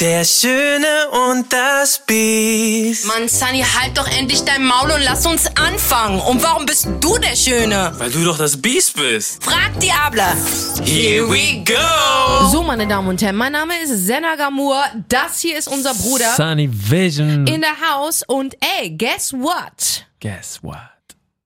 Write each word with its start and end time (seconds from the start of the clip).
Der 0.00 0.24
Schöne 0.24 0.86
und 1.30 1.52
das 1.52 1.98
Biest. 2.04 3.06
Mann, 3.06 3.28
Sunny, 3.28 3.62
halt 3.62 3.96
doch 3.96 4.06
endlich 4.08 4.42
dein 4.42 4.64
Maul 4.64 4.90
und 4.90 5.02
lass 5.04 5.24
uns 5.24 5.46
anfangen. 5.56 6.20
Und 6.20 6.42
warum 6.42 6.66
bist 6.66 6.88
du 7.00 7.16
der 7.18 7.36
Schöne? 7.36 7.92
Weil 7.96 8.10
du 8.10 8.24
doch 8.24 8.36
das 8.36 8.60
Biest 8.60 8.96
bist. 8.96 9.42
Frag 9.44 9.78
Diabla. 9.80 10.34
Here 10.84 11.28
we 11.30 11.62
go. 11.64 12.48
So, 12.50 12.62
meine 12.62 12.86
Damen 12.88 13.08
und 13.08 13.22
Herren, 13.22 13.36
mein 13.36 13.52
Name 13.52 13.74
ist 13.82 14.06
Senna 14.06 14.34
Gamur. 14.34 14.82
Das 15.08 15.40
hier 15.40 15.56
ist 15.56 15.68
unser 15.68 15.94
Bruder 15.94 16.34
Sunny 16.36 16.68
Vision. 16.72 17.46
in 17.46 17.60
der 17.60 17.76
Haus. 17.92 18.22
Und 18.26 18.56
ey, 18.80 18.90
guess 18.90 19.32
what? 19.32 20.06
Guess 20.20 20.60
what? 20.62 20.76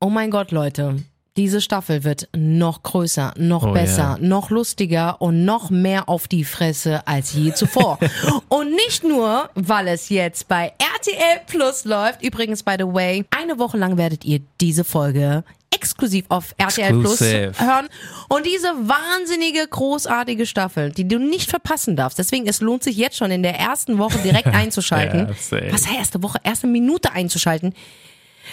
Oh 0.00 0.08
mein 0.08 0.30
Gott, 0.30 0.52
Leute. 0.52 0.96
Diese 1.38 1.60
Staffel 1.60 2.02
wird 2.02 2.28
noch 2.36 2.82
größer, 2.82 3.32
noch 3.36 3.62
Oh 3.62 3.72
besser, 3.72 4.18
ja. 4.20 4.26
noch 4.26 4.50
lustiger 4.50 5.22
und 5.22 5.44
noch 5.44 5.70
mehr 5.70 6.08
auf 6.08 6.26
die 6.26 6.42
Fresse 6.42 7.06
als 7.06 7.32
je 7.32 7.54
zuvor. 7.54 8.00
und 8.48 8.70
nicht 8.72 9.04
nur, 9.04 9.48
weil 9.54 9.86
es 9.86 10.08
jetzt 10.08 10.48
bei 10.48 10.72
RTL 10.96 11.40
Plus 11.46 11.84
läuft. 11.84 12.24
Übrigens, 12.24 12.64
by 12.64 12.74
the 12.76 12.86
way, 12.86 13.24
eine 13.30 13.56
Woche 13.60 13.76
lang 13.78 13.96
werdet 13.96 14.24
ihr 14.24 14.40
diese 14.60 14.82
Folge 14.82 15.44
exklusiv 15.70 16.24
auf 16.28 16.56
RTL 16.56 16.90
Plus 16.98 17.20
Exclusive. 17.20 17.52
hören. 17.64 17.88
Und 18.28 18.44
diese 18.44 18.68
wahnsinnige, 18.68 19.64
großartige 19.68 20.44
Staffel, 20.44 20.90
die 20.90 21.06
du 21.06 21.20
nicht 21.20 21.50
verpassen 21.50 21.94
darfst. 21.94 22.18
Deswegen, 22.18 22.48
es 22.48 22.60
lohnt 22.60 22.82
sich 22.82 22.96
jetzt 22.96 23.16
schon 23.16 23.30
in 23.30 23.44
der 23.44 23.54
ersten 23.54 23.98
Woche 23.98 24.18
direkt 24.24 24.46
einzuschalten. 24.54 25.28
Ja. 25.52 25.72
Was 25.72 25.86
heißt 25.86 25.98
erste 25.98 26.22
Woche? 26.24 26.40
Erste 26.42 26.66
Minute 26.66 27.12
einzuschalten. 27.12 27.74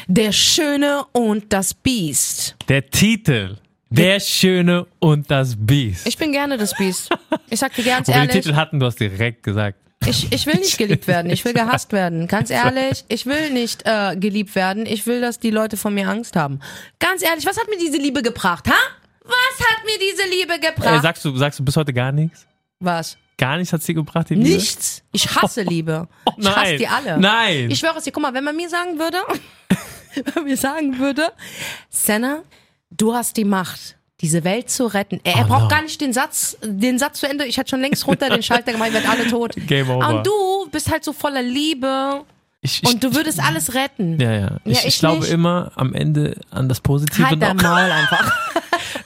Der 0.08 0.32
Schöne 0.32 1.04
und 1.12 1.52
das 1.52 1.74
Biest. 1.74 2.56
Der 2.68 2.90
Titel. 2.90 3.58
Der 3.90 4.20
Schöne 4.20 4.88
und 5.00 5.30
das 5.32 5.56
Biest. 5.58 6.08
Ich 6.08 6.18
bin 6.18 6.32
gerne 6.32 6.58
das 6.58 6.76
Biest. 6.76 7.10
Ich 7.50 7.60
sag 7.60 7.74
dir 7.76 7.84
ganz 7.86 8.08
Wo 8.08 8.14
wir 8.14 8.20
den 8.22 8.30
ehrlich, 8.30 8.44
Titel 8.44 8.56
hatten, 8.56 8.80
du 8.80 8.86
hast 8.86 9.00
direkt 9.00 9.44
gesagt. 9.44 9.78
ich, 10.06 10.32
ich 10.32 10.46
will 10.46 10.56
nicht 10.60 10.78
geliebt 10.78 11.08
werden, 11.08 11.32
ich 11.32 11.46
will 11.46 11.54
gehasst 11.54 11.94
werden. 11.94 12.28
Ganz 12.28 12.50
ehrlich, 12.52 13.06
ich 13.08 13.26
will 13.26 13.52
nicht 13.52 13.84
äh, 13.86 14.16
geliebt 14.18 14.54
werden. 14.56 14.86
Ich 14.86 15.06
will, 15.08 15.22
dass 15.22 15.40
die 15.40 15.52
Leute 15.52 15.78
von 15.78 15.94
mir 15.94 16.10
Angst 16.10 16.36
haben. 16.36 16.60
Ganz 17.00 17.24
ehrlich, 17.24 17.46
was 17.46 17.58
hat 17.58 17.68
mir 17.70 17.78
diese 17.78 17.98
Liebe 17.98 18.22
gebracht, 18.22 18.68
ha? 18.68 18.74
Was 19.24 19.66
hat 19.68 19.86
mir 19.86 19.98
diese 20.00 20.28
Liebe 20.30 20.54
Äh, 20.54 20.60
gebracht? 20.72 21.02
sagst, 21.02 21.24
du, 21.26 21.36
sagst 21.38 21.60
du 21.60 21.64
bis 21.66 21.76
heute 21.78 21.94
gar 21.94 22.12
nichts? 22.12 22.46
was? 22.80 23.18
Gar 23.38 23.58
nichts 23.58 23.74
hat 23.74 23.84
sie 23.84 23.94
gebracht, 23.94 24.30
die 24.30 24.36
Liebe? 24.36 24.50
Nichts. 24.50 25.04
Ich 25.12 25.28
hasse 25.36 25.62
Liebe. 25.64 26.08
Ich 26.38 26.48
hasse 26.56 26.78
die 26.78 26.88
alle. 26.88 27.18
Nein. 27.20 27.70
Ich 27.70 27.80
schwöre 27.80 27.98
es 27.98 28.04
dir, 28.06 28.12
guck 28.12 28.24
mal, 28.24 28.34
wenn 28.34 28.44
man 28.46 28.56
mir 28.56 28.70
sagen 28.70 28.98
würde, 29.00 29.18
mir 30.44 30.58
sagen 30.58 31.00
würde, 31.00 31.32
Senna, 31.90 32.44
du 32.92 33.14
hast 33.14 33.38
die 33.38 33.46
Macht, 33.46 33.98
diese 34.22 34.44
Welt 34.44 34.70
zu 34.70 34.86
retten. 34.88 35.20
Er, 35.24 35.36
er 35.36 35.46
Oh, 35.46 35.48
braucht 35.50 35.62
no. 35.64 35.68
gar 35.70 35.82
nicht 35.82 36.00
den 36.02 36.14
Satz, 36.14 36.58
den 36.64 36.98
Satz 37.00 37.20
zu 37.20 37.28
Ende. 37.30 37.46
Ich 37.46 37.60
hatte 37.60 37.70
schon 37.72 37.82
längst 37.82 38.06
runter 38.08 38.30
den 38.30 38.44
Schalter 38.44 38.72
gemacht, 38.72 38.90
ihr 38.90 38.94
werdet 38.96 39.10
alle 39.10 39.28
tot. 39.28 39.54
Game 39.68 39.90
over. 39.90 40.08
Und 40.10 40.26
du 40.28 40.70
bist 40.72 40.90
halt 40.92 41.04
so 41.04 41.14
voller 41.14 41.42
Liebe 41.42 42.24
Ich, 42.66 42.82
ich, 42.84 42.90
und 42.94 43.04
du 43.04 43.14
würdest 43.16 43.40
alles 43.40 43.74
retten. 43.76 44.20
ja, 44.20 44.32
ja. 44.34 44.58
Ich, 44.66 44.80
ich 44.80 44.86
ich 44.88 45.00
glaube 45.00 45.22
nicht. 45.22 45.32
immer 45.32 45.72
am 45.76 45.94
Ende 45.94 46.36
an 46.52 46.68
das 46.68 46.82
Positive 46.82 47.28
Halt 47.30 47.42
dein. 47.42 47.58
Maul 47.58 47.92
einfach. 47.92 48.32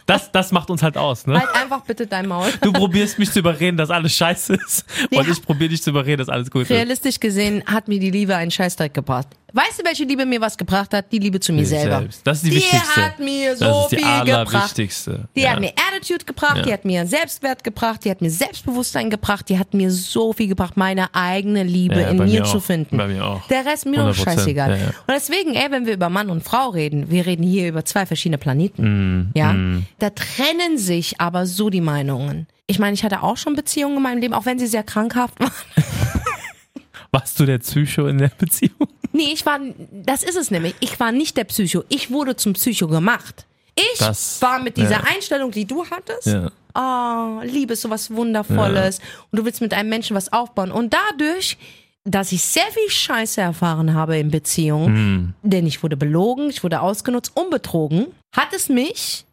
Das, 0.05 0.31
das 0.31 0.51
macht 0.51 0.69
uns 0.71 0.81
halt 0.81 0.97
aus, 0.97 1.27
ne? 1.27 1.39
Halt 1.39 1.53
einfach 1.55 1.81
bitte 1.81 2.07
dein 2.07 2.27
Maul. 2.27 2.47
Du 2.61 2.73
probierst 2.73 3.19
mich 3.19 3.31
zu 3.31 3.39
überreden, 3.39 3.77
dass 3.77 3.91
alles 3.91 4.13
scheiße 4.15 4.55
ist. 4.55 4.85
Ja. 5.11 5.19
Und 5.19 5.29
ich 5.29 5.41
probiere 5.43 5.69
dich 5.69 5.83
zu 5.83 5.91
überreden, 5.91 6.17
dass 6.19 6.29
alles 6.29 6.49
gut 6.49 6.63
ist. 6.63 6.71
Realistisch 6.71 7.19
gesehen 7.19 7.63
hat 7.65 7.87
mir 7.87 7.99
die 7.99 8.09
Liebe 8.09 8.35
einen 8.35 8.49
Scheißdreck 8.49 8.93
gebracht. 8.93 9.27
Weißt 9.51 9.79
du, 9.79 9.83
welche 9.85 10.03
Liebe 10.03 10.27
mir 10.27 10.39
was 10.41 10.55
gebracht 10.55 10.93
hat? 10.93 11.11
Die 11.11 11.17
Liebe 11.17 11.39
zu 11.39 11.51
mir 11.51 11.65
selber. 11.65 11.99
selbst. 11.99 12.21
Das 12.23 12.37
ist 12.37 12.45
die, 12.45 12.49
die 12.51 12.55
wichtigste. 12.57 13.03
hat 13.03 13.17
mir 13.19 13.57
so 13.57 13.65
das 13.65 13.77
ist 13.83 13.89
die 13.91 13.95
viel 13.95 14.05
gebracht. 14.25 14.53
allerwichtigste. 14.55 15.27
Die 15.35 15.41
ja. 15.41 15.49
hat 15.51 15.59
mir 15.59 15.71
Attitude 15.91 16.23
gebracht, 16.25 16.57
Ja. 16.57 16.63
die 16.63 16.73
hat 16.73 16.85
mir 16.85 17.07
Selbstwert 17.07 17.63
gebracht, 17.63 18.05
die 18.05 18.11
hat 18.11 18.21
mir 18.21 18.29
Selbstbewusstsein 18.29 19.09
gebracht, 19.09 19.49
die 19.49 19.57
hat 19.57 19.73
mir 19.73 19.89
so 19.89 20.33
viel 20.33 20.47
gebracht, 20.49 20.77
meine 20.77 21.13
eigene 21.15 21.63
Liebe 21.63 21.99
Ja, 21.99 22.09
in 22.09 22.17
mir 22.17 22.25
mir 22.25 22.43
zu 22.43 22.59
finden. 22.59 22.95
Bei 22.97 23.07
mir 23.07 23.25
auch. 23.25 23.47
Der 23.49 23.65
Rest 23.65 23.85
mir 23.85 23.97
doch 23.97 24.15
100%, 24.15 24.23
scheißegal. 24.23 24.69
ja, 24.71 24.77
ja. 24.77 24.87
Und 24.87 24.93
deswegen, 25.09 25.55
ey, 25.55 25.71
wenn 25.71 25.85
wir 25.85 25.93
über 25.93 26.09
Mann 26.09 26.29
und 26.29 26.43
Frau 26.43 26.69
reden, 26.69 27.09
wir 27.09 27.25
reden 27.25 27.43
hier 27.43 27.67
über 27.69 27.83
zwei 27.85 28.05
verschiedene 28.05 28.37
Planeten. 28.37 29.31
Mm, 29.31 29.31
ja, 29.35 29.55
da 29.99 30.09
trennen 30.11 30.77
sich 30.77 31.19
aber 31.19 31.45
so 31.45 31.69
die 31.69 31.81
Meinungen. 31.81 32.47
Ich 32.67 32.77
meine, 32.77 32.93
ich 32.93 33.03
hatte 33.03 33.23
auch 33.23 33.37
schon 33.37 33.55
Beziehungen 33.55 33.97
in 33.97 34.03
meinem 34.03 34.19
Leben, 34.21 34.33
auch 34.35 34.45
wenn 34.45 34.59
sie 34.59 34.67
sehr 34.67 34.83
krankhaft 34.83 35.39
waren. 35.39 35.51
Warst 37.11 37.39
du 37.39 37.45
der 37.45 37.57
Psycho 37.57 38.07
in 38.07 38.19
der 38.19 38.29
Beziehung? 38.37 38.87
Nee, 39.11 39.31
ich 39.33 39.43
war, 39.45 39.59
das 39.91 40.21
ist 40.21 40.35
es 40.37 40.51
nämlich. 40.51 40.75
Ich 40.79 40.99
war 40.99 41.11
nicht 41.11 41.35
der 41.37 41.45
Psycho. 41.45 41.83
Ich 41.89 42.11
wurde 42.11 42.35
zum 42.35 42.53
Psycho 42.53 42.87
gemacht. 42.87 43.47
Ich 43.75 43.97
Das- 43.99 44.39
war 44.41 44.59
mit 44.59 44.77
dieser 44.77 44.91
ja. 44.99 45.03
Einstellung, 45.15 45.49
die 45.51 45.65
du 45.65 45.83
hattest. 45.89 46.27
Ja. 46.27 46.51
Oh, 46.75 47.41
Liebe 47.43 47.73
ist 47.73 47.81
sowas 47.81 48.11
Wundervolles. 48.11 48.99
Und 49.31 49.39
du 49.39 49.45
willst 49.45 49.59
mit 49.61 49.73
einem 49.73 49.89
Menschen 49.89 50.15
was 50.15 50.31
aufbauen. 50.31 50.71
Und 50.71 50.93
dadurch, 50.93 51.57
dass 52.05 52.31
ich 52.31 52.41
sehr 52.41 52.65
viel 52.71 52.89
Scheiße 52.89 53.41
erfahren 53.41 53.93
habe 53.93 54.17
in 54.17 54.31
Beziehungen, 54.31 55.35
denn 55.43 55.67
ich 55.67 55.83
wurde 55.83 55.97
belogen, 55.97 56.49
ich 56.49 56.63
wurde 56.63 56.81
ausgenutzt 56.81 57.31
und 57.35 57.49
betrogen, 57.51 58.07
hat 58.35 58.53
es 58.55 58.69
mich, 58.69 59.25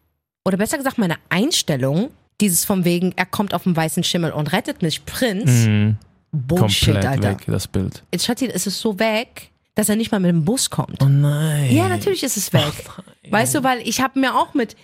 oder 0.45 0.57
besser 0.57 0.77
gesagt 0.77 0.97
meine 0.97 1.15
Einstellung, 1.29 2.09
dieses 2.41 2.65
von 2.65 2.85
wegen, 2.85 3.13
er 3.15 3.25
kommt 3.25 3.53
auf 3.53 3.63
dem 3.63 3.75
weißen 3.75 4.03
Schimmel 4.03 4.31
und 4.31 4.51
rettet 4.53 4.81
mich, 4.81 5.05
Prinz, 5.05 5.97
Bullshit, 6.31 6.93
Komplett 6.93 7.05
Alter. 7.05 7.29
weg, 7.29 7.43
das 7.47 7.67
Bild. 7.67 8.03
Jetzt, 8.11 8.25
Schatzi, 8.25 8.47
es 8.47 8.67
ist 8.67 8.79
so 8.79 8.99
weg, 8.99 9.49
dass 9.75 9.89
er 9.89 9.95
nicht 9.95 10.11
mal 10.11 10.19
mit 10.19 10.29
dem 10.29 10.43
Bus 10.45 10.69
kommt. 10.69 11.01
Oh 11.01 11.05
nein. 11.05 11.73
Ja, 11.73 11.87
natürlich 11.87 12.23
ist 12.23 12.37
es 12.37 12.51
weg. 12.53 12.73
weißt 13.29 13.55
du, 13.55 13.63
weil 13.63 13.79
ich 13.87 14.01
habe 14.01 14.19
mir 14.19 14.35
auch 14.35 14.53
mit, 14.53 14.75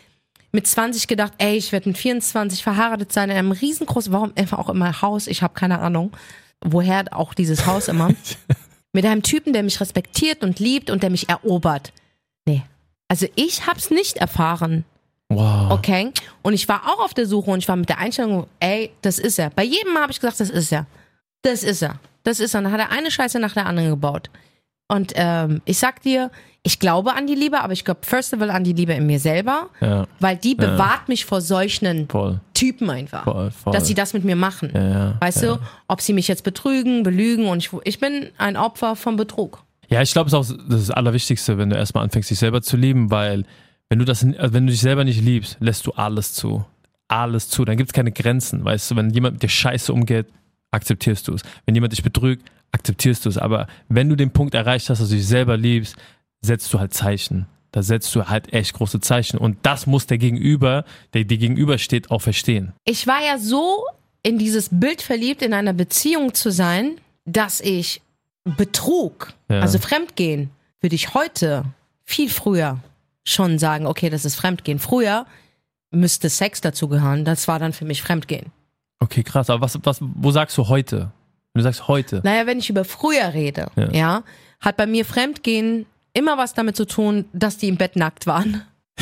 mit 0.51 0.65
20 0.67 1.07
gedacht, 1.07 1.33
ey, 1.37 1.57
ich 1.57 1.71
werde 1.71 1.89
mit 1.89 1.97
24 1.97 2.63
verheiratet 2.63 3.11
sein 3.11 3.29
in 3.29 3.37
einem 3.37 3.51
riesengroßen, 3.51 4.13
warum 4.13 4.31
einfach 4.35 4.57
auch 4.59 4.69
immer 4.69 5.01
Haus, 5.01 5.27
ich 5.27 5.41
habe 5.43 5.53
keine 5.53 5.79
Ahnung, 5.79 6.11
woher 6.63 7.05
auch 7.11 7.33
dieses 7.33 7.65
Haus 7.65 7.87
immer. 7.87 8.09
mit 8.93 9.05
einem 9.05 9.23
Typen, 9.23 9.53
der 9.53 9.63
mich 9.63 9.79
respektiert 9.81 10.43
und 10.43 10.59
liebt 10.59 10.89
und 10.89 11.03
der 11.03 11.09
mich 11.09 11.29
erobert. 11.29 11.93
Nee. 12.45 12.63
Also 13.07 13.27
ich 13.35 13.65
hab's 13.67 13.89
nicht 13.89 14.17
erfahren, 14.17 14.85
Wow. 15.29 15.71
okay? 15.71 16.11
Und 16.43 16.53
ich 16.53 16.67
war 16.69 16.83
auch 16.87 16.99
auf 17.03 17.13
der 17.13 17.25
Suche 17.25 17.49
und 17.51 17.59
ich 17.59 17.67
war 17.67 17.75
mit 17.75 17.89
der 17.89 17.97
Einstellung, 17.97 18.47
ey, 18.59 18.91
das 19.01 19.17
ist 19.19 19.39
er. 19.39 19.49
Bei 19.49 19.63
jedem 19.63 19.93
Mal 19.93 20.03
habe 20.03 20.11
ich 20.11 20.19
gesagt, 20.19 20.39
das 20.39 20.49
ist 20.49 20.71
er. 20.71 20.85
Das 21.41 21.63
ist 21.63 21.81
er. 21.81 21.99
Das 22.23 22.39
ist 22.39 22.53
er. 22.53 22.59
Und 22.59 22.65
dann 22.65 22.73
hat 22.73 22.79
er 22.81 22.91
eine 22.91 23.09
Scheiße 23.09 23.39
nach 23.39 23.53
der 23.53 23.65
anderen 23.65 23.89
gebaut. 23.89 24.29
Und 24.87 25.13
ähm, 25.15 25.61
ich 25.65 25.77
sag 25.77 26.01
dir, 26.01 26.29
ich 26.63 26.79
glaube 26.79 27.13
an 27.13 27.27
die 27.27 27.35
Liebe, 27.35 27.59
aber 27.61 27.73
ich 27.73 27.83
glaube 27.83 28.01
first 28.03 28.33
of 28.33 28.41
all 28.41 28.49
an 28.49 28.63
die 28.63 28.73
Liebe 28.73 28.93
in 28.93 29.05
mir 29.05 29.19
selber, 29.19 29.69
Ja, 29.81 30.07
weil 30.19 30.37
die 30.37 30.55
bewahrt 30.55 31.09
mich 31.09 31.25
vor 31.25 31.41
solchen 31.41 32.07
voll. 32.07 32.39
Typen 32.53 32.89
einfach. 32.89 33.25
Voll, 33.25 33.51
voll. 33.51 33.73
Dass 33.73 33.87
sie 33.87 33.93
das 33.93 34.13
mit 34.13 34.23
mir 34.23 34.35
machen. 34.35 34.71
Ja, 34.73 34.89
ja, 34.89 35.17
weißt 35.19 35.43
ja. 35.43 35.55
du, 35.55 35.61
ob 35.87 35.99
sie 35.99 36.13
mich 36.13 36.27
jetzt 36.27 36.43
betrügen, 36.43 37.03
belügen 37.03 37.47
und 37.47 37.57
ich, 37.57 37.69
ich 37.83 37.99
bin 37.99 38.29
ein 38.37 38.55
Opfer 38.55 38.95
von 38.95 39.17
Betrug. 39.17 39.63
Ja, 39.89 40.01
ich 40.01 40.13
glaube, 40.13 40.27
es 40.27 40.33
ist 40.33 40.51
auch 40.51 40.57
das, 40.69 40.89
Allerwichtigste, 40.89 41.57
wenn 41.57 41.69
du 41.69 41.75
erstmal 41.75 42.03
anfängst, 42.05 42.29
dich 42.29 42.39
selber 42.39 42.61
zu 42.61 42.77
lieben, 42.77 43.11
weil 43.11 43.43
wenn 43.89 43.99
du 43.99 44.05
das, 44.05 44.23
also 44.23 44.53
wenn 44.53 44.65
du 44.65 44.71
dich 44.71 44.81
selber 44.81 45.03
nicht 45.03 45.21
liebst, 45.21 45.57
lässt 45.59 45.85
du 45.85 45.91
alles 45.91 46.33
zu. 46.33 46.65
Alles 47.09 47.49
zu. 47.49 47.65
Dann 47.65 47.77
gibt 47.77 47.89
es 47.89 47.93
keine 47.93 48.11
Grenzen. 48.11 48.63
Weißt 48.63 48.89
du, 48.89 48.95
wenn 48.95 49.09
jemand 49.09 49.35
mit 49.35 49.43
dir 49.43 49.49
scheiße 49.49 49.91
umgeht, 49.91 50.27
akzeptierst 50.71 51.27
du 51.27 51.33
es. 51.33 51.41
Wenn 51.65 51.75
jemand 51.75 51.91
dich 51.91 52.01
betrügt, 52.01 52.49
akzeptierst 52.83 53.25
du 53.25 53.29
es. 53.29 53.37
Aber 53.37 53.67
wenn 53.87 54.09
du 54.09 54.15
den 54.15 54.31
Punkt 54.31 54.53
erreicht 54.53 54.89
hast, 54.89 54.99
dass 54.99 55.09
du 55.09 55.15
dich 55.15 55.25
selber 55.27 55.55
liebst, 55.57 55.95
setzt 56.41 56.71
du 56.73 56.79
halt 56.79 56.93
Zeichen. 56.93 57.47
Da 57.71 57.81
setzt 57.81 58.13
du 58.13 58.25
halt 58.27 58.53
echt 58.53 58.73
große 58.73 58.99
Zeichen. 58.99 59.37
Und 59.37 59.57
das 59.63 59.87
muss 59.87 60.05
der 60.05 60.17
Gegenüber, 60.17 60.83
der 61.13 61.23
dir 61.23 61.37
gegenübersteht, 61.37 62.11
auch 62.11 62.19
verstehen. 62.21 62.73
Ich 62.83 63.07
war 63.07 63.23
ja 63.25 63.39
so 63.39 63.85
in 64.21 64.37
dieses 64.37 64.69
Bild 64.71 65.01
verliebt, 65.01 65.41
in 65.41 65.53
einer 65.53 65.73
Beziehung 65.73 66.33
zu 66.33 66.51
sein, 66.51 66.97
dass 67.25 67.61
ich 67.61 68.01
Betrug, 68.43 69.33
Ja. 69.49 69.61
also 69.61 69.79
Fremdgehen, 69.79 70.49
würde 70.81 70.95
ich 70.95 71.13
heute 71.13 71.63
viel 72.03 72.29
früher 72.29 72.79
schon 73.23 73.57
sagen, 73.57 73.87
okay, 73.87 74.09
das 74.09 74.25
ist 74.25 74.35
Fremdgehen. 74.35 74.79
Früher 74.79 75.25
müsste 75.91 76.29
Sex 76.29 76.59
dazugehören, 76.59 77.23
das 77.23 77.47
war 77.47 77.57
dann 77.59 77.71
für 77.71 77.85
mich 77.85 78.01
Fremdgehen. 78.01 78.47
Okay, 78.99 79.23
krass. 79.23 79.49
Aber 79.49 79.61
was, 79.61 79.79
was, 79.83 79.99
wo 80.01 80.31
sagst 80.31 80.57
du 80.57 80.67
heute? 80.67 81.11
Wenn 81.53 81.59
du 81.59 81.63
sagst 81.63 81.87
heute. 81.87 82.21
Naja, 82.23 82.45
wenn 82.47 82.59
ich 82.59 82.69
über 82.69 82.83
früher 82.83 83.33
rede, 83.33 83.67
ja. 83.75 83.91
Ja. 83.91 84.23
hat 84.59 84.75
bei 84.77 84.85
mir 84.87 85.05
Fremdgehen 85.05 85.85
immer 86.13 86.37
was 86.37 86.53
damit 86.53 86.75
zu 86.75 86.85
tun, 86.85 87.25
dass 87.33 87.57
die 87.57 87.67
im 87.67 87.77
Bett 87.77 87.95
nackt 87.95 88.25
waren. 88.27 88.63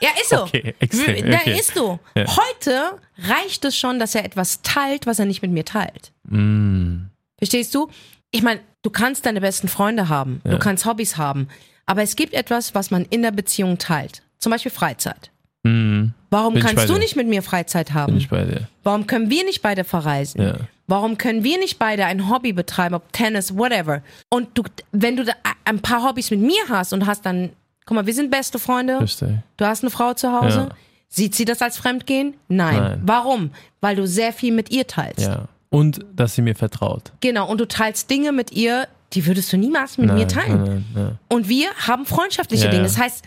ja, 0.00 0.08
ist 0.20 0.30
so. 0.30 0.42
Okay, 0.42 0.74
extrem. 0.80 1.28
Na, 1.28 1.38
Okay. 1.38 1.58
ist 1.58 1.74
so. 1.74 1.98
Ja. 2.14 2.24
Heute 2.26 2.90
reicht 3.26 3.64
es 3.64 3.76
schon, 3.76 3.98
dass 3.98 4.14
er 4.14 4.24
etwas 4.24 4.60
teilt, 4.62 5.06
was 5.06 5.18
er 5.18 5.24
nicht 5.26 5.42
mit 5.42 5.50
mir 5.50 5.64
teilt. 5.64 6.12
Mm. 6.24 7.06
Verstehst 7.38 7.74
du? 7.74 7.88
Ich 8.30 8.42
meine, 8.42 8.60
du 8.82 8.90
kannst 8.90 9.24
deine 9.26 9.40
besten 9.40 9.68
Freunde 9.68 10.08
haben, 10.08 10.40
du 10.44 10.52
Ja. 10.52 10.58
kannst 10.58 10.84
Hobbys 10.84 11.16
haben, 11.16 11.48
aber 11.86 12.02
es 12.02 12.16
gibt 12.16 12.34
etwas, 12.34 12.74
was 12.74 12.90
man 12.90 13.06
in 13.06 13.22
der 13.22 13.30
Beziehung 13.30 13.78
teilt. 13.78 14.22
Zum 14.38 14.52
Beispiel 14.52 14.72
Freizeit. 14.72 15.30
Mm. 15.62 16.08
Warum 16.30 16.52
Bin 16.54 16.62
kannst 16.62 16.88
du 16.88 16.94
dir. 16.94 16.98
nicht 16.98 17.16
mit 17.16 17.26
mir 17.28 17.42
Freizeit 17.42 17.86
Bin 17.88 17.94
haben? 17.94 18.16
ich 18.18 18.28
bei 18.28 18.44
dir. 18.44 18.68
Warum 18.82 19.06
können 19.06 19.30
wir 19.30 19.44
nicht 19.44 19.62
beide 19.62 19.84
verreisen? 19.84 20.42
Ja. 20.42 20.56
Warum 20.88 21.16
können 21.18 21.44
wir 21.44 21.58
nicht 21.58 21.78
beide 21.78 22.06
ein 22.06 22.28
Hobby 22.28 22.52
betreiben, 22.52 22.94
ob 22.96 23.12
Tennis, 23.12 23.56
whatever? 23.56 24.02
Und 24.30 24.48
du, 24.58 24.64
wenn 24.90 25.16
du 25.16 25.24
da 25.24 25.32
ein 25.64 25.80
paar 25.80 26.02
Hobbys 26.02 26.30
mit 26.32 26.40
mir 26.40 26.62
hast 26.68 26.92
und 26.92 27.06
hast 27.06 27.24
dann, 27.26 27.50
guck 27.86 27.94
mal, 27.94 28.06
wir 28.06 28.14
sind 28.14 28.30
beste 28.30 28.58
Freunde, 28.58 29.00
Richtig. 29.00 29.28
du 29.58 29.64
hast 29.66 29.84
eine 29.84 29.90
Frau 29.90 30.14
zu 30.14 30.32
Hause, 30.32 30.68
Ja. 30.70 30.76
sieht 31.08 31.34
sie 31.34 31.44
das 31.44 31.60
als 31.62 31.76
Fremdgehen? 31.76 32.34
Nein. 32.48 32.76
Nein. 32.76 33.02
Warum? 33.04 33.50
Weil 33.80 33.96
du 33.96 34.06
sehr 34.06 34.32
viel 34.32 34.52
mit 34.52 34.70
ihr 34.70 34.86
teilst. 34.86 35.20
Ja. 35.20 35.46
Und 35.70 36.04
dass 36.16 36.34
sie 36.34 36.40
mir 36.42 36.54
vertraut. 36.56 37.12
Genau, 37.20 37.46
und 37.50 37.60
du 37.60 37.68
teilst 37.68 38.08
Dinge 38.10 38.32
mit 38.32 38.52
ihr, 38.52 38.88
die 39.12 39.26
würdest 39.26 39.52
du 39.52 39.58
niemals 39.58 39.98
mit 39.98 40.10
mir 40.12 40.26
teilen. 40.26 40.64
Nein, 40.64 40.84
nein, 40.94 41.18
Und 41.28 41.48
wir 41.50 41.68
haben 41.86 42.06
freundschaftliche 42.06 42.64
Ja, 42.64 42.70
Dinge. 42.70 42.84
Das 42.84 42.96
heißt, 42.98 43.22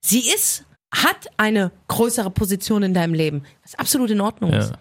sie 0.00 0.20
ist, 0.20 0.64
hat 0.94 1.28
eine 1.38 1.72
größere 1.88 2.30
Position 2.30 2.82
in 2.82 2.92
deinem 2.94 3.14
Leben, 3.14 3.42
was 3.62 3.74
absolut 3.74 4.10
in 4.10 4.20
Ordnung 4.20 4.52
Ja. 4.52 4.58
ist. 4.58 4.72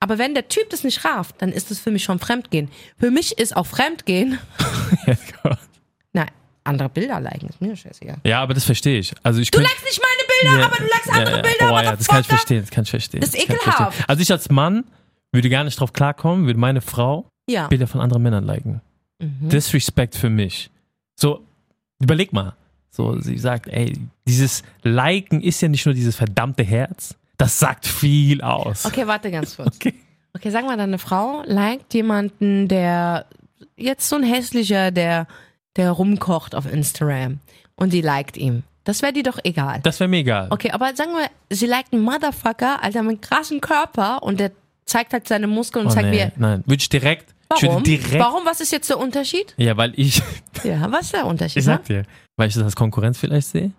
Aber 0.00 0.18
wenn 0.18 0.34
der 0.34 0.48
Typ 0.48 0.70
das 0.70 0.84
nicht 0.84 1.04
rafft, 1.04 1.36
dann 1.42 1.50
ist 1.50 1.70
es 1.70 1.80
für 1.80 1.90
mich 1.90 2.04
schon 2.04 2.18
Fremdgehen. 2.18 2.70
Für 2.98 3.10
mich 3.10 3.36
ist 3.38 3.56
auch 3.56 3.66
Fremdgehen, 3.66 4.38
nein, 6.12 6.30
andere 6.64 6.88
Bilder 6.88 7.20
liken, 7.20 7.48
ist 7.48 7.60
mir 7.60 7.74
scheißegal. 7.76 8.18
ja, 8.24 8.40
aber 8.40 8.54
das 8.54 8.64
verstehe 8.64 8.98
ich. 9.00 9.12
Also 9.22 9.40
ich 9.40 9.50
Du 9.50 9.58
likest 9.60 9.84
nicht 9.84 10.00
meine 10.00 10.50
Bilder, 10.52 10.60
Ja, 10.60 10.66
aber 10.66 10.76
du 10.76 10.82
likest 10.84 11.10
andere 11.10 11.36
ja. 11.36 11.42
Bilder, 11.42 11.72
Oh, 11.72 11.78
ja, 11.84 11.96
das 11.96 12.06
kann 12.06 12.20
ich 12.20 12.26
verstehen, 12.26 12.60
das 12.60 12.70
kann 12.70 12.84
ich 12.84 12.90
verstehen. 12.90 13.20
Das 13.20 13.30
ist 13.30 13.36
ich 13.36 13.44
ekelhaft. 13.50 13.76
verstehen. 13.76 14.04
Also 14.06 14.22
ich 14.22 14.30
als 14.30 14.48
Mann 14.50 14.84
würde 15.32 15.48
gar 15.50 15.64
nicht 15.64 15.78
drauf 15.80 15.92
klarkommen, 15.92 16.46
würde 16.46 16.58
meine 16.60 16.80
Frau 16.80 17.28
Ja. 17.48 17.66
Bilder 17.68 17.86
von 17.86 18.00
anderen 18.00 18.22
Männern 18.22 18.44
liken. 18.44 18.80
Mhm. 19.18 19.48
Disrespect 19.48 20.14
für 20.14 20.30
mich. 20.30 20.70
So, 21.16 21.44
überleg 22.00 22.32
mal. 22.32 22.54
So, 22.90 23.20
sie 23.20 23.36
sagt, 23.38 23.66
ey, 23.68 23.98
dieses 24.26 24.62
Liken 24.82 25.40
ist 25.42 25.60
ja 25.60 25.68
nicht 25.68 25.84
nur 25.86 25.94
dieses 25.94 26.14
verdammte 26.16 26.62
Herz. 26.64 27.16
Das 27.38 27.58
sagt 27.58 27.86
viel 27.86 28.42
aus. 28.42 28.84
Okay, 28.84 29.06
warte 29.06 29.30
ganz 29.30 29.56
kurz. 29.56 29.76
Okay. 29.76 29.94
Okay, 30.34 30.50
sag 30.50 30.66
mal, 30.66 30.76
deine 30.76 30.98
Frau 30.98 31.42
liked 31.46 31.94
jemanden, 31.94 32.68
der 32.68 33.24
jetzt 33.76 34.08
so 34.08 34.16
ein 34.16 34.22
hässlicher, 34.22 34.90
der, 34.90 35.26
der 35.76 35.90
rumkocht 35.92 36.54
auf 36.54 36.70
Instagram 36.70 37.38
und 37.76 37.92
die 37.92 38.02
liked 38.02 38.36
ihm. 38.36 38.62
Das 38.84 39.02
wäre 39.02 39.12
dir 39.12 39.22
doch 39.22 39.38
egal. 39.44 39.80
Das 39.82 40.00
wäre 40.00 40.08
mir 40.08 40.18
egal. 40.18 40.48
Okay, 40.50 40.70
aber 40.72 40.94
sagen 40.94 41.12
wir, 41.12 41.28
sie 41.50 41.66
liked 41.66 41.92
einen 41.92 42.02
Motherfucker, 42.02 42.82
Alter, 42.82 43.02
mit 43.02 43.10
einem 43.10 43.20
krassen 43.20 43.60
Körper 43.60 44.22
und 44.22 44.38
der 44.40 44.50
zeigt 44.84 45.12
halt 45.12 45.26
seine 45.28 45.46
Muskeln 45.46 45.86
und 45.86 45.92
Oh, 45.92 45.94
zeigt, 45.94 46.08
wie 46.08 46.16
nee, 46.16 46.18
er. 46.22 46.32
nein, 46.36 46.62
würde 46.66 46.80
ich 46.80 46.88
direkt. 46.88 47.34
Ich 47.56 47.62
Warum? 47.66 47.82
direkt. 47.82 48.18
Warum? 48.18 48.44
Was 48.44 48.60
ist 48.60 48.72
jetzt 48.72 48.90
der 48.90 48.98
Unterschied? 48.98 49.54
Ja, 49.56 49.76
weil 49.76 49.92
ich, 49.96 50.22
Ja, 50.64 50.90
was 50.92 51.06
ist 51.06 51.14
der 51.14 51.26
Unterschied? 51.26 51.58
ich 51.58 51.64
sag 51.64 51.84
dir, 51.84 52.04
weil 52.36 52.48
ich 52.48 52.54
das 52.54 52.62
als 52.64 52.76
Konkurrenz 52.76 53.18
vielleicht 53.18 53.48
sehe. 53.48 53.72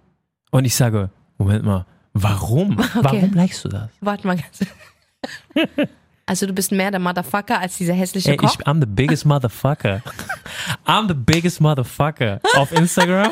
Und 0.52 0.66
ich 0.66 0.76
sage, 0.76 1.10
Moment 1.38 1.64
mal, 1.66 1.86
warum? 2.14 2.78
Warum 2.94 3.32
likest 3.34 3.66
du 3.66 3.70
das? 3.70 3.90
Warte 4.02 4.28
mal 4.28 4.38
ganz. 4.38 4.66
Also 6.30 6.46
du 6.46 6.54
bist 6.54 6.72
mehr 6.72 6.92
der 6.92 7.00
Motherfucker 7.00 7.60
als 7.60 7.80
dieser 7.80 7.96
hässliche 7.96 8.30
Ey, 8.30 8.38
Koch? 8.38 8.54
ich, 8.54 8.68
I'm 8.68 8.80
the 8.80 8.86
biggest 8.86 9.26
motherfucker. 9.26 10.04
I'm 10.86 11.08
the 11.08 11.16
biggest 11.16 11.60
motherfucker 11.60 12.40
auf 12.56 12.72
Instagram. 12.72 13.32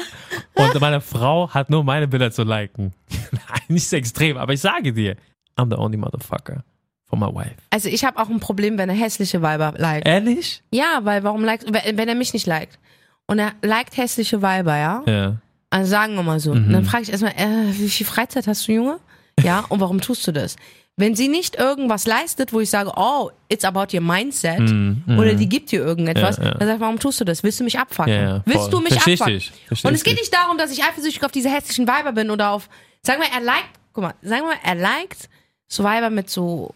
Und 0.56 0.82
meine 0.82 1.00
Frau 1.00 1.48
hat 1.54 1.70
nur 1.70 1.84
meine 1.84 2.08
Bilder 2.08 2.32
zu 2.32 2.42
liken. 2.42 2.96
Nein, 3.32 3.62
nicht 3.68 3.88
so 3.88 3.98
extrem, 3.98 4.36
aber 4.38 4.54
ich 4.54 4.62
sage 4.62 4.94
dir, 4.94 5.16
I'm 5.56 5.70
the 5.70 5.78
only 5.78 5.96
motherfucker 5.96 6.64
for 7.06 7.20
my 7.20 7.28
wife. 7.28 7.58
Also 7.70 7.88
ich 7.88 8.04
habe 8.04 8.18
auch 8.20 8.30
ein 8.30 8.40
Problem, 8.40 8.80
wenn 8.80 8.90
er 8.90 8.96
hässliche 8.96 9.44
Weiber 9.44 9.76
liked. 9.78 10.08
Ehrlich? 10.08 10.64
Ja, 10.72 11.02
weil 11.04 11.24
warum 11.24 11.44
liked, 11.46 11.72
wenn 11.72 12.00
wenn 12.00 12.10
er 12.10 12.16
mich 12.16 12.34
nicht 12.34 12.48
liked 12.48 12.80
und 13.28 13.38
er 13.38 13.52
liked 13.62 13.96
hässliche 13.98 14.42
Weiber, 14.42 14.76
ja? 14.76 15.04
Ja. 15.06 15.36
Also 15.70 15.90
sagen 15.90 16.16
wir 16.16 16.24
mal 16.24 16.40
so. 16.40 16.54
Mhm. 16.54 16.72
Dann 16.72 16.86
frage 16.86 17.04
ich 17.04 17.10
erstmal, 17.12 17.34
äh, 17.34 17.74
wie 17.74 17.90
viel 17.90 18.06
Freizeit 18.06 18.48
hast 18.48 18.68
du, 18.68 18.72
Junge? 18.72 19.00
Ja, 19.42 19.66
und 19.70 19.80
warum 19.80 20.02
tust 20.02 20.26
du 20.28 20.32
das? 20.32 20.56
Wenn 21.00 21.16
sie 21.16 21.28
nicht 21.28 21.56
irgendwas 21.58 22.08
leistet, 22.08 22.54
wo 22.54 22.60
ich 22.60 22.72
sage, 22.72 22.92
oh, 22.96 23.30
it's 23.50 23.64
about 23.64 23.96
your 23.96 24.02
mindset, 24.02 24.62
oder 25.08 25.36
die 25.36 25.48
gibt 25.48 25.72
dir 25.72 25.82
irgendetwas, 25.82 26.38
Ja, 26.38 26.44
ja. 26.46 26.52
dann 26.56 26.68
sag 26.68 26.76
ich, 26.76 26.82
warum 26.82 26.98
tust 26.98 27.20
du 27.22 27.24
das? 27.26 27.44
Willst 27.44 27.60
du 27.60 27.64
mich 27.64 27.78
abfucken? 27.78 28.12
Ja. 28.12 28.42
Willst 28.46 28.74
du 28.74 28.80
mich 28.80 28.94
Versteh 28.94 29.14
ich 29.14 29.20
dich. 29.22 29.52
Versteh 29.68 29.88
Und 29.88 29.94
ich 29.94 30.00
es 30.00 30.04
geht 30.04 30.16
nicht 30.16 30.34
darum, 30.34 30.58
dass 30.58 30.72
ich 30.72 30.84
eifersüchtig 30.84 31.24
auf 31.24 31.32
diese 31.32 31.50
hässlichen 31.52 31.88
Weiber 31.88 32.14
bin 32.14 32.32
oder 32.32 32.50
auf, 32.50 32.68
sagen 33.04 33.22
wir, 33.22 33.30
er 33.32 33.44
liked, 33.46 33.70
guck 33.94 34.06
mal, 34.06 34.14
sagen 34.24 34.46
wir, 34.46 34.56
er 34.64 34.74
liked 34.74 35.30
so 35.68 35.84
Weiber 35.84 36.10
mit 36.10 36.32
so 36.32 36.74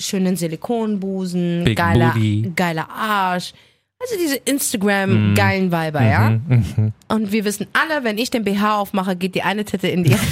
schönen 0.00 0.34
Silikonbusen, 0.34 1.62
Big 1.64 1.76
geiler, 1.76 2.10
Booty. 2.12 2.52
geiler 2.56 2.88
Arsch. 2.90 3.52
Also 4.02 4.16
diese 4.18 4.36
Instagram-geilen 4.36 5.70
Weiber, 5.72 6.02
ja? 6.02 6.30
Mhm, 6.30 6.92
Und 7.08 7.32
wir 7.32 7.44
wissen 7.44 7.66
alle, 7.74 8.02
wenn 8.02 8.16
ich 8.16 8.30
den 8.30 8.44
BH 8.44 8.78
aufmache, 8.78 9.14
geht 9.14 9.34
die 9.34 9.42
eine 9.42 9.64
Titte 9.64 9.88
in 9.88 10.04
die 10.04 10.12
Richtung. 10.14 10.26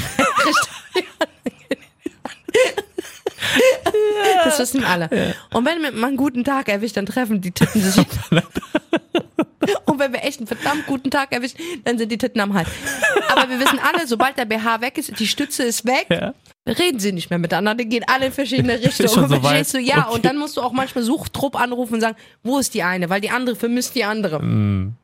Das 4.45 4.59
wissen 4.59 4.85
alle. 4.85 5.35
Und 5.53 5.67
wenn 5.67 5.81
mal 6.01 6.07
einen 6.09 6.17
guten 6.17 6.45
Tag 6.45 6.69
erwischt, 6.69 6.97
dann 6.97 7.07
treffen 7.07 7.41
die 7.41 7.51
Titten 7.51 7.81
sich. 7.83 8.07
Und 9.85 9.99
wenn 9.99 10.13
wir 10.13 10.23
echt 10.25 10.39
einen 10.39 10.47
verdammt 10.47 10.87
guten 10.87 11.11
Tag 11.11 11.33
erwischen, 11.33 11.59
dann 11.85 11.99
sind 11.99 12.11
die 12.11 12.17
Titten 12.19 12.41
am 12.41 12.55
Hals. 12.55 12.69
Aber 13.29 13.51
wir 13.51 13.61
wissen 13.61 13.79
alle, 13.81 14.07
sobald 14.07 14.39
der 14.39 14.47
BH 14.47 14.81
weg 14.81 14.97
ist, 14.97 15.19
die 15.19 15.27
Stütze 15.27 15.63
ist 15.65 15.85
weg, 15.85 16.07
Ja. 16.11 16.33
Reden 16.69 17.01
sie 17.01 17.13
nicht 17.13 17.31
mehr 17.31 17.39
miteinander, 17.39 17.83
die 17.85 17.89
gehen 17.89 18.05
alle 18.07 18.27
in 18.27 18.33
verschiedene 18.33 18.75
schon 18.83 18.87
Richtungen. 18.87 19.29
so 19.29 19.41
Verstehst 19.41 19.75
du? 19.75 19.79
Ja, 19.79 20.07
Okay. 20.07 20.15
und 20.17 20.25
dann 20.25 20.37
musst 20.39 20.57
du 20.57 20.61
auch 20.61 20.73
manchmal 20.73 21.05
Suchtrupp 21.05 21.59
anrufen 21.61 21.95
und 21.95 22.01
sagen, 22.01 22.17
wo 22.43 22.59
ist 22.59 22.75
die 22.75 22.83
eine? 22.83 23.09
Weil 23.11 23.21
die 23.21 23.31
andere 23.31 23.57
vermisst 23.57 23.95
die 23.95 24.05
andere. 24.05 24.43
Mm. 24.43 24.95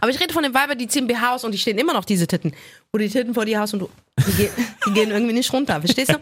Aber 0.00 0.10
ich 0.10 0.18
rede 0.20 0.32
von 0.32 0.42
den 0.42 0.52
Weibern, 0.54 0.76
die 0.78 0.88
ziehen 0.88 1.06
BH 1.06 1.34
aus 1.34 1.44
und 1.44 1.52
die 1.52 1.58
stehen 1.58 1.78
immer 1.78 1.92
noch 1.92 2.04
diese 2.04 2.26
Titten. 2.26 2.52
Wo 2.92 2.98
die 2.98 3.08
Titten 3.08 3.34
vor 3.34 3.44
dir 3.44 3.60
hast 3.60 3.72
und 3.74 3.80
du, 3.80 3.90
die, 4.26 4.32
gehen, 4.32 4.50
die 4.86 4.92
gehen 4.92 5.10
irgendwie 5.10 5.34
nicht 5.34 5.52
runter, 5.52 5.80
verstehst 5.80 6.12
du? 6.12 6.16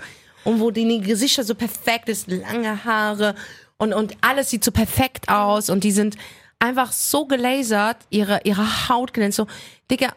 Und 0.44 0.60
wo 0.60 0.70
die 0.70 1.00
Gesichter 1.00 1.44
so 1.44 1.54
perfekt 1.54 2.08
ist, 2.08 2.28
lange 2.30 2.84
Haare 2.84 3.34
und, 3.78 3.92
und 3.92 4.16
alles 4.20 4.50
sieht 4.50 4.64
so 4.64 4.70
perfekt 4.70 5.28
aus 5.28 5.70
und 5.70 5.84
die 5.84 5.92
sind 5.92 6.16
einfach 6.58 6.90
so 6.92 7.26
gelasert, 7.26 7.96
ihre, 8.10 8.40
ihre 8.44 8.88
Haut 8.88 9.12
glänzt 9.14 9.36
so. 9.36 9.46
Digga, 9.90 10.08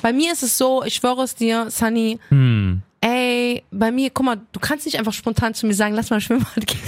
bei 0.00 0.12
mir 0.12 0.32
ist 0.32 0.42
es 0.42 0.56
so, 0.56 0.84
ich 0.84 0.94
schwöre 0.94 1.22
es 1.24 1.34
dir, 1.34 1.70
Sunny, 1.70 2.18
Hm. 2.28 2.67
Ey, 3.00 3.62
bei 3.70 3.90
mir, 3.90 4.10
guck 4.10 4.26
mal, 4.26 4.36
du 4.52 4.60
kannst 4.60 4.86
nicht 4.86 4.98
einfach 4.98 5.12
spontan 5.12 5.54
zu 5.54 5.66
mir 5.66 5.74
sagen, 5.74 5.94
lass 5.94 6.10
mal 6.10 6.20
Schwimmbad 6.20 6.66
gehen. 6.66 6.80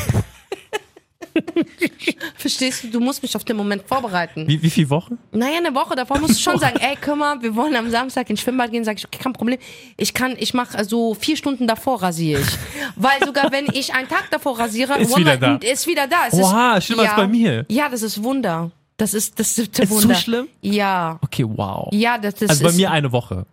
Verstehst 2.36 2.84
du? 2.84 2.88
Du 2.88 3.00
musst 3.00 3.22
mich 3.22 3.36
auf 3.36 3.44
den 3.44 3.56
Moment 3.56 3.82
vorbereiten. 3.86 4.48
Wie, 4.48 4.60
wie 4.62 4.70
viele 4.70 4.90
Wochen? 4.90 5.18
Naja, 5.32 5.58
eine 5.58 5.74
Woche 5.74 5.94
davor 5.94 6.18
musst 6.18 6.34
du 6.36 6.40
schon 6.42 6.58
sagen, 6.58 6.76
ey, 6.80 6.96
guck 7.00 7.16
mal, 7.16 7.40
wir 7.40 7.54
wollen 7.54 7.76
am 7.76 7.88
Samstag 7.90 8.28
ins 8.30 8.40
Schwimmbad 8.40 8.70
gehen. 8.72 8.84
Sag 8.84 8.98
ich, 8.98 9.04
okay, 9.06 9.18
kein 9.22 9.32
Problem. 9.32 9.58
Ich 9.96 10.12
kann, 10.12 10.34
ich 10.38 10.54
mache 10.54 10.76
also 10.76 11.14
vier 11.14 11.36
Stunden 11.36 11.66
davor 11.66 12.02
rasiere 12.02 12.40
ich. 12.40 12.48
Weil 12.96 13.24
sogar 13.24 13.52
wenn 13.52 13.66
ich 13.72 13.94
einen 13.94 14.08
Tag 14.08 14.28
davor 14.30 14.58
rasiere, 14.58 14.98
Ist 14.98 15.12
Wallah, 15.12 15.18
wieder 15.20 15.36
da. 15.36 15.54
Ist 15.56 15.86
wieder 15.86 16.06
da. 16.08 16.26
Es 16.28 16.34
Oha, 16.34 16.76
ist, 16.78 16.86
schlimmer 16.86 17.02
als 17.02 17.16
bei 17.16 17.28
mir. 17.28 17.64
Ja, 17.68 17.88
das 17.88 18.02
ist 18.02 18.22
Wunder. 18.22 18.70
Das 18.96 19.14
ist, 19.14 19.38
das 19.38 19.56
ist 19.56 19.78
der 19.78 19.84
Ist 19.84 19.90
so 19.92 20.02
Wunder. 20.02 20.14
schlimm? 20.16 20.48
Ja. 20.62 21.18
Okay, 21.22 21.44
wow. 21.46 21.88
Ja, 21.92 22.18
das, 22.18 22.34
das 22.34 22.50
also 22.50 22.66
ist. 22.66 22.72
bei 22.72 22.76
mir 22.76 22.90
eine 22.90 23.12
Woche. 23.12 23.46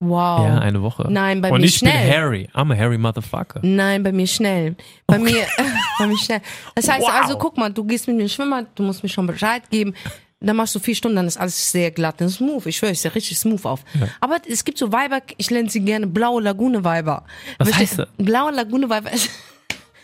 Wow. 0.00 0.46
Ja, 0.46 0.58
eine 0.58 0.82
Woche. 0.82 1.06
Nein, 1.10 1.40
bei 1.40 1.50
Und 1.50 1.60
mir 1.60 1.66
ich 1.66 1.76
schnell. 1.76 1.92
bin 2.08 2.12
Harry. 2.16 2.48
I'm 2.54 2.72
a 2.72 2.76
Harry 2.76 2.98
Motherfucker. 2.98 3.60
Nein, 3.62 4.02
bei 4.02 4.12
mir 4.12 4.26
schnell. 4.26 4.74
Bei 5.06 5.18
mir, 5.18 5.46
bei 5.98 6.06
mir 6.06 6.18
schnell. 6.18 6.40
Das 6.74 6.88
heißt 6.88 7.02
Wow. 7.02 7.10
also, 7.22 7.38
guck 7.38 7.56
mal, 7.56 7.72
du 7.72 7.84
gehst 7.84 8.08
mit 8.08 8.16
mir 8.16 8.28
schwimmen, 8.28 8.66
du 8.74 8.82
musst 8.82 9.02
mir 9.02 9.08
schon 9.08 9.26
Bescheid 9.26 9.62
geben. 9.70 9.94
Dann 10.42 10.56
machst 10.56 10.74
du 10.74 10.78
vier 10.78 10.94
Stunden, 10.94 11.16
dann 11.16 11.26
ist 11.26 11.36
alles 11.36 11.70
sehr 11.70 11.90
glatt 11.90 12.22
und 12.22 12.30
smooth. 12.30 12.64
Ich 12.64 12.78
schwöre, 12.78 12.92
ich 12.92 13.00
sehe 13.00 13.14
richtig 13.14 13.38
smooth 13.38 13.62
auf. 13.66 13.80
Aber 14.20 14.38
es 14.48 14.64
gibt 14.64 14.78
so 14.78 14.90
Weiber, 14.90 15.20
ich 15.36 15.50
nenne 15.50 15.68
sie 15.68 15.80
gerne 15.80 16.06
blaue 16.06 16.40
Lagune-Weiber. 16.42 17.24
Was 17.58 17.68
Versteh- 17.68 17.78
heißt 17.80 17.98
das? 17.98 18.08
Blaue 18.16 18.50
Lagune-Weiber. 18.52 19.10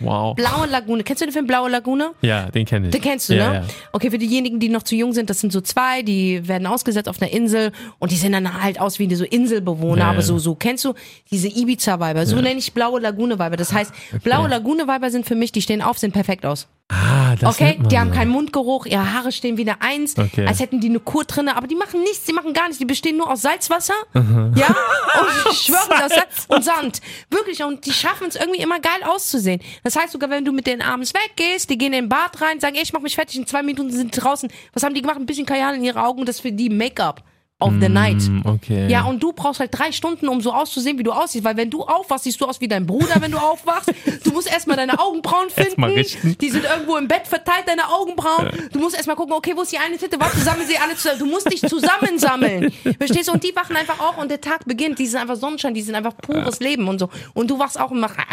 Wow. 0.01 0.35
Blaue 0.37 0.67
Lagune. 0.67 1.03
Kennst 1.03 1.23
du 1.23 1.27
den 1.27 1.33
Film 1.33 1.47
Blaue 1.47 1.71
Lagune? 1.71 2.11
Ja, 2.23 2.51
den 2.51 2.67
kenne 2.67 2.87
ich. 2.89 2.93
Den 2.93 3.01
kennst 3.01 3.29
du, 3.29 3.35
ja, 3.35 3.49
ne? 3.49 3.55
Ja. 3.57 3.65
Okay, 3.93 4.11
für 4.11 4.19
diejenigen, 4.19 4.61
die 4.61 4.69
noch 4.69 4.83
zu 4.83 4.95
jung 4.95 5.13
sind, 5.13 5.31
das 5.31 5.41
sind 5.41 5.53
so 5.53 5.61
zwei, 5.61 6.03
die 6.03 6.47
werden 6.47 6.67
ausgesetzt 6.67 7.09
auf 7.09 7.21
einer 7.21 7.31
Insel 7.31 7.73
und 7.99 8.11
die 8.11 8.17
sehen 8.17 8.33
dann 8.33 8.63
halt 8.63 8.81
aus 8.81 8.99
wie 8.99 9.15
so 9.15 9.25
Inselbewohner, 9.25 10.03
Ja, 10.03 10.11
aber 10.11 10.23
so, 10.23 10.39
so, 10.39 10.55
kennst 10.55 10.85
du 10.85 10.95
diese 11.31 11.49
Ibiza-Weiber? 11.49 12.27
So 12.27 12.37
nenne 12.37 12.59
ich 12.59 12.73
blaue 12.73 13.01
Lagune-Weiber. 13.01 13.57
Das 13.57 13.73
heißt, 13.73 13.93
blaue 14.23 14.49
Lagune-Weiber 14.49 15.11
sind 15.11 15.27
für 15.27 15.35
mich, 15.35 15.53
die 15.53 15.63
stehen 15.63 15.83
auf, 15.83 15.99
sehen 15.99 16.13
perfekt 16.13 16.45
aus. 16.45 16.69
Ah, 16.89 17.35
das 17.35 17.57
Okay, 17.57 17.81
die 17.91 17.99
haben 17.99 18.13
keinen 18.13 18.31
Mundgeruch, 18.31 18.87
ihre 18.87 19.13
Haare 19.13 19.33
stehen 19.33 19.57
wie 19.57 19.63
eine 19.63 19.81
Eins, 19.83 20.17
Okay. 20.17 20.47
als 20.47 20.61
hätten 20.61 20.81
die 20.81 20.89
eine 20.89 21.01
Kur 21.01 21.25
drinne, 21.25 21.57
aber 21.57 21.67
die 21.67 21.75
machen 21.75 22.01
nichts, 22.01 22.25
die 22.27 22.33
machen 22.33 22.53
gar 22.53 22.65
nichts, 22.67 22.79
die 22.79 22.85
bestehen 22.85 23.17
nur 23.17 23.29
aus 23.29 23.43
Salzwasser, 23.43 23.95
ja, 24.15 24.21
und 24.23 25.51
ich 25.53 25.59
schwöre 25.63 25.89
das 25.89 26.15
Salz 26.15 26.45
und 26.47 26.65
Sand, 26.65 27.01
wirklich, 27.29 27.61
und 27.65 27.85
die 27.87 27.93
schaffen 27.93 28.29
es 28.29 28.37
irgendwie 28.37 28.61
immer 28.61 28.79
geil 28.79 29.03
auszusehen. 29.05 29.61
Das 29.83 29.97
heißt 29.97 30.13
sogar, 30.13 30.31
wenn 30.31 30.45
du 30.45 30.53
mit 30.53 30.69
denen 30.69 30.81
abends 30.81 31.13
weggehst, 31.13 31.69
die 31.71 31.77
gehen 31.77 31.93
in 31.93 32.05
den 32.05 32.09
Bad 32.09 32.41
rein, 32.41 32.61
sagen, 32.61 32.77
ey, 32.77 32.83
ich 32.83 32.93
mach 32.93 33.01
mich 33.01 33.17
fertig, 33.17 33.37
in 33.37 33.47
zwei 33.49 33.65
Minuten 33.65 33.91
sind 33.91 34.15
die 34.15 34.21
draußen. 34.21 34.49
Was 34.73 34.85
haben 34.85 34.95
die 34.95 35.03
gemacht? 35.03 35.17
Ein 35.19 35.27
bisschen 35.27 35.45
Kajal 35.47 35.75
in 35.75 35.83
ihre 35.83 36.05
Augen, 36.05 36.25
das 36.25 36.37
ist 36.37 36.43
für 36.43 36.53
die 36.53 36.71
Make-up 36.71 37.25
of 37.59 37.73
the 37.81 37.89
night. 37.89 38.23
Mm, 38.29 38.43
Okay. 38.47 38.87
Ja, 38.89 39.05
und 39.05 39.23
du 39.23 39.33
brauchst 39.33 39.61
halt 39.61 39.71
drei 39.73 39.91
Stunden, 39.93 40.29
um 40.29 40.41
so 40.43 40.53
auszusehen, 40.53 40.99
wie 40.99 41.03
du 41.03 41.13
aussiehst. 41.13 41.43
Weil 41.45 41.57
wenn 41.57 41.71
du 41.71 41.83
aufwachst, 41.85 42.25
siehst 42.25 42.41
du 42.41 42.45
aus 42.47 42.61
wie 42.61 42.69
dein 42.69 42.85
Bruder, 42.87 43.21
wenn 43.21 43.31
du 43.33 43.39
aufwachst. 43.39 43.91
Du 44.25 44.33
musst 44.33 44.51
erstmal 44.51 44.77
deine 44.77 44.99
Augenbrauen 44.99 45.49
finden. 45.55 46.37
Die 46.41 46.51
sind 46.51 46.65
irgendwo 46.65 46.97
im 46.97 47.09
Bett 47.09 47.27
verteilt, 47.27 47.65
deine 47.67 47.89
Augenbrauen. 47.89 48.51
Du 48.73 48.79
musst 48.79 48.95
erstmal 48.95 49.17
gucken, 49.17 49.33
okay, 49.35 49.53
wo 49.57 49.63
ist 49.63 49.73
die 49.73 49.79
eine 49.79 49.97
Titte? 49.97 50.21
Warte, 50.21 50.39
sammel 50.39 50.67
sie 50.67 50.77
alle 50.77 50.95
zusammen. 50.97 51.19
Du 51.21 51.27
musst 51.27 51.51
dich 51.51 51.61
zusammensammeln. 51.63 52.71
Verstehst 52.99 53.29
du? 53.29 53.33
Und 53.33 53.43
die 53.43 53.55
wachen 53.57 53.75
einfach 53.77 54.01
auf 54.01 54.19
und 54.19 54.31
der 54.31 54.41
Tag 54.41 54.65
beginnt. 54.67 54.99
Die 54.99 55.07
sind 55.07 55.21
einfach 55.21 55.37
Sonnenschein, 55.37 55.73
die 55.75 55.83
sind 55.83 55.95
einfach 55.95 56.17
pures 56.17 56.61
Leben 56.61 56.87
und 56.89 56.99
so. 56.99 57.09
Und 57.35 57.51
du 57.51 57.59
wachst 57.59 57.81
auch 57.81 57.91
und 57.91 58.01
machst. 58.01 58.17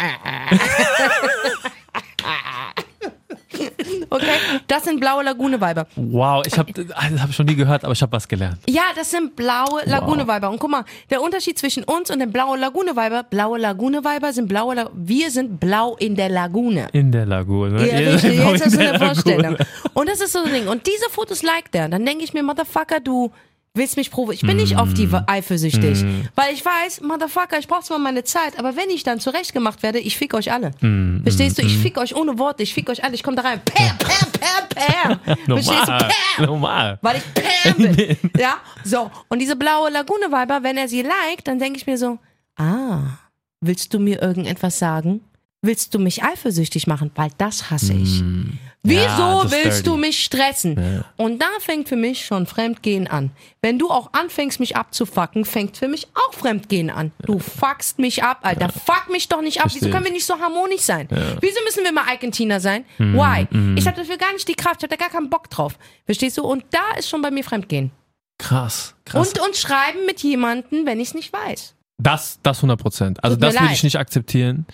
Okay, 4.10 4.28
das 4.66 4.84
sind 4.84 5.00
blaue 5.00 5.24
Lagune-Weiber. 5.24 5.86
Wow, 5.96 6.44
ich 6.46 6.58
habe 6.58 6.72
das 6.72 6.86
hab 6.94 7.30
ich 7.30 7.36
schon 7.36 7.46
nie 7.46 7.54
gehört, 7.54 7.84
aber 7.84 7.92
ich 7.92 8.02
habe 8.02 8.12
was 8.12 8.28
gelernt. 8.28 8.58
Ja, 8.68 8.82
das 8.94 9.10
sind 9.10 9.34
blaue 9.36 9.82
Lagune-Weiber. 9.84 10.50
Und 10.50 10.58
guck 10.58 10.70
mal, 10.70 10.84
der 11.10 11.22
Unterschied 11.22 11.58
zwischen 11.58 11.84
uns 11.84 12.10
und 12.10 12.18
den 12.18 12.30
blauen 12.30 12.60
Lagune-Weiber, 12.60 13.24
blaue 13.24 13.58
Lagune-Weiber 13.58 14.32
sind 14.32 14.48
blaue, 14.48 14.74
La 14.74 14.90
wir 14.94 15.30
sind 15.30 15.58
blau 15.58 15.96
in 15.96 16.14
der 16.16 16.28
Lagune. 16.28 16.88
In 16.92 17.10
der 17.10 17.26
Lagune. 17.26 17.86
Ja, 17.86 17.98
Ihr 17.98 18.14
richtig, 18.14 18.38
jetzt 18.38 18.64
hast 18.64 18.76
du 18.76 18.80
eine 18.80 18.98
Vorstellung. 18.98 19.56
Und 19.94 20.08
das 20.08 20.20
ist 20.20 20.32
so 20.32 20.44
ein 20.44 20.52
Ding. 20.52 20.68
Und 20.68 20.86
diese 20.86 21.10
Fotos 21.10 21.42
liked 21.42 21.74
er. 21.74 21.88
Dann 21.88 22.04
denke 22.04 22.24
ich 22.24 22.34
mir, 22.34 22.42
Motherfucker, 22.42 23.00
du 23.00 23.32
willst 23.74 23.96
mich 23.96 24.10
provozieren. 24.10 24.34
Ich 24.34 24.46
bin 24.46 24.56
nicht 24.56 24.76
auf 24.76 24.94
die 24.94 25.08
eifersüchtig. 25.26 26.04
Weil 26.36 26.54
ich 26.54 26.64
weiß, 26.64 27.00
Motherfucker, 27.00 27.58
ich 27.58 27.66
brauche 27.66 27.82
zwar 27.82 27.98
meine 27.98 28.22
Zeit, 28.22 28.58
aber 28.58 28.76
wenn 28.76 28.88
ich 28.90 29.02
dann 29.02 29.18
zurechtgemacht 29.18 29.82
werde, 29.82 29.98
ich 29.98 30.16
fick 30.16 30.32
euch 30.34 30.52
alle. 30.52 30.70
Verstehst 31.22 31.58
du? 31.58 31.62
Ich 31.62 31.76
fick 31.78 31.98
euch 31.98 32.14
ohne 32.14 32.38
Worte, 32.38 32.62
ich 32.62 32.72
fick 32.72 32.88
euch 32.88 33.02
alle. 33.02 33.14
Ich 33.14 33.22
komme 33.24 33.36
da 33.36 33.42
rein. 33.42 33.60
Pam, 33.64 33.98
pam, 33.98 34.32
pam, 34.32 35.18
pam. 35.26 35.36
Verstehst 35.46 35.88
du? 35.88 35.92
Pam. 35.92 36.46
Normal. 36.46 36.98
Weil 37.02 37.16
ich 37.16 37.24
Pam 37.34 37.96
bin. 37.96 38.16
ja, 38.38 38.58
so. 38.84 39.10
Und 39.28 39.40
diese 39.40 39.56
blaue 39.56 39.90
Lagune-Weiber, 39.90 40.62
wenn 40.62 40.76
er 40.76 40.88
sie 40.88 41.02
liked, 41.02 41.48
dann 41.48 41.58
denke 41.58 41.78
ich 41.78 41.86
mir 41.86 41.98
so, 41.98 42.18
ah, 42.56 43.18
willst 43.60 43.92
du 43.92 43.98
mir 43.98 44.22
irgendetwas 44.22 44.78
sagen? 44.78 45.20
Willst 45.62 45.94
du 45.94 45.98
mich 45.98 46.22
eifersüchtig 46.22 46.86
machen? 46.86 47.10
Weil 47.16 47.30
das 47.38 47.70
hasse 47.70 47.94
ich. 47.94 48.22
Wieso. 48.86 49.00
Ja, 49.00 49.50
willst 49.50 49.78
dirty. 49.78 49.82
du 49.82 49.96
mich 49.96 50.22
stressen? 50.24 51.04
Und 51.16 51.40
da 51.40 51.46
fängt 51.60 51.88
für 51.88 51.96
mich 51.96 52.26
schon 52.26 52.46
Fremdgehen 52.46 53.06
an. 53.06 53.30
Wenn 53.62 53.78
du 53.78 53.90
auch 53.90 54.12
anfängst, 54.12 54.60
mich 54.60 54.76
abzufacken, 54.76 55.46
fängt 55.46 55.78
für 55.78 55.88
mich 55.88 56.06
auch 56.14 56.34
Fremdgehen 56.34 56.90
an. 56.90 57.10
Du 57.24 57.38
fuckst 57.38 57.98
mich 57.98 58.22
ab, 58.22 58.40
Alter. 58.42 58.68
Fuck 58.68 59.08
mich 59.10 59.28
doch 59.28 59.40
nicht 59.40 59.60
ab. 59.60 59.66
Wieso 59.68 59.78
Verstehe. 59.78 59.90
können 59.90 60.04
wir 60.04 60.12
nicht 60.12 60.26
so 60.26 60.38
harmonisch 60.38 60.82
sein? 60.82 61.08
Wieso 61.40 61.60
müssen 61.64 61.82
wir 61.82 61.92
mal 61.92 62.04
Tina 62.30 62.60
sein? 62.60 62.84
Mhm, 62.98 63.16
Why? 63.16 63.78
Ich 63.78 63.86
habe 63.86 63.96
dafür 63.96 64.18
gar 64.18 64.32
nicht 64.34 64.46
die 64.46 64.54
Kraft, 64.54 64.82
ich 64.82 64.82
habe 64.84 64.96
da 64.96 64.96
gar 64.96 65.10
keinen 65.10 65.30
Bock 65.30 65.48
drauf. 65.48 65.78
Verstehst 66.04 66.36
du? 66.36 66.44
Und 66.44 66.64
da 66.70 66.98
ist 66.98 67.08
schon 67.08 67.22
bei 67.22 67.30
mir 67.30 67.42
Fremdgehen. 67.42 67.90
Krass, 68.38 68.94
krass. 69.04 69.28
Und, 69.28 69.40
und 69.40 69.56
schreiben 69.56 70.04
mit 70.06 70.22
jemandem, 70.22 70.84
wenn 70.86 71.00
ich 71.00 71.08
es 71.08 71.14
nicht 71.14 71.32
weiß. 71.32 71.74
Das, 71.98 72.38
das 72.42 72.58
100 72.58 72.78
Prozent. 72.80 73.24
Also 73.24 73.36
Tut 73.36 73.44
das 73.44 73.60
würde 73.60 73.72
ich 73.72 73.84
nicht 73.84 73.96
akzeptieren, 73.96 74.66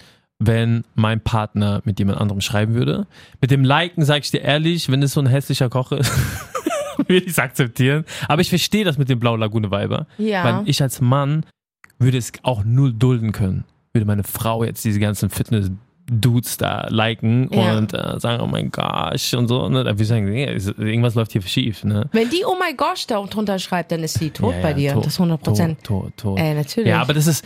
wenn 0.42 0.84
mein 0.94 1.20
Partner 1.20 1.82
mit 1.84 1.98
jemand 1.98 2.18
anderem 2.18 2.40
schreiben 2.40 2.74
würde. 2.74 3.06
Mit 3.42 3.50
dem 3.50 3.62
Liken 3.62 4.04
sage 4.04 4.20
ich 4.24 4.30
dir 4.30 4.40
ehrlich, 4.40 4.90
wenn 4.90 5.02
es 5.02 5.12
so 5.12 5.20
ein 5.20 5.26
hässlicher 5.26 5.68
Koch 5.68 5.92
ist, 5.92 6.10
würde 6.96 7.24
ich 7.24 7.28
es 7.28 7.38
akzeptieren. 7.38 8.04
Aber 8.26 8.40
ich 8.40 8.48
verstehe 8.48 8.84
das 8.84 8.96
mit 8.98 9.08
dem 9.10 9.20
Blau 9.20 9.36
Lagune 9.36 9.70
Weiber. 9.70 10.06
Ja. 10.18 10.44
Weil 10.44 10.68
ich 10.68 10.82
als 10.82 11.00
Mann 11.02 11.44
würde 11.98 12.16
es 12.16 12.32
auch 12.42 12.64
null 12.64 12.94
dulden 12.94 13.32
können. 13.32 13.64
Würde 13.92 14.06
meine 14.06 14.24
Frau 14.24 14.64
jetzt 14.64 14.82
diese 14.84 14.98
ganzen 14.98 15.28
Fitness-Dudes 15.28 16.56
da 16.56 16.86
liken 16.88 17.50
Ja. 17.52 17.76
und 17.76 17.92
äh, 17.92 18.18
sagen, 18.18 18.42
oh 18.42 18.46
mein 18.46 18.70
Gosh 18.70 19.34
und 19.34 19.48
so. 19.48 19.68
Ne? 19.68 19.84
Da 19.84 19.90
würde 19.90 20.02
ich 20.02 20.08
sagen, 20.08 20.24
nee, 20.24 20.44
irgendwas 20.78 21.14
läuft 21.16 21.32
hier 21.32 21.42
schief. 21.42 21.84
Ne? 21.84 22.08
Wenn 22.12 22.30
die 22.30 22.44
Oh 22.46 22.54
my 22.58 22.74
gosh 22.74 23.06
da 23.06 23.20
drunter 23.26 23.58
schreibt, 23.58 23.92
dann 23.92 24.02
ist 24.02 24.18
sie 24.18 24.30
tot 24.30 24.54
Ja, 24.54 24.62
bei 24.62 24.72
dir. 24.72 24.94
tot, 24.94 25.04
das 25.04 25.12
ist 25.14 25.20
100 25.20 25.42
Prozent. 25.42 25.84
Tot, 25.84 26.04
tot, 26.04 26.16
tot. 26.16 26.38
Ey, 26.38 26.54
natürlich. 26.54 26.88
Ja, 26.88 27.02
aber 27.02 27.12
das 27.12 27.26
ist, 27.26 27.44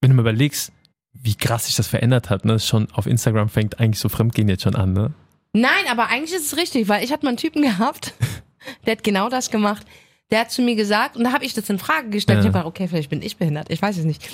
wenn 0.00 0.10
du 0.10 0.16
mal 0.16 0.22
überlegst, 0.22 0.72
wie 1.12 1.34
krass 1.34 1.66
sich 1.66 1.76
das 1.76 1.86
verändert 1.86 2.30
hat, 2.30 2.44
ne? 2.44 2.58
Schon 2.58 2.88
auf 2.92 3.06
Instagram 3.06 3.48
fängt 3.48 3.78
eigentlich 3.80 4.00
so 4.00 4.08
Fremdgehen 4.08 4.48
jetzt 4.48 4.62
schon 4.62 4.74
an, 4.76 4.92
ne? 4.92 5.12
Nein, 5.52 5.84
aber 5.90 6.08
eigentlich 6.08 6.32
ist 6.34 6.46
es 6.52 6.56
richtig, 6.56 6.88
weil 6.88 7.04
ich 7.04 7.12
hatte 7.12 7.24
mal 7.24 7.30
einen 7.30 7.36
Typen 7.38 7.62
gehabt, 7.70 8.14
der 8.86 8.92
hat 8.92 9.04
genau 9.04 9.28
das 9.28 9.50
gemacht. 9.50 9.86
Der 10.30 10.40
hat 10.40 10.50
zu 10.50 10.62
mir 10.62 10.74
gesagt, 10.76 11.16
und 11.16 11.24
da 11.24 11.32
habe 11.32 11.44
ich 11.44 11.52
das 11.52 11.68
in 11.68 11.78
Frage 11.78 12.08
gestellt. 12.08 12.38
Ja. 12.38 12.40
Ich 12.40 12.46
habe 12.46 12.52
gedacht, 12.58 12.66
okay, 12.66 12.88
vielleicht 12.88 13.10
bin 13.10 13.20
ich 13.20 13.36
behindert, 13.36 13.70
ich 13.70 13.82
weiß 13.82 13.98
es 13.98 14.04
nicht. 14.06 14.26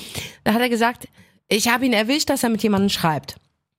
Da 0.45 0.53
hat 0.55 0.61
er 0.61 0.69
gesagt, 0.69 1.09
ich 1.49 1.69
habe 1.69 1.85
ihn 1.87 1.93
erwischt, 1.93 2.31
dass 2.31 2.45
er 2.45 2.51
mit 2.51 2.63
jemandem 2.63 2.89
schreibt. 2.89 3.35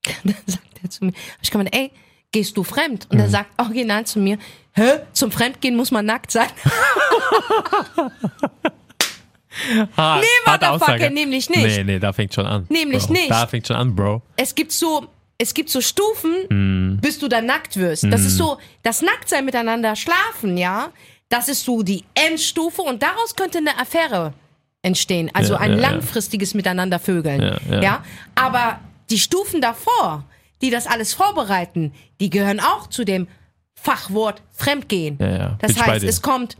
Dann 0.24 0.36
sagt 0.46 0.65
er 0.84 0.89
zu 0.89 1.06
mir, 1.06 1.13
ich 1.41 1.50
gemeint, 1.50 1.74
ey, 1.74 1.91
gehst 2.34 2.58
du 2.58 2.63
fremd? 2.63 3.08
Und 3.10 3.18
Mhm. 3.18 3.24
er 3.24 3.29
sagt 3.29 3.60
original 3.62 4.06
zu 4.06 4.20
mir, 4.20 4.38
hä, 4.74 5.00
zum 5.13 5.32
Fremdgehen 5.32 5.75
muss 5.77 5.91
man 5.91 6.06
nackt 6.06 6.32
sein. 6.32 6.50
Ha, 9.98 10.20
Nee, 10.22 10.51
Motherfucker, 10.51 11.10
nämlich 11.10 11.50
nicht. 11.50 11.62
Nee, 11.78 11.84
nee, 11.84 12.00
da 12.00 12.13
fängt 12.13 12.34
schon 12.34 12.46
an. 12.46 12.66
Nämlich 12.70 13.04
Bro. 13.06 13.13
nicht. 13.13 13.30
Da 13.32 13.48
fängt 13.48 13.68
schon 13.68 13.75
an, 13.75 13.96
Bro. 13.96 14.22
es 14.38 14.54
gibt 14.56 14.72
so, 14.72 15.08
es 15.38 15.54
gibt 15.54 15.70
so 15.70 15.82
Stufen, 15.82 16.34
Mhm. 16.50 16.98
bis 17.01 17.20
du 17.20 17.28
dann 17.28 17.46
nackt 17.46 17.78
wirst. 17.78 18.04
Das 18.12 18.22
ist 18.22 18.38
so, 18.38 18.58
das 18.84 19.01
Nacktsein 19.01 19.46
miteinander 19.46 19.96
schlafen, 19.96 20.58
ja, 20.58 20.89
das 21.30 21.48
ist 21.48 21.63
so 21.63 21.84
die 21.84 22.04
Endstufe 22.16 22.82
und 22.82 23.01
daraus 23.04 23.36
könnte 23.36 23.60
eine 23.60 23.78
Affäre 23.80 24.34
entstehen. 24.82 25.30
Also 25.34 25.54
Ja, 25.54 25.60
ein 25.60 25.72
ja, 25.72 25.78
ja. 25.78 25.89
langfristiges 25.89 26.54
Miteinander 26.54 27.00
vögeln. 27.00 27.42
Ja, 27.42 27.58
ja. 27.70 27.82
ja, 27.82 28.04
aber 28.36 28.80
die 29.10 29.20
Stufen 29.20 29.62
davor, 29.62 30.24
die 30.62 30.70
das 30.72 30.88
alles 30.88 31.13
vorbereiten, 31.13 31.94
die 32.20 32.30
gehören 32.30 32.60
auch 32.60 32.88
zu 32.88 33.04
dem 33.06 33.28
Fachwort 33.75 34.42
Fremdgehen. 34.51 35.18
Ja, 35.20 35.28
ja. 35.30 35.48
Bin 35.50 35.58
Das 35.62 35.74
bei 35.75 35.84
heißt, 35.86 36.06
es 36.06 36.22
kommt 36.22 36.58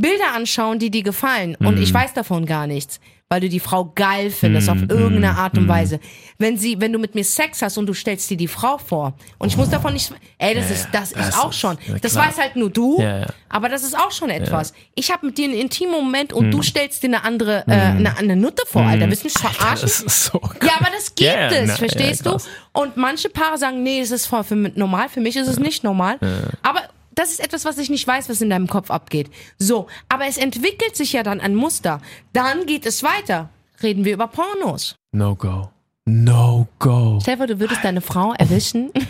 Bilder 0.00 0.32
anschauen, 0.34 0.78
die 0.78 0.90
dir 0.90 1.02
gefallen 1.02 1.56
und 1.56 1.76
Mhm. 1.76 1.82
ich 1.82 1.92
weiß 1.92 2.14
davon 2.14 2.46
gar 2.46 2.66
nichts, 2.66 3.00
weil 3.28 3.40
du 3.40 3.48
die 3.48 3.60
Frau 3.60 3.84
geil 3.94 4.30
findest 4.30 4.68
Mhm. 4.68 4.72
auf 4.72 4.90
irgendeine 4.90 5.36
Art 5.36 5.56
und 5.56 5.68
Weise. 5.68 6.00
Wenn 6.38 6.56
sie, 6.56 6.80
wenn 6.80 6.92
du 6.92 6.98
mit 6.98 7.14
mir 7.14 7.22
Sex 7.24 7.62
hast 7.62 7.76
und 7.78 7.86
du 7.86 7.92
stellst 7.94 8.28
dir 8.30 8.36
die 8.36 8.48
Frau 8.48 8.78
vor 8.78 9.14
und 9.38 9.48
ich 9.48 9.56
muss 9.56 9.68
davon 9.70 9.92
nicht, 9.92 10.12
ey, 10.38 10.54
das 10.54 10.70
ist, 10.70 10.88
das, 10.92 11.12
das 11.12 11.28
ist 11.28 11.38
auch 11.38 11.52
schon, 11.52 11.78
ja, 11.86 11.96
das 12.00 12.16
weiß 12.16 12.38
halt 12.38 12.56
nur 12.56 12.70
du, 12.70 13.00
Ja, 13.00 13.18
ja. 13.20 13.26
aber 13.48 13.68
das 13.68 13.82
ist 13.84 13.96
auch 13.96 14.10
schon 14.10 14.30
etwas. 14.30 14.72
Ich 14.94 15.12
habe 15.12 15.26
mit 15.26 15.38
dir 15.38 15.44
einen 15.44 15.54
intimen 15.54 15.92
Moment 15.92 16.32
und 16.32 16.50
du 16.50 16.62
stellst 16.62 17.02
dir 17.02 17.08
eine 17.08 17.22
andere, 17.24 17.64
äh, 17.68 17.72
eine, 17.72 18.16
eine 18.16 18.36
Nutte 18.36 18.62
vor, 18.66 18.82
Alter, 18.82 19.08
willst 19.08 19.22
du 19.22 19.26
mich 19.28 19.34
verarschen? 19.38 19.82
Das 19.82 20.00
ist 20.00 20.24
so 20.24 20.40
Ja, 20.64 20.72
aber 20.80 20.88
das 20.96 21.14
gibt 21.14 21.30
Ja, 21.30 21.48
es, 21.50 21.68
na, 21.68 21.76
verstehst 21.76 22.24
ja, 22.24 22.32
du? 22.32 22.36
krass. 22.38 22.48
Und 22.72 22.96
manche 22.96 23.28
Paare 23.28 23.58
sagen, 23.58 23.82
nee, 23.82 24.00
es 24.00 24.10
ist 24.10 24.26
voll 24.26 24.44
für 24.44 24.56
normal, 24.56 25.08
für 25.08 25.20
mich 25.20 25.36
ist 25.36 25.46
es 25.48 25.58
nicht 25.58 25.84
normal. 25.84 26.18
Aber 26.62 26.80
das 27.20 27.30
ist 27.32 27.40
etwas, 27.40 27.64
was 27.64 27.78
ich 27.78 27.90
nicht 27.90 28.06
weiß, 28.06 28.28
was 28.28 28.40
in 28.40 28.50
deinem 28.50 28.66
Kopf 28.66 28.90
abgeht. 28.90 29.30
So, 29.58 29.86
aber 30.08 30.26
es 30.26 30.36
entwickelt 30.38 30.96
sich 30.96 31.12
ja 31.12 31.22
dann 31.22 31.40
ein 31.40 31.54
Muster. 31.54 32.00
Dann 32.32 32.64
geht 32.66 32.86
es 32.86 33.02
weiter. 33.02 33.48
Reden 33.82 34.04
wir 34.04 34.14
über 34.14 34.26
Pornos. 34.26 34.94
No 35.12 35.34
go. 35.34 35.70
No 36.06 36.66
go. 36.78 37.20
Vor, 37.20 37.46
du 37.46 37.60
würdest 37.60 37.84
deine 37.84 38.00
Frau 38.00 38.32
erwischen. 38.34 38.90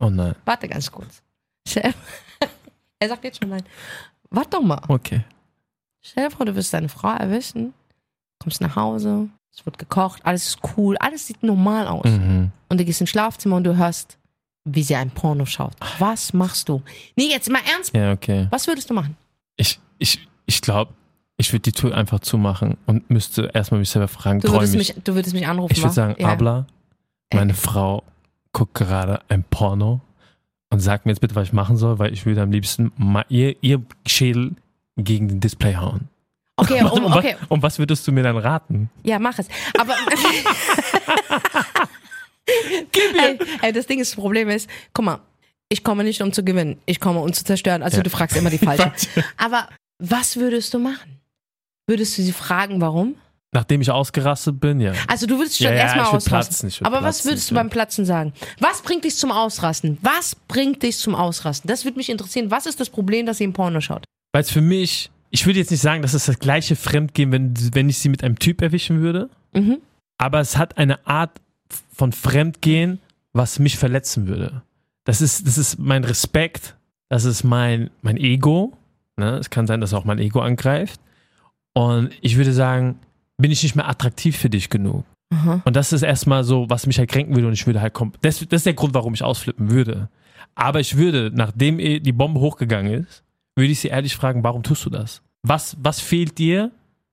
Oh 0.00 0.10
nein. 0.10 0.36
Warte 0.44 0.68
ganz 0.68 0.92
kurz. 0.92 1.22
Stell- 1.66 1.92
er 3.00 3.08
sagt 3.08 3.24
jetzt 3.24 3.40
schon 3.40 3.48
nein. 3.50 3.64
Warte 4.30 4.50
doch 4.50 4.62
mal. 4.62 4.80
Okay. 4.86 5.24
Stell 6.00 6.28
dir 6.28 6.36
vor, 6.36 6.46
du 6.46 6.54
wirst 6.54 6.72
deine 6.72 6.88
Frau 6.88 7.10
erwischen, 7.10 7.74
kommst 8.38 8.60
nach 8.60 8.76
Hause, 8.76 9.28
es 9.52 9.66
wird 9.66 9.76
gekocht, 9.76 10.24
alles 10.24 10.46
ist 10.46 10.58
cool, 10.76 10.96
alles 10.98 11.26
sieht 11.26 11.42
normal 11.42 11.88
aus. 11.88 12.04
Mhm. 12.04 12.52
und 12.68 12.78
du 12.78 12.84
gehst 12.84 13.00
ins 13.00 13.10
Schlafzimmer 13.10 13.56
und 13.56 13.64
du 13.64 13.76
hörst, 13.76 14.17
wie 14.74 14.82
sie 14.82 14.96
ein 14.96 15.10
Porno 15.10 15.46
schaut. 15.46 15.72
Was 15.98 16.32
machst 16.32 16.68
du? 16.68 16.82
Nee, 17.16 17.28
jetzt 17.30 17.50
mal 17.50 17.60
ernst. 17.74 17.94
Ja, 17.94 18.12
okay. 18.12 18.46
Was 18.50 18.66
würdest 18.66 18.90
du 18.90 18.94
machen? 18.94 19.16
Ich, 19.56 19.78
ich, 19.98 20.26
ich 20.46 20.60
glaube, 20.60 20.92
ich 21.36 21.52
würde 21.52 21.62
die 21.62 21.72
Tür 21.72 21.96
einfach 21.96 22.20
zumachen 22.20 22.76
und 22.86 23.08
müsste 23.10 23.50
erstmal 23.54 23.80
mich 23.80 23.90
selber 23.90 24.08
fragen, 24.08 24.40
Du 24.40 24.52
würdest 24.52 24.74
ich. 24.74 24.94
mich, 24.94 25.04
du 25.04 25.14
würdest 25.14 25.34
mich 25.34 25.46
anrufen. 25.46 25.72
Ich 25.72 25.82
würde 25.82 25.94
sagen, 25.94 26.16
ja. 26.18 26.28
Abla, 26.28 26.66
meine 27.32 27.54
Frau 27.54 28.02
guckt 28.52 28.74
gerade 28.74 29.20
ein 29.28 29.44
Porno 29.44 30.00
und 30.70 30.80
sagt 30.80 31.06
mir 31.06 31.12
jetzt 31.12 31.20
bitte, 31.20 31.34
was 31.34 31.48
ich 31.48 31.52
machen 31.52 31.76
soll, 31.76 31.98
weil 31.98 32.12
ich 32.12 32.26
würde 32.26 32.42
am 32.42 32.50
liebsten 32.50 32.92
mal 32.96 33.24
ihr, 33.28 33.56
ihr 33.62 33.82
Schädel 34.06 34.56
gegen 34.96 35.28
den 35.28 35.40
Display 35.40 35.76
hauen. 35.76 36.08
Okay, 36.56 36.82
um, 36.92 37.04
und, 37.04 37.14
okay, 37.14 37.36
was, 37.40 37.50
und 37.50 37.62
was 37.62 37.78
würdest 37.78 38.06
du 38.06 38.12
mir 38.12 38.24
dann 38.24 38.36
raten? 38.36 38.90
ja, 39.04 39.18
mach 39.18 39.38
es. 39.38 39.46
Aber 39.78 39.94
ey, 42.48 43.38
ey, 43.62 43.72
das 43.72 43.86
Ding 43.86 44.00
ist, 44.00 44.12
das 44.12 44.16
Problem 44.16 44.48
ist, 44.48 44.68
guck 44.92 45.04
mal, 45.04 45.20
ich 45.68 45.84
komme 45.84 46.04
nicht, 46.04 46.22
um 46.22 46.32
zu 46.32 46.42
gewinnen. 46.44 46.78
Ich 46.86 46.98
komme, 47.00 47.20
um 47.20 47.32
zu 47.32 47.44
zerstören. 47.44 47.82
Also 47.82 47.98
Ja. 47.98 48.02
du 48.02 48.10
fragst 48.10 48.36
immer 48.36 48.50
die 48.50 48.58
falsche. 48.66 48.90
Aber 49.36 49.68
was 49.98 50.36
würdest 50.36 50.72
du 50.74 50.78
machen? 50.78 51.20
Würdest 51.86 52.16
du 52.18 52.22
sie 52.22 52.32
fragen, 52.32 52.80
warum? 52.80 53.16
Nachdem 53.52 53.80
ich 53.80 53.90
ausgerastet 53.90 54.60
bin, 54.60 54.78
ja. 54.80 54.92
Also 55.06 55.26
du 55.26 55.38
würdest 55.38 55.56
schon 55.56 55.66
Ja, 55.68 55.72
ja, 55.72 55.78
erstmal 55.84 56.04
würd 56.06 56.14
ausrasten. 56.16 56.68
platzen, 56.68 56.86
Aber 56.86 57.02
was 57.02 57.24
würdest 57.24 57.50
du 57.50 57.54
ja. 57.54 57.62
beim 57.62 57.70
Platzen 57.70 58.04
sagen? 58.04 58.34
Was 58.60 58.82
bringt 58.82 59.04
dich 59.04 59.16
zum 59.16 59.32
Ausrasten? 59.32 59.96
Was 60.02 60.34
bringt 60.36 60.82
dich 60.82 60.98
zum 60.98 61.14
Ausrasten? 61.14 61.66
Das 61.68 61.84
würde 61.86 61.96
mich 61.96 62.10
interessieren. 62.10 62.50
Was 62.50 62.66
ist 62.66 62.78
das 62.78 62.90
Problem, 62.90 63.24
dass 63.24 63.38
sie 63.38 63.44
im 63.44 63.54
Porno 63.54 63.80
schaut? 63.80 64.04
Weil 64.32 64.42
es 64.42 64.50
für 64.50 64.60
mich, 64.60 65.10
ich 65.30 65.46
würde 65.46 65.58
jetzt 65.60 65.70
nicht 65.70 65.80
sagen, 65.80 66.02
dass 66.02 66.12
es 66.12 66.26
das 66.26 66.38
gleiche 66.38 66.76
Fremdgehen, 66.76 67.32
wenn, 67.32 67.54
wenn 67.74 67.88
ich 67.88 67.98
sie 67.98 68.10
mit 68.10 68.22
einem 68.22 68.38
Typ 68.38 68.60
erwischen 68.60 69.00
würde, 69.00 69.30
Mhm. 69.54 69.78
aber 70.18 70.40
es 70.40 70.58
hat 70.58 70.76
eine 70.76 71.06
Art 71.06 71.40
von 71.98 72.12
Fremdgehen, 72.12 73.00
was 73.32 73.58
mich 73.58 73.76
verletzen 73.76 74.28
würde. 74.28 74.62
Das 75.04 75.20
ist, 75.20 75.46
das 75.46 75.58
ist 75.58 75.78
mein 75.78 76.04
Respekt, 76.04 76.76
das 77.08 77.24
ist 77.24 77.42
mein, 77.42 77.90
mein 78.02 78.16
Ego. 78.16 78.72
Ne? 79.16 79.36
Es 79.38 79.50
kann 79.50 79.66
sein, 79.66 79.80
dass 79.80 79.92
auch 79.92 80.04
mein 80.04 80.18
Ego 80.18 80.40
angreift. 80.40 81.00
Und 81.74 82.10
ich 82.20 82.36
würde 82.36 82.52
sagen, 82.52 82.98
bin 83.36 83.50
ich 83.50 83.62
nicht 83.62 83.74
mehr 83.74 83.88
attraktiv 83.88 84.36
für 84.36 84.50
dich 84.50 84.70
genug. 84.70 85.04
Aha. 85.30 85.60
Und 85.64 85.76
das 85.76 85.92
ist 85.92 86.02
erstmal 86.02 86.44
so, 86.44 86.70
was 86.70 86.86
mich 86.86 86.98
halt 86.98 87.10
kränken 87.10 87.34
würde 87.34 87.48
und 87.48 87.52
ich 87.52 87.66
würde 87.66 87.80
halt 87.80 87.94
kommen. 87.94 88.12
Das, 88.22 88.38
das 88.38 88.60
ist 88.60 88.66
der 88.66 88.74
Grund, 88.74 88.94
warum 88.94 89.14
ich 89.14 89.22
ausflippen 89.22 89.70
würde. 89.70 90.08
Aber 90.54 90.80
ich 90.80 90.96
würde, 90.96 91.30
nachdem 91.34 91.78
eh 91.78 92.00
die 92.00 92.12
Bombe 92.12 92.40
hochgegangen 92.40 93.04
ist, 93.04 93.22
würde 93.56 93.72
ich 93.72 93.80
sie 93.80 93.88
ehrlich 93.88 94.16
fragen, 94.16 94.42
warum 94.44 94.62
tust 94.62 94.84
du 94.86 94.90
das? 94.90 95.22
Was, 95.42 95.76
was 95.80 96.00
fehlt 96.00 96.38
dir, 96.38 96.70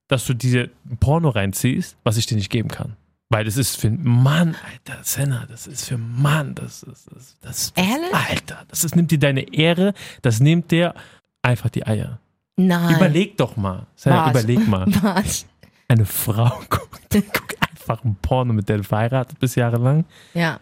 dass 0.08 0.25
du 0.25 0.34
diese 0.34 0.70
Porno 1.00 1.30
reinziehst, 1.30 1.98
was 2.04 2.18
ich 2.18 2.25
dir 2.25 2.36
nicht 2.36 2.50
geben 2.50 2.70
kann? 2.70 2.96
Weil 3.36 3.44
das 3.44 3.58
ist 3.58 3.75
für 3.75 3.88
einen 3.88 4.01
Mann, 4.01 4.56
Alter, 4.72 5.04
Senna, 5.04 5.46
das 5.50 5.68
ist 5.68 5.89
für 5.89 5.96
einen 5.96 6.22
Mann, 6.22 6.56
das 6.56 6.84
ist, 6.84 7.12
das, 7.12 7.36
das, 7.42 7.74
das 7.75 7.86
Ehrlich? 7.86 8.13
Alter, 8.13 8.63
das 8.70 8.86
ist, 8.86 8.96
nimmt 8.96 9.12
dir 9.12 9.20
deine 9.20 9.54
Ehre, 9.54 9.94
das 10.22 10.39
nimmt 10.39 10.72
dir 10.72 10.94
einfach 11.42 11.70
die 11.70 11.86
Eier. 11.86 12.20
Nein. 12.56 12.96
Überleg 12.96 13.36
doch 13.36 13.58
mal, 13.58 13.88
Senna, 13.98 14.24
Was? 14.24 14.30
überleg 14.32 14.65
mal. 14.70 14.86
Was? 15.01 15.46
Eine 15.89 16.06
Frau 16.06 16.48
guckt, 16.70 17.10
guckt 17.12 17.58
einfach 17.70 18.06
ein 18.06 18.15
Porno, 18.22 18.54
mit 18.54 18.70
der 18.70 18.77
du 18.77 18.84
verheiratet 18.86 19.38
bist 19.38 19.58
jahrelang 19.58 20.06
Ja. 20.34 20.58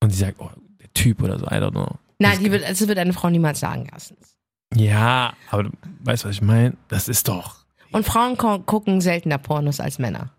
und 0.00 0.10
sie 0.10 0.18
sagt, 0.18 0.40
oh, 0.40 0.50
der 0.80 0.92
Typ 0.94 1.22
oder 1.22 1.38
so, 1.38 1.46
I 1.46 1.50
don't 1.60 1.70
know. 1.70 1.98
Nein, 2.18 2.40
die 2.42 2.50
wird, 2.50 2.68
das 2.68 2.80
wird 2.88 2.98
eine 2.98 3.12
Frau 3.12 3.30
niemals 3.30 3.60
sagen, 3.60 3.88
erstens. 3.92 4.34
Ja, 4.74 5.34
aber 5.52 5.62
du 5.62 5.70
weißt, 6.00 6.24
was 6.24 6.32
ich 6.32 6.42
meine? 6.42 6.76
Das 6.88 7.06
ist 7.06 7.28
doch. 7.28 7.58
Und 7.92 8.04
Frauen 8.04 8.36
gucken 8.36 9.00
seltener 9.00 9.38
Pornos 9.38 9.78
als 9.78 10.00
Männer. 10.00 10.30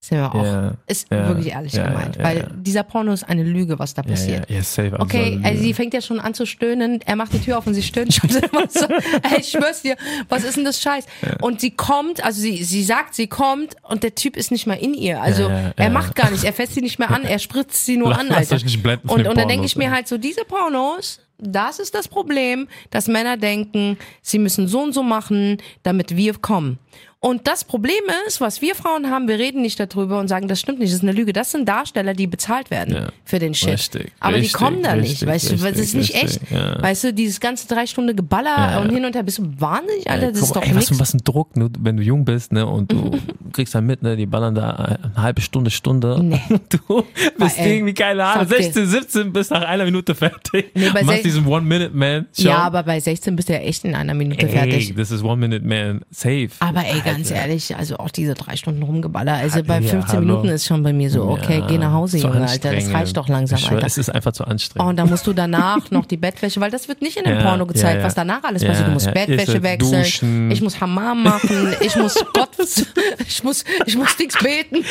Sind 0.00 0.18
wir 0.18 0.32
auch. 0.32 0.44
Ja, 0.44 0.72
Ist 0.86 1.10
ja, 1.10 1.28
wirklich 1.28 1.52
ehrlich 1.52 1.72
ja, 1.72 1.88
gemeint. 1.88 2.18
weil 2.20 2.48
dieser 2.54 2.84
Porno 2.84 3.12
ist 3.12 3.24
eine 3.24 3.42
Lüge, 3.42 3.80
was 3.80 3.94
da 3.94 4.02
passiert. 4.02 4.46
safe. 4.64 4.92
Okay, 4.98 5.22
absolut. 5.24 5.44
also 5.44 5.62
sie 5.62 5.74
fängt 5.74 5.92
ja 5.92 6.00
schon 6.00 6.20
an 6.20 6.34
zu 6.34 6.46
stöhnen. 6.46 7.00
Er 7.04 7.16
macht 7.16 7.32
die 7.32 7.40
Tür 7.40 7.58
auf 7.58 7.66
und 7.66 7.74
sie 7.74 7.82
stöhnt 7.82 8.14
schon. 8.14 8.30
so, 8.30 8.38
ey, 8.86 9.40
ich 9.40 9.48
schwör's 9.50 9.82
dir, 9.82 9.96
was 10.28 10.44
ist 10.44 10.56
denn 10.56 10.64
das 10.64 10.80
Scheiß? 10.80 11.04
Und 11.42 11.60
sie 11.60 11.72
kommt, 11.72 12.22
also 12.24 12.40
sie, 12.40 12.62
sie 12.62 12.84
sagt, 12.84 13.14
sie 13.16 13.26
kommt 13.26 13.74
und 13.82 14.04
der 14.04 14.14
Typ 14.14 14.36
ist 14.36 14.52
nicht 14.52 14.68
mal 14.68 14.74
in 14.74 14.94
ihr. 14.94 15.20
Also 15.20 15.50
er 15.76 15.90
macht 15.90 16.14
gar 16.14 16.30
nicht, 16.30 16.44
er 16.44 16.52
fässt 16.52 16.74
sie 16.74 16.80
nicht 16.80 17.00
mehr 17.00 17.10
an, 17.10 17.24
er 17.24 17.40
spritzt 17.40 17.84
sie 17.84 17.96
nur 17.96 18.08
an, 18.18 18.28
Lasst 18.28 18.38
Alter. 18.52 18.56
euch 18.56 18.64
nicht 18.64 18.82
blenden 18.82 19.08
Und, 19.08 19.26
und 19.26 19.36
dann 19.36 19.48
denke 19.48 19.66
ich 19.66 19.74
mir 19.74 19.90
halt 19.90 20.06
so, 20.06 20.16
diese 20.16 20.44
Pornos, 20.44 21.20
das 21.38 21.78
ist 21.78 21.94
das 21.94 22.08
Problem, 22.08 22.68
dass 22.90 23.06
Männer 23.08 23.36
denken, 23.36 23.96
sie 24.22 24.38
müssen 24.38 24.68
so 24.68 24.80
und 24.80 24.92
so 24.92 25.02
machen, 25.02 25.58
damit 25.82 26.16
wir 26.16 26.34
kommen. 26.34 26.78
Und 27.20 27.48
das 27.48 27.64
Problem 27.64 27.98
ist, 28.28 28.40
was 28.40 28.62
wir 28.62 28.76
Frauen 28.76 29.10
haben, 29.10 29.26
wir 29.26 29.40
reden 29.40 29.60
nicht 29.60 29.80
darüber 29.80 30.20
und 30.20 30.28
sagen, 30.28 30.46
das 30.46 30.60
stimmt 30.60 30.78
nicht, 30.78 30.90
das 30.92 30.98
ist 30.98 31.02
eine 31.02 31.10
Lüge. 31.10 31.32
Das 31.32 31.50
sind 31.50 31.68
Darsteller, 31.68 32.14
die 32.14 32.28
bezahlt 32.28 32.70
werden 32.70 32.94
Ja. 32.94 33.08
für 33.24 33.40
den 33.40 33.54
Shit. 33.54 33.70
Richtig, 33.70 34.12
Aber 34.20 34.36
richtig, 34.36 34.52
die 34.52 34.56
kommen 34.56 34.84
da 34.84 34.94
nicht, 34.94 35.10
richtig, 35.22 35.28
weißt 35.28 35.50
du, 35.50 35.62
weil 35.62 35.72
das 35.72 35.80
ist 35.80 35.94
nicht 35.94 36.14
echt. 36.14 36.40
ja. 36.48 36.80
Weißt 36.80 37.02
du, 37.02 37.12
dieses 37.12 37.40
ganze 37.40 37.66
drei 37.66 37.86
Stunden 37.86 38.14
Geballer 38.14 38.56
Ja. 38.56 38.80
und 38.80 38.90
hin 38.90 39.04
und 39.04 39.16
her, 39.16 39.24
bist 39.24 39.38
du 39.38 39.52
wahnsinnig, 39.58 40.08
Alter, 40.08 40.30
das 40.30 40.38
guck 40.38 40.46
ist 40.48 40.56
doch 40.56 40.62
ey, 40.62 40.68
was, 40.76 40.90
nichts. 40.90 41.00
was 41.00 41.14
ein 41.14 41.20
Druck, 41.24 41.56
ne? 41.56 41.68
wenn 41.80 41.96
du 41.96 42.04
jung 42.04 42.24
bist 42.24 42.52
ne? 42.52 42.64
und 42.64 42.92
du 42.92 43.10
kriegst 43.52 43.74
dann 43.74 43.84
mit, 43.86 44.00
ne? 44.04 44.16
die 44.16 44.26
ballern 44.26 44.54
da 44.54 44.70
eine 44.70 44.98
halbe 45.16 45.40
Stunde, 45.40 45.72
Stunde. 45.72 46.22
Nee. 46.22 46.40
Du 46.68 47.04
bist 47.36 47.58
ey, 47.58 47.78
irgendwie, 47.78 47.94
keine 47.94 48.24
Ahnung, 48.24 48.46
sag 48.48 48.58
dir. 48.58 48.62
16, 48.64 48.86
17 48.86 49.32
bist 49.32 49.50
nach 49.50 49.62
einer 49.62 49.84
Minute 49.84 50.14
fertig. 50.14 50.70
Nee, 50.74 50.90
bei 50.94 51.00
sech- 51.00 51.06
diesen 51.28 51.46
One-Minute-Man. 51.46 52.26
Ja, 52.36 52.58
aber 52.58 52.82
bei 52.82 52.98
16 53.00 53.36
bist 53.36 53.48
du 53.48 53.52
ja 53.52 53.60
echt 53.60 53.84
in 53.84 53.94
einer 53.94 54.14
Minute 54.14 54.48
fertig. 54.48 54.90
Ey, 54.90 54.94
das 54.94 55.10
ist 55.10 55.22
One-Minute-Man 55.22 56.02
safe. 56.10 56.48
Aber 56.60 56.80
ey, 56.84 57.00
ganz 57.04 57.30
Alter. 57.30 57.42
ehrlich, 57.42 57.76
also 57.76 57.96
auch 57.98 58.10
diese 58.10 58.34
drei 58.34 58.56
Stunden 58.56 58.82
rumgeballer, 58.82 59.34
also 59.34 59.62
bei 59.62 59.80
Ja, 59.80 59.88
15 59.90 60.02
hallo. 60.08 60.20
Minuten 60.20 60.48
ist 60.48 60.66
schon 60.66 60.82
bei 60.82 60.92
mir 60.92 61.10
so, 61.10 61.24
okay, 61.28 61.60
Ja, 61.60 61.66
geh 61.66 61.78
nach 61.78 61.92
Hause, 61.92 62.18
Junge, 62.18 62.46
Alter, 62.48 62.74
das 62.74 62.92
reicht 62.92 63.16
doch 63.16 63.28
langsam, 63.28 63.58
Alter. 63.68 63.86
Es 63.86 63.98
ist 63.98 64.08
einfach 64.10 64.32
zu 64.32 64.44
Oh, 64.44 64.46
anstrengend. 64.50 64.88
und 64.88 64.96
dann 64.96 65.08
musst 65.10 65.26
du 65.26 65.32
danach 65.32 65.78
noch 65.90 66.06
die 66.06 66.16
Bettwäsche, 66.16 66.60
weil 66.60 66.70
das 66.70 66.88
wird 66.88 67.02
nicht 67.02 67.16
in 67.16 67.24
dem 67.24 67.34
Ja, 67.38 67.42
Porno 67.42 67.66
gezeigt, 67.66 67.94
ja, 67.94 68.00
ja. 68.00 68.04
was 68.06 68.14
danach 68.14 68.42
alles 68.44 68.62
Ja, 68.62 68.68
passiert. 68.68 68.88
Du 68.88 68.92
musst 68.92 69.06
ja, 69.06 69.12
Bettwäsche 69.12 69.62
wechseln, 69.62 70.02
duschen. 70.02 70.50
ich 70.50 70.60
muss 70.62 70.80
Hammam 70.80 71.22
machen, 71.22 71.74
ich 71.80 71.94
muss 71.96 72.14
Gott, 72.34 72.48
ich 73.28 73.44
muss, 73.44 73.64
ich 73.86 73.96
muss 73.96 74.18
nichts 74.18 74.36
beten. 74.42 74.84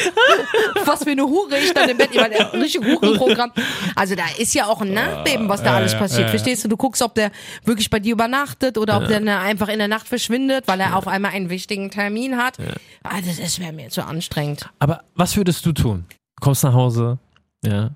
Was 0.86 1.04
für 1.04 1.12
eine 1.12 1.24
Hure 1.24 1.58
ich 1.64 1.74
dann 1.74 1.90
im 1.90 1.98
Bett, 1.98 2.10
ich 2.12 2.20
meine, 2.20 2.36
richtig 2.54 2.82
Hurenprogramm. 2.86 3.52
Also 3.96 4.16
da 4.16 4.24
ist 4.38 4.54
ja 4.54 4.66
auch 4.68 4.82
ein 4.82 4.94
Nachleben, 4.94 5.48
was 5.50 5.64
da 5.64 5.76
alles 5.76 5.96
passiert. 5.96 6.27
Verstehst 6.30 6.64
du? 6.66 6.68
Du 6.70 6.78
guckst, 6.78 7.02
ob 7.02 7.16
der 7.16 7.32
wirklich 7.66 7.90
bei 7.90 8.00
dir 8.00 8.14
übernachtet 8.14 8.78
oder 8.78 8.98
ob 8.98 9.08
der 9.08 9.20
dann 9.20 9.30
einfach 9.30 9.68
in 9.70 9.80
der 9.80 9.88
Nacht 9.88 10.08
verschwindet, 10.08 10.68
weil 10.68 10.80
er 10.80 10.96
auf 10.96 11.08
einmal 11.08 11.32
einen 11.32 11.50
wichtigen 11.50 11.90
Termin 11.92 12.38
hat. 12.38 12.58
Ah, 13.04 13.20
das, 13.26 13.40
das 13.40 13.60
wäre 13.60 13.74
mir 13.74 13.90
zu 13.90 14.04
anstrengend. 14.06 14.70
Aber 14.80 15.02
was 15.16 15.36
würdest 15.38 15.66
du 15.66 15.72
tun? 15.74 16.06
Du 16.10 16.42
kommst 16.44 16.64
nach 16.64 16.74
Hause, 16.74 17.18
ja, 17.66 17.92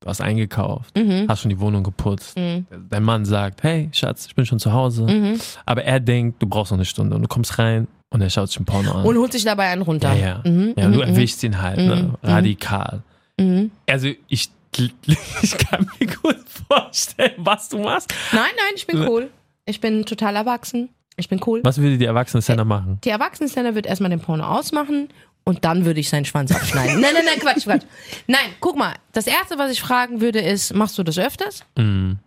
du 0.00 0.08
hast 0.08 0.20
eingekauft, 0.20 0.96
Mhm. 0.96 1.26
hast 1.28 1.42
schon 1.42 1.50
die 1.50 1.60
Wohnung 1.60 1.82
geputzt. 1.84 2.36
Dein 2.36 3.02
Mann 3.02 3.24
sagt, 3.24 3.62
hey, 3.62 3.88
Schatz, 3.92 4.26
ich 4.26 4.34
bin 4.34 4.46
schon 4.46 4.58
zu 4.58 4.72
Hause. 4.72 5.02
Mhm. 5.04 5.40
Aber 5.66 5.84
er 5.84 6.00
denkt, 6.00 6.42
du 6.42 6.46
brauchst 6.46 6.72
noch 6.72 6.78
eine 6.78 6.84
Stunde. 6.84 7.14
Und 7.16 7.22
du 7.22 7.28
kommst 7.28 7.58
rein 7.58 7.86
und 8.10 8.20
er 8.20 8.30
schaut 8.30 8.48
sich 8.48 8.58
ein 8.60 8.64
Porno 8.64 8.92
an. 8.92 9.04
Und 9.04 9.16
holt 9.18 9.32
sich 9.32 9.44
dabei 9.44 9.68
einen 9.68 9.82
runter. 9.82 10.12
ja, 10.14 10.40
ja. 10.44 10.50
Mhm, 10.50 10.74
ja, 10.76 10.88
du 10.88 10.94
mhm, 10.96 11.00
erwischst 11.02 11.42
ihn 11.42 11.60
halt, 11.60 11.78
ne? 11.78 12.14
radikal. 12.22 13.02
mhm. 13.38 13.70
Also 13.88 14.08
ich, 14.28 14.50
ich 15.42 15.58
kann 15.58 15.90
mir 15.98 16.06
gut 16.06 16.36
vorstellen, 16.68 17.32
was 17.38 17.68
du 17.68 17.78
machst. 17.78 18.12
Nein, 18.32 18.42
nein, 18.56 18.72
ich 18.76 18.86
bin 18.86 19.06
cool. 19.08 19.30
Ich 19.64 19.80
bin 19.80 20.04
total 20.06 20.36
erwachsen. 20.36 20.88
Ich 21.16 21.28
bin 21.28 21.40
cool. 21.46 21.60
Was 21.64 21.78
würde 21.78 21.98
die 21.98 22.04
erwachsene 22.04 22.40
Senna 22.42 22.64
machen? 22.64 22.98
Die 23.04 23.08
Erwachsenenszene 23.10 23.74
wird 23.74 23.86
erstmal 23.86 24.10
den 24.10 24.20
Porno 24.20 24.44
ausmachen 24.44 25.08
und 25.44 25.64
dann 25.64 25.84
würde 25.84 25.98
ich 26.00 26.08
seinen 26.08 26.24
Schwanz 26.24 26.52
abschneiden. 26.52 27.00
nein, 27.00 27.10
nein, 27.14 27.24
nein, 27.24 27.40
Quatsch, 27.40 27.64
Quatsch. 27.64 27.82
Nein, 28.28 28.50
guck 28.60 28.76
mal. 28.76 28.94
Das 29.12 29.26
erste, 29.26 29.58
was 29.58 29.72
ich 29.72 29.80
fragen 29.80 30.20
würde, 30.20 30.40
ist, 30.40 30.74
machst 30.74 30.96
du 30.96 31.02
das 31.02 31.18
öfters? 31.18 31.64
Mhm. 31.76 32.18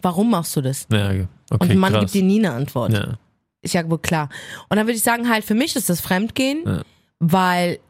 Warum 0.00 0.30
machst 0.30 0.56
du 0.56 0.60
das? 0.62 0.86
Ja, 0.90 1.08
okay, 1.10 1.26
Und 1.50 1.70
ein 1.70 1.78
Mann 1.78 1.92
krass. 1.92 2.00
gibt 2.02 2.14
dir 2.14 2.22
nie 2.22 2.38
eine 2.38 2.52
Antwort. 2.54 2.92
ja. 2.92 3.18
Ist 3.60 3.74
ja 3.74 3.88
wohl 3.90 3.98
klar. 3.98 4.28
Und 4.68 4.76
dann 4.76 4.86
würde 4.86 4.96
ich 4.96 5.02
sagen, 5.02 5.28
halt, 5.28 5.44
für 5.44 5.54
mich 5.54 5.74
ist 5.74 5.90
das 5.90 6.00
Fremdgehen, 6.00 6.62
Ja. 6.64 6.82
weil, 7.18 7.80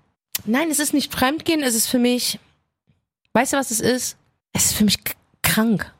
nein, 0.46 0.70
es 0.70 0.78
ist 0.80 0.94
nicht 0.94 1.12
Fremdgehen, 1.12 1.62
es 1.62 1.74
ist 1.74 1.86
für 1.88 1.98
mich, 1.98 2.38
weißt 3.38 3.52
du, 3.52 3.56
was 3.56 3.70
es 3.70 3.80
ist? 3.80 4.16
Es 4.52 4.66
ist 4.66 4.74
für 4.74 4.84
mich 4.84 4.98
krank. 5.42 5.92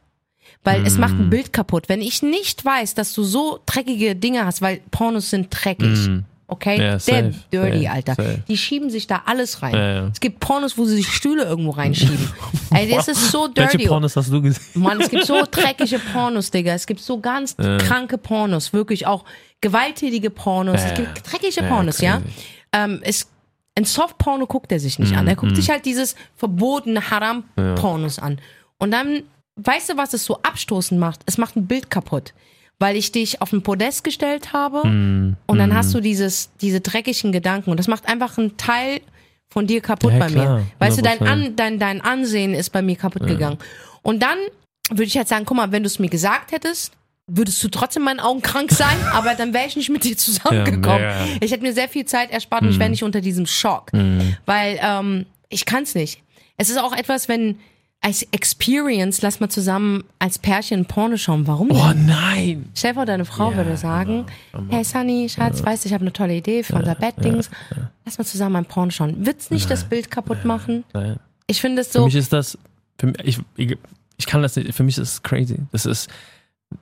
Weil 0.65 0.85
es 0.87 0.99
macht 0.99 1.15
Mm. 1.15 1.21
ein 1.23 1.31
Bild 1.31 1.53
kaputt. 1.53 1.89
Wenn 1.89 2.03
ich 2.03 2.23
nicht 2.23 2.65
weiß, 2.65 2.95
dass 2.95 3.13
du 3.15 3.23
so 3.23 3.61
dreckige 3.65 4.17
Dinge 4.17 4.45
hast, 4.45 4.61
weil 4.61 4.81
Pornos 4.91 5.31
sind 5.31 5.49
dreckig. 5.51 6.09
Mhm. 6.09 6.25
Okay? 6.49 6.77
Ja, 6.79 6.83
Der 6.93 6.99
safe, 6.99 7.35
dirty, 7.53 7.83
safe, 7.83 7.91
Alter. 7.91 8.15
safe. 8.17 8.43
Die 8.49 8.57
schieben 8.57 8.91
sich 8.91 9.07
da 9.07 9.23
alles 9.27 9.63
rein. 9.63 9.75
Ja, 9.75 9.93
ja. 9.95 10.07
Es 10.09 10.19
gibt 10.19 10.41
Pornos, 10.41 10.77
wo 10.79 10.85
sie 10.87 10.97
sich 10.97 11.09
Stühle 11.09 11.45
irgendwo 11.45 11.71
reinschieben. 11.71 12.29
Ey, 12.71 12.91
das 12.91 13.07
ist 13.09 13.31
so 13.31 13.47
dirty. 13.49 13.75
Welche 13.79 13.89
Pornos 13.89 14.17
hast 14.17 14.33
du 14.33 14.43
gesehen? 14.43 14.63
Mann, 14.75 15.01
es 15.01 15.11
gibt 15.11 15.27
so 15.27 15.45
dreckige 15.51 15.99
Pornos, 16.13 16.51
Digga. 16.51 16.73
Es 16.73 16.87
gibt 16.87 17.01
so 17.01 17.21
ganz 17.21 17.55
kranke 17.57 18.19
Pornos, 18.19 18.73
wirklich 18.73 19.07
auch 19.07 19.25
gewalttätige 19.61 20.31
Pornos. 20.31 20.81
Ja, 20.81 20.87
es 20.89 20.95
gibt 20.95 21.19
ja. 21.19 21.23
dreckige 21.31 21.61
Ja, 21.63 21.69
Pornos, 21.69 22.01
ja. 22.01 22.23
Ähm, 22.73 23.01
es, 23.03 23.29
ein 23.79 23.85
Soft-Porno 23.85 24.47
guckt 24.47 24.71
er 24.73 24.81
sich 24.81 24.99
nicht 24.99 25.17
an. 25.17 25.27
Er 25.27 25.35
Mhm, 25.35 25.39
guckt 25.41 25.57
sich 25.57 25.71
halt 25.71 25.85
dieses 25.87 26.15
verbotene 26.37 27.11
Haram-Pornos 27.11 28.19
an. 28.19 28.41
Und 28.79 28.91
dann, 28.91 29.23
weißt 29.57 29.91
du, 29.91 29.97
was 29.97 30.15
es 30.15 30.25
so 30.25 30.39
abstoßend 30.43 31.01
macht? 31.01 31.21
Es 31.27 31.39
macht 31.39 31.57
ein 31.57 31.67
Bild 31.67 31.91
kaputt. 31.91 32.35
Weil 32.81 32.97
ich 32.97 33.11
dich 33.11 33.43
auf 33.43 33.53
ein 33.53 33.63
Podest 33.63 34.05
gestellt 34.05 34.53
habe 34.53 34.87
Mhm. 34.87 35.37
und 35.47 35.59
dann 35.59 35.75
hast 35.75 35.93
du 35.95 36.01
dieses, 36.01 36.51
diese 36.61 36.81
dreckigen 36.81 37.33
Gedanken. 37.33 37.71
Und 37.71 37.77
das 37.81 37.89
macht 37.89 38.07
einfach 38.09 38.39
einen 38.39 38.57
Teil 38.57 39.01
von 39.51 39.67
dir 39.67 39.81
kaputt 39.81 40.13
Ja, 40.13 40.19
bei 40.19 40.27
klar, 40.29 40.59
mir. 40.59 40.67
Weißt 40.79 40.99
du, 40.99 41.03
dein, 41.03 41.19
100%. 41.19 41.27
An, 41.29 41.57
dein, 41.57 41.79
dein 41.81 42.01
Ansehen 42.01 42.55
ist 42.55 42.71
bei 42.71 42.83
mir 42.83 42.95
kaputt 42.97 43.27
gegangen. 43.27 43.59
Und 44.03 44.23
dann 44.23 44.39
würde 44.91 45.05
ich 45.05 45.17
halt 45.17 45.27
sagen, 45.27 45.45
guck 45.45 45.57
mal, 45.57 45.73
wenn 45.73 45.83
du 45.83 45.87
es 45.89 45.99
mir 45.99 46.09
gesagt 46.09 46.53
hättest, 46.53 46.93
würdest 47.29 47.63
du 47.63 47.69
trotzdem 47.69 48.03
in 48.03 48.05
meinen 48.07 48.21
Augen 48.21 48.43
krank 48.43 48.73
sein, 48.73 48.97
aber 49.13 49.35
dann 49.35 49.55
wäre 49.55 49.67
ich 49.67 49.77
nicht 49.77 49.91
mit 49.91 50.05
dir 50.05 50.17
zusammengekommen. 50.17 51.03
Ja, 51.03 51.25
ich 51.41 51.53
hätte 51.53 51.63
mir 51.63 51.73
sehr 51.73 51.89
viel 51.89 52.05
Zeit 52.07 52.31
erspart 52.31 52.63
und 52.63 52.71
ich 52.71 52.79
wäre 52.79 52.91
nicht 52.91 53.05
unter 53.05 53.21
diesem 53.21 53.47
Schock. 53.47 53.91
Weil 54.47 54.79
ähm, 54.83 55.27
ich 55.49 55.65
kann 55.65 55.85
es 55.85 55.95
nicht. 55.95 56.23
Es 56.57 56.71
ist 56.71 56.79
auch 56.79 56.93
etwas, 56.93 57.29
wenn 57.29 57.59
als 58.01 58.23
Experience, 58.31 59.23
lass 59.23 59.41
mal 59.41 59.49
zusammen 59.49 60.05
als 60.21 60.39
Pärchen 60.39 60.85
Porno 60.87 61.17
schauen. 61.17 61.47
Warum 61.47 61.71
Oh 61.73 61.93
nein! 61.95 62.71
Stell 62.75 62.93
dir 62.93 62.95
vor, 62.95 63.07
deine 63.07 63.25
Frau 63.25 63.51
Ja, 63.51 63.57
würde 63.57 63.77
sagen, 63.77 64.27
genau. 64.53 64.73
hey 64.73 64.85
Sunny, 64.85 65.29
Schatz, 65.29 65.65
weißt 65.65 65.85
du, 65.85 65.89
ich 65.89 65.93
habe 65.95 66.03
eine 66.03 66.13
tolle 66.13 66.37
Idee 66.37 66.63
für 66.63 66.77
unser 66.77 66.95
Bettdings. 66.95 67.51
Lass 68.05 68.19
mal 68.19 68.25
zusammen 68.25 68.57
ein 68.57 68.65
Porno 68.67 68.91
schauen. 68.91 69.27
Wird's 69.27 69.51
nicht 69.51 69.69
das 69.71 69.85
Bild 69.85 70.11
kaputt 70.11 70.45
machen? 70.45 70.85
Nein. 70.93 71.19
Ich 71.49 71.61
finde 71.61 71.83
es 71.83 71.89
Für 71.89 71.99
so, 71.99 72.05
mich 72.05 72.15
ist 72.15 72.33
das, 72.33 72.57
für 72.99 73.07
mich, 73.09 73.17
ich, 73.25 73.39
ich, 73.57 73.79
ich 74.17 74.27
kann 74.27 74.43
das 74.43 74.55
nicht, 74.55 74.75
für 74.75 74.85
mich 74.85 74.97
ist 74.97 75.13
es 75.15 75.23
crazy. 75.23 75.59
Das 75.73 75.85
ist, 75.85 76.09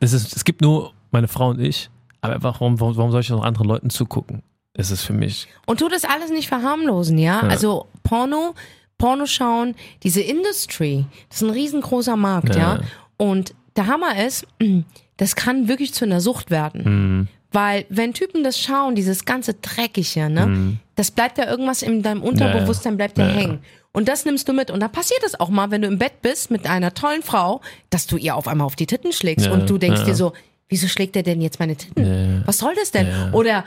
das 0.00 0.12
ist, 0.12 0.34
es 0.36 0.44
gibt 0.44 0.60
nur 0.62 0.92
meine 1.10 1.28
Frau 1.28 1.50
und 1.50 1.60
ich, 1.60 1.90
aber 2.20 2.34
einfach, 2.34 2.60
warum, 2.60 2.80
warum 2.80 3.10
soll 3.10 3.20
ich 3.20 3.30
noch 3.30 3.44
anderen 3.44 3.68
Leuten 3.68 3.90
zugucken? 3.90 4.42
Das 4.74 4.90
ist 4.90 5.02
für 5.04 5.14
mich, 5.14 5.48
und 5.66 5.80
tu 5.80 5.88
das 5.88 6.04
alles 6.04 6.30
nicht 6.30 6.48
verharmlosen, 6.48 7.16
ja? 7.18 7.40
Also 7.40 7.86
Porno, 8.02 8.54
Porno 8.98 9.24
schauen, 9.26 9.74
diese 10.02 10.20
Industry, 10.20 11.06
das 11.30 11.40
ist 11.40 11.48
ein 11.48 11.54
riesengroßer 11.54 12.16
Markt, 12.16 12.54
ja? 12.54 12.76
Ja. 12.76 12.80
Und 13.16 13.54
der 13.76 13.86
Hammer 13.86 14.22
ist, 14.22 14.46
das 15.16 15.34
kann 15.36 15.68
wirklich 15.68 15.94
zu 15.94 16.04
einer 16.04 16.20
Sucht 16.20 16.50
werden. 16.50 16.84
hm, 16.84 17.28
Weil 17.52 17.86
wenn 17.88 18.12
Typen 18.12 18.44
das 18.44 18.60
schauen, 18.60 18.94
dieses 18.94 19.24
ganze 19.24 19.54
Dreckige, 19.54 20.28
ne, 20.28 20.76
das 20.94 21.10
bleibt 21.10 21.38
ja 21.38 21.48
irgendwas 21.48 21.80
in 21.82 22.02
deinem 22.02 22.22
Unterbewusstsein, 22.22 22.96
bleibt 22.98 23.16
ja, 23.16 23.28
Ja, 23.28 23.40
ja. 23.40 23.58
Und 23.96 24.08
das 24.08 24.26
nimmst 24.26 24.46
du 24.46 24.52
mit. 24.52 24.70
Und 24.70 24.80
dann 24.80 24.92
passiert 24.92 25.22
es 25.24 25.40
auch 25.40 25.48
mal, 25.48 25.70
wenn 25.70 25.80
du 25.80 25.88
im 25.88 25.96
Bett 25.96 26.20
bist 26.20 26.50
mit 26.50 26.66
einer 26.66 26.92
tollen 26.92 27.22
Frau, 27.22 27.62
dass 27.88 28.06
du 28.06 28.18
ihr 28.18 28.36
auf 28.36 28.46
einmal 28.46 28.66
auf 28.66 28.76
die 28.76 28.84
Titten 28.84 29.10
schlägst 29.10 29.46
Ja, 29.46 29.52
und 29.52 29.70
du 29.70 29.78
denkst 29.78 30.00
ja. 30.00 30.04
dir 30.08 30.14
so, 30.14 30.34
wieso 30.68 30.86
schlägt 30.86 31.16
er 31.16 31.22
denn 31.22 31.40
jetzt 31.40 31.58
meine 31.60 31.76
Titten? 31.76 32.04
Ja. 32.04 32.46
Was 32.46 32.58
soll 32.58 32.74
das 32.74 32.90
denn? 32.90 33.32
Oder, 33.32 33.64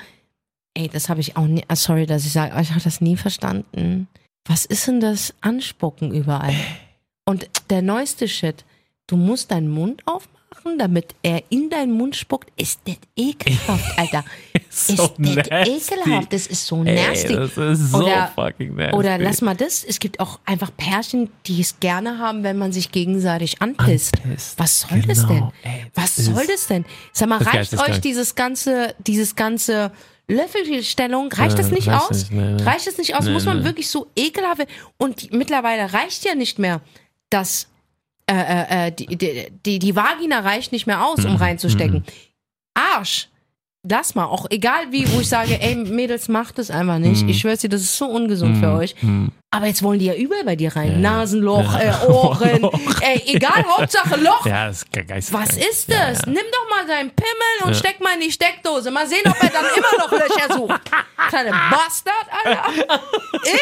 ey, 0.76 0.88
das 0.88 1.10
habe 1.10 1.20
ich 1.20 1.36
auch 1.36 1.48
nie, 1.48 1.64
ah, 1.68 1.76
sorry, 1.76 2.06
dass 2.06 2.28
ich 2.28 2.32
sage, 2.32 2.54
ich 2.62 2.70
habe 2.70 2.80
das 2.80 3.02
nie 3.02 3.18
verstanden. 3.18 4.08
Was 4.46 4.66
ist 4.66 4.86
denn 4.86 5.00
das 5.00 5.34
Anspucken 5.42 6.14
überall? 6.14 6.54
Und 7.26 7.50
der 7.72 7.82
neueste 7.82 8.28
Shit, 8.28 8.66
du 9.08 9.18
musst 9.18 9.50
deinen 9.50 9.70
Mund 9.70 10.04
aufmachen 10.06 10.39
machen, 10.70 10.80
damit 10.80 11.16
er 11.24 11.44
in 11.50 11.70
deinen 11.70 11.92
Mund 11.92 12.16
spuckt, 12.16 12.50
ist 12.60 12.80
das 12.86 12.96
ekelhaft, 13.16 13.86
Alter. 13.98 14.24
so 14.70 14.94
ist 14.94 15.00
das 15.00 15.12
nasty. 15.18 15.72
ekelhaft, 15.72 16.34
das 16.34 16.48
ist 16.48 16.66
so 16.68 16.84
Ey, 16.84 16.96
nasty. 16.96 17.36
das 17.36 17.58
ist 17.58 17.92
so 17.92 17.98
oder, 17.98 18.32
fucking 18.36 18.76
nasty. 18.76 18.96
Oder 18.96 19.18
lass 19.18 19.42
mal 19.42 19.56
das, 19.56 19.84
es 19.84 20.00
gibt 20.00 20.20
auch 20.20 20.40
einfach 20.46 20.72
Pärchen, 20.76 21.30
die 21.46 21.62
es 21.62 21.80
gerne 21.80 22.18
haben, 22.20 22.44
wenn 22.44 22.58
man 22.58 22.72
sich 22.72 22.92
gegenseitig 22.92 23.62
anpisst. 23.62 24.18
Anpisst, 24.24 24.60
Was 24.60 24.82
soll 24.82 25.02
das 25.02 25.20
denn? 25.20 25.28
genau. 25.28 25.54
Ey, 25.64 25.86
Was 25.96 26.16
das 26.16 26.26
soll 26.26 26.42
ist- 26.42 26.50
das 26.50 26.68
denn? 26.68 26.86
Sag 27.14 27.30
mal, 27.30 27.38
reicht 27.38 27.48
euch 27.48 27.54
geisteskrank. 27.54 28.02
dieses 28.02 28.36
ganze, 28.36 28.96
dieses 29.00 29.36
ganze 29.36 29.92
Löffelstellung, 30.28 31.32
reicht 31.32 31.58
das 31.58 31.70
Äh, 31.72 31.74
nicht 31.74 31.88
reicht 31.88 32.02
aus? 32.12 32.18
nicht, 32.18 32.32
nee, 32.32 32.52
nee. 32.54 32.64
Reicht 32.64 32.88
das 32.88 32.98
nicht 32.98 33.16
aus? 33.16 33.26
Nee, 33.26 33.32
Muss 33.32 33.46
man 33.46 33.64
wirklich 33.64 33.90
so 33.90 34.08
ekelhaft 34.16 34.68
und 34.98 35.22
die, 35.22 35.30
mittlerweile 35.36 35.92
reicht 35.94 36.24
ja 36.26 36.36
nicht 36.36 36.60
mehr, 36.60 36.82
dass 37.30 37.68
äh, 38.30 38.34
äh, 38.34 38.88
äh, 38.88 38.92
die, 38.92 39.08
die, 39.08 39.52
die, 39.66 39.80
die 39.80 39.96
Vagina 39.96 40.40
reicht 40.42 40.72
nicht 40.72 40.88
mehr 40.88 41.04
aus, 41.06 41.26
um 41.26 41.32
Mhm. 41.34 41.38
reinzustecken. 41.38 42.04
Arsch. 42.76 43.28
Lass 43.88 44.14
mal, 44.14 44.26
auch 44.26 44.46
egal 44.50 44.92
wie, 44.92 45.10
wo 45.14 45.22
ich 45.22 45.30
sage, 45.30 45.58
ey 45.62 45.74
Mädels, 45.74 46.28
macht 46.28 46.58
das 46.58 46.70
einfach 46.70 46.98
nicht. 46.98 47.24
Mhm. 47.24 47.30
Ich 47.30 47.40
schwör's 47.40 47.60
dir, 47.62 47.70
das 47.70 47.80
ist 47.82 47.98
so 47.98 48.08
ungesund 48.08 48.58
für 48.58 48.74
euch. 48.74 48.94
Aber 49.52 49.68
jetzt 49.68 49.82
wollen 49.84 50.00
die 50.00 50.06
ja 50.08 50.16
überall 50.16 50.44
bei 50.44 50.58
dir 50.58 50.76
rein. 50.76 51.00
Nasenloch, 51.00 51.80
Ja. 51.80 52.04
äh, 52.04 52.08
Ohren, 52.12 52.62
Loch. 52.62 52.74
ey, 53.02 53.24
egal, 53.28 53.64
Hauptsache 53.66 54.20
Loch. 54.20 54.46
Ja, 54.46 54.68
das 54.68 54.80
ist 54.84 54.92
ge- 54.92 55.06
geisteskrank. 55.06 55.48
Was 55.50 55.56
ist 55.58 55.90
Ja, 55.90 56.10
das? 56.10 56.20
ja. 56.20 56.26
Nimm 56.28 56.44
doch 56.52 56.70
mal 56.70 56.86
deinen 56.88 57.10
Pimmel 57.12 57.64
und 57.64 57.70
Ja. 57.72 57.74
steck 57.76 58.02
mal 58.02 58.16
in 58.16 58.20
die 58.22 58.32
Steckdose. 58.32 58.92
Mal 58.92 59.08
sehen, 59.08 59.24
ob 59.26 59.42
er 59.42 59.50
dann 59.50 59.66
immer 59.78 59.98
noch 59.98 60.12
Löcher 60.12 60.54
sucht. 60.58 60.82
Kleine 61.30 61.52
Bastard, 61.52 62.28
Alter. 62.44 63.02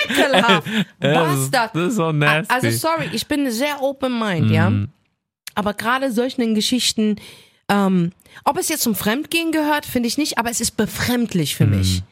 Ekelhaft. 0.09 0.67
Ja, 1.01 1.23
Bastard. 1.25 1.75
das 1.75 1.83
ist 1.89 1.95
so 1.95 2.11
nasty. 2.11 2.53
Also 2.53 2.71
sorry, 2.71 3.09
ich 3.13 3.27
bin 3.27 3.49
sehr 3.51 3.81
open 3.83 4.17
mind, 4.17 4.49
ja. 4.49 4.71
Mhm. 4.71 4.89
Aber 5.53 5.73
gerade 5.75 6.11
solchen 6.11 6.53
Geschichten, 6.55 7.17
ähm, 7.69 8.11
ob 8.45 8.57
es 8.57 8.69
jetzt 8.69 8.83
zum 8.83 8.95
Fremdgehen 8.95 9.51
gehört, 9.51 9.85
finde 9.85 10.07
ich 10.07 10.17
nicht, 10.17 10.37
aber 10.37 10.49
es 10.49 10.61
ist 10.61 10.77
befremdlich 10.77 11.55
für 11.55 11.65
mich. 11.65 12.03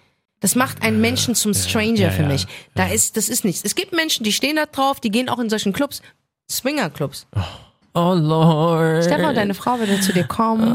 Das 0.42 0.56
macht 0.56 0.82
einen 0.84 1.00
Menschen 1.02 1.34
zum 1.34 1.54
Stranger 1.54 1.92
Mhm. 1.92 1.98
ja, 1.98 2.12
für 2.12 2.22
ja, 2.24 2.28
mich. 2.28 2.46
Da 2.76 2.88
ist, 2.88 3.16
das 3.18 3.30
ist 3.30 3.46
nichts. 3.46 3.62
Es 3.64 3.74
gibt 3.76 3.94
Menschen, 3.94 4.24
die 4.24 4.34
stehen 4.34 4.58
da 4.58 4.66
drauf, 4.66 5.00
die 5.00 5.10
gehen 5.10 5.30
auch 5.30 5.40
in 5.40 5.50
solchen 5.50 5.74
Clubs, 5.74 6.02
Swingerclubs. 6.52 7.26
oh 7.94 8.14
Lord. 8.14 9.06
Stefan, 9.06 9.34
deine 9.34 9.54
Frau 9.54 9.80
würde 9.80 10.00
zu 10.02 10.14
dir 10.14 10.26
kommen. 10.26 10.68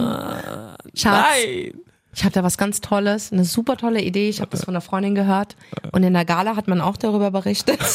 Schatz, 0.94 1.26
Nein. 1.44 1.74
ich 2.14 2.24
habe 2.24 2.32
da 2.32 2.42
was 2.42 2.58
ganz 2.58 2.80
Tolles, 2.80 3.32
eine 3.32 3.44
super 3.44 3.76
tolle 3.76 4.00
Idee. 4.00 4.28
Ich 4.28 4.40
habe 4.40 4.50
das 4.50 4.64
von 4.64 4.74
einer 4.74 4.80
Freundin 4.80 5.14
gehört. 5.14 5.56
Und 5.92 6.02
in 6.02 6.14
der 6.14 6.24
Gala 6.24 6.56
hat 6.56 6.66
man 6.66 6.80
auch 6.80 6.96
darüber 6.96 7.30
berichtet. 7.30 7.78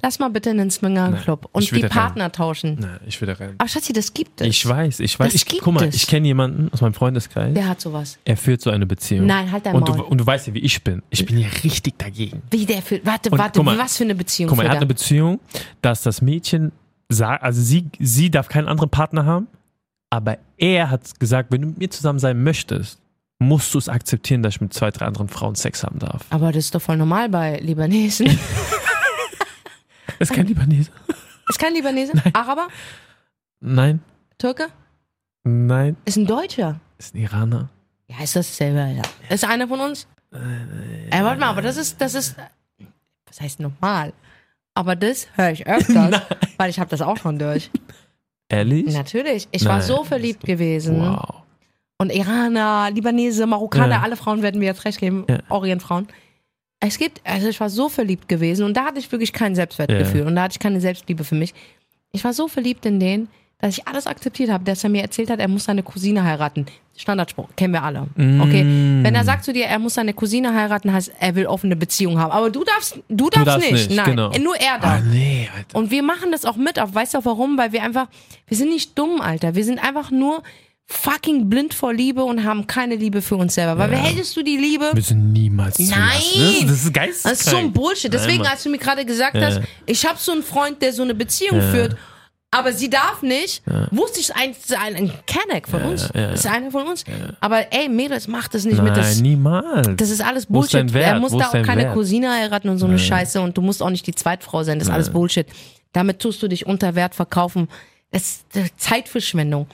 Lass 0.00 0.20
mal 0.20 0.28
bitte 0.30 0.50
in 0.50 0.58
den 0.58 0.70
Swingerclub 0.70 1.48
und 1.50 1.60
ich 1.62 1.70
die 1.70 1.80
da 1.80 1.88
rein. 1.88 1.90
Partner 1.96 2.30
tauschen. 2.30 2.76
Nein, 2.78 3.00
ich 3.06 3.20
will 3.20 3.26
da 3.26 3.32
rein. 3.34 3.56
Aber 3.58 3.68
Schatzi, 3.68 3.92
das 3.92 4.14
gibt 4.14 4.40
es. 4.40 4.46
Ich 4.46 4.64
weiß, 4.64 5.00
ich 5.00 5.18
weiß. 5.18 5.26
Das 5.26 5.34
Ich, 5.34 5.44
gibt 5.44 5.62
guck 5.62 5.74
mal, 5.74 5.88
es. 5.88 5.96
ich 5.96 6.06
kenne 6.06 6.28
jemanden 6.28 6.72
aus 6.72 6.80
meinem 6.82 6.94
Freundeskreis. 6.94 7.50
Wer 7.52 7.68
hat 7.68 7.80
sowas? 7.80 8.16
Er 8.24 8.36
führt 8.36 8.60
so 8.60 8.70
eine 8.70 8.86
Beziehung. 8.86 9.26
Nein, 9.26 9.50
halt 9.50 9.66
dein 9.66 9.74
und 9.74 9.88
du, 9.88 9.94
Maul. 9.94 10.02
und 10.06 10.18
du 10.18 10.24
weißt 10.26 10.46
ja, 10.46 10.54
wie 10.54 10.60
ich 10.60 10.84
bin. 10.84 11.02
Ich 11.10 11.26
bin 11.26 11.36
hier 11.36 11.48
richtig 11.64 11.98
dagegen. 11.98 12.42
Wie 12.52 12.64
der 12.64 12.80
für. 12.80 13.04
Warte, 13.04 13.30
Und 13.30 13.38
warte, 13.38 13.60
mal, 13.64 13.76
was 13.76 13.96
für 13.96 14.04
eine 14.04 14.14
Beziehung 14.14 14.48
Guck 14.50 14.58
mal, 14.58 14.62
er 14.62 14.66
führt 14.66 14.76
hat 14.76 14.82
eine 14.82 14.86
Beziehung, 14.86 15.40
dass 15.82 16.02
das 16.02 16.22
Mädchen 16.22 16.70
sagt, 17.08 17.42
also 17.42 17.60
sie, 17.60 17.86
sie 17.98 18.30
darf 18.30 18.48
keinen 18.48 18.68
anderen 18.68 18.90
Partner 18.90 19.26
haben, 19.26 19.48
aber 20.10 20.38
er 20.58 20.90
hat 20.90 21.18
gesagt, 21.18 21.50
wenn 21.50 21.62
du 21.62 21.68
mit 21.68 21.78
mir 21.78 21.90
zusammen 21.90 22.20
sein 22.20 22.40
möchtest, 22.44 23.00
musst 23.40 23.74
du 23.74 23.78
es 23.78 23.88
akzeptieren, 23.88 24.44
dass 24.44 24.54
ich 24.54 24.60
mit 24.60 24.72
zwei, 24.72 24.92
drei 24.92 25.06
anderen 25.06 25.28
Frauen 25.28 25.56
Sex 25.56 25.82
haben 25.82 25.98
darf. 25.98 26.24
Aber 26.30 26.52
das 26.52 26.66
ist 26.66 26.74
doch 26.76 26.82
voll 26.82 26.96
normal 26.96 27.28
bei 27.28 27.56
Libanesen. 27.58 28.28
Ist 30.18 30.32
kein 30.32 30.46
Libanese. 30.46 30.90
ist 31.48 31.58
kein 31.58 31.74
Libanese? 31.74 32.12
Araber? 32.32 32.68
Nein, 33.60 34.00
Türke? 34.38 34.68
nein, 35.44 35.96
Ist 36.04 36.16
ein 36.16 36.26
Deutscher. 36.26 36.80
ist 36.98 37.14
ein 37.14 37.18
Iraner. 37.22 37.68
Ja, 38.08 38.22
ist 38.22 38.36
das 38.36 38.56
selber, 38.56 38.86
ja. 38.86 39.02
Ist 39.28 39.44
einer 39.44 39.66
von 39.68 39.80
uns? 39.80 40.06
Äh, 40.32 41.22
warte 41.22 41.40
mal, 41.40 41.48
aber 41.50 41.62
das 41.62 41.76
ist, 41.76 42.00
das 42.00 42.14
ist, 42.14 42.36
was 43.26 43.40
heißt 43.40 43.60
normal? 43.60 44.12
Aber 44.74 44.94
das 44.96 45.26
höre 45.36 45.50
ich 45.50 45.66
öfters, 45.66 46.20
weil 46.58 46.70
ich 46.70 46.78
habe 46.78 46.90
das 46.90 47.00
auch 47.02 47.16
schon 47.16 47.38
durch. 47.38 47.70
Ehrlich? 48.48 48.92
Natürlich. 48.94 49.48
Ich 49.50 49.64
war 49.64 49.78
Nein, 49.78 49.86
so 49.86 50.04
verliebt 50.04 50.44
gewesen. 50.44 51.00
Wow. 51.00 51.42
Und 51.98 52.12
Iraner, 52.14 52.90
Libanese, 52.92 53.46
Marokkaner, 53.46 53.96
Ja. 53.96 54.02
alle 54.02 54.16
Frauen 54.16 54.40
werden 54.42 54.58
mir 54.60 54.66
jetzt 54.66 54.84
recht 54.84 55.00
geben, 55.00 55.24
Ja. 55.28 55.38
Orientfrauen. 55.48 56.06
Es 56.80 56.98
gibt, 56.98 57.20
also 57.24 57.48
ich 57.48 57.58
war 57.60 57.70
so 57.70 57.88
verliebt 57.88 58.28
gewesen 58.28 58.64
und 58.64 58.76
da 58.76 58.84
hatte 58.84 58.98
ich 58.98 59.10
wirklich 59.10 59.32
kein 59.32 59.54
Selbstwertgefühl 59.54 60.22
und 60.26 60.36
da 60.36 60.42
hatte 60.42 60.52
ich 60.52 60.58
keine 60.60 60.80
Selbstliebe 60.80 61.24
für 61.24 61.34
mich. 61.34 61.52
Ich 62.12 62.22
war 62.24 62.32
so 62.32 62.46
verliebt 62.48 62.86
in 62.86 63.00
den, 63.00 63.28
dass 63.60 63.76
ich 63.76 63.88
alles 63.88 64.06
akzeptiert 64.06 64.50
habe, 64.50 64.62
dass 64.62 64.84
er 64.84 64.90
mir 64.90 65.02
erzählt 65.02 65.30
hat, 65.30 65.40
er 65.40 65.48
muss 65.48 65.64
seine 65.64 65.82
Cousine 65.82 66.22
heiraten. 66.22 66.66
Standardspruch, 66.96 67.48
kennen 67.56 67.72
wir 67.74 67.82
alle. 67.82 68.06
Okay. 68.16 68.62
Mm. 68.64 69.04
Wenn 69.04 69.14
er 69.14 69.24
sagt 69.24 69.44
zu 69.44 69.52
dir, 69.52 69.66
er 69.66 69.78
muss 69.80 69.94
seine 69.94 70.14
Cousine 70.14 70.52
heiraten, 70.54 70.92
heißt, 70.92 71.12
er 71.18 71.34
will 71.34 71.46
offene 71.46 71.74
Beziehung 71.76 72.18
haben. 72.18 72.30
Aber 72.32 72.50
du 72.50 72.62
darfst, 72.64 72.98
du 73.08 73.28
darfst, 73.30 73.46
darfst 73.48 73.70
nicht. 73.72 73.88
nicht, 73.90 73.96
Nein, 73.96 74.10
genau. 74.10 74.30
nur 74.38 74.56
er 74.56 74.74
Ah, 74.74 74.78
darf. 74.78 75.02
nee, 75.04 75.48
Alter. 75.56 75.76
Und 75.78 75.90
wir 75.90 76.02
machen 76.02 76.30
das 76.32 76.44
auch 76.44 76.56
mit 76.56 76.80
auf. 76.80 76.94
Weißt 76.94 77.14
du 77.14 77.18
auch 77.18 77.24
warum? 77.24 77.56
Weil 77.58 77.72
wir 77.72 77.82
einfach, 77.82 78.06
wir 78.46 78.56
sind 78.56 78.70
nicht 78.70 78.96
dumm, 78.98 79.20
Alter. 79.20 79.54
Wir 79.56 79.64
sind 79.64 79.78
einfach 79.82 80.10
nur 80.10 80.42
fucking 80.90 81.50
blind 81.50 81.74
vor 81.74 81.92
Liebe 81.92 82.24
und 82.24 82.44
haben 82.44 82.66
keine 82.66 82.96
Liebe 82.96 83.20
für 83.20 83.36
uns 83.36 83.54
selber. 83.54 83.76
Weil 83.78 83.90
wer 83.90 83.98
hättest 83.98 84.34
du 84.36 84.42
die 84.42 84.56
Liebe? 84.56 84.90
Wir 84.94 85.02
sind 85.02 85.32
niemals. 85.32 85.78
Nein! 85.78 85.90
Das, 86.62 86.66
das 86.70 86.84
ist 86.84 86.94
geisteskrank. 86.94 87.22
Das 87.36 87.40
ist 87.42 87.50
so 87.50 87.56
ein 87.58 87.72
Bullshit. 87.72 88.12
Deswegen, 88.12 88.42
Nein, 88.42 88.52
als 88.52 88.62
du 88.62 88.70
mir 88.70 88.78
gerade 88.78 89.04
gesagt 89.04 89.36
Ja. 89.36 89.42
hast, 89.48 89.60
ich 89.84 90.06
habe 90.06 90.18
so 90.18 90.32
einen 90.32 90.42
Freund, 90.42 90.80
der 90.80 90.92
so 90.94 91.02
eine 91.02 91.14
Beziehung 91.14 91.58
Ja. 91.60 91.70
führt, 91.70 91.96
aber 92.50 92.72
sie 92.72 92.88
darf 92.88 93.20
nicht, 93.20 93.62
wusste 93.90 94.20
ich, 94.20 94.34
ein, 94.34 94.54
ein, 94.82 94.96
ein 94.96 95.12
Kenneck 95.26 95.68
von 95.68 95.82
uns. 95.82 96.08
ja, 96.14 96.20
ja. 96.22 96.30
Ist 96.30 96.46
einer 96.46 96.70
von 96.70 96.86
uns. 96.86 97.04
Aber 97.40 97.70
ey, 97.70 97.90
Mädels, 97.90 98.26
macht 98.26 98.54
das 98.54 98.64
nicht 98.64 98.82
mit. 98.82 98.96
Das, 98.96 99.16
Nein, 99.16 99.22
niemals. 99.24 99.88
das 99.98 100.08
ist 100.08 100.24
alles 100.24 100.46
Bullshit. 100.46 100.90
Er 100.94 101.20
muss 101.20 101.32
Wo 101.32 101.38
da 101.38 101.48
auch 101.48 101.52
keine 101.52 101.82
Wert? 101.82 101.92
Cousine 101.94 102.32
heiraten 102.32 102.70
und 102.70 102.78
so 102.78 102.86
eine 102.86 102.98
Scheiße 102.98 103.42
und 103.42 103.58
du 103.58 103.60
musst 103.60 103.82
auch 103.82 103.90
nicht 103.90 104.06
die 104.06 104.14
Zweitfrau 104.14 104.62
sein. 104.62 104.78
Das 104.78 104.88
ist 104.88 104.94
alles 104.94 105.10
Bullshit. 105.10 105.46
Damit 105.92 106.20
tust 106.20 106.42
du 106.42 106.48
dich 106.48 106.64
unter 106.66 106.94
Wert 106.94 107.14
verkaufen. 107.14 107.68
Das 108.10 108.44
ist 108.54 108.80
Zeitverschwendung. 108.80 109.66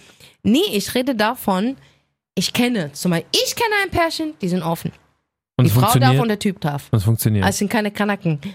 Nee, 0.43 0.65
ich 0.73 0.95
rede 0.95 1.15
davon, 1.15 1.77
ich 2.35 2.53
kenne, 2.53 2.93
zum 2.93 3.13
Beispiel, 3.13 3.29
ich 3.45 3.55
kenne 3.55 3.75
ein 3.85 3.91
Pärchen, 3.91 4.35
die 4.41 4.49
sind 4.49 4.63
offen. 4.63 4.93
und 5.57 5.65
Die 5.67 5.71
Frau 5.71 5.99
darf 5.99 6.19
und 6.19 6.29
der 6.29 6.39
Typ 6.39 6.61
darf. 6.61 6.89
und 6.91 6.99
es 6.99 7.05
funktioniert. 7.05 7.45
Also 7.45 7.55
es 7.55 7.59
sind 7.59 7.71
keine 7.71 7.91
Kanaken. 7.91 8.41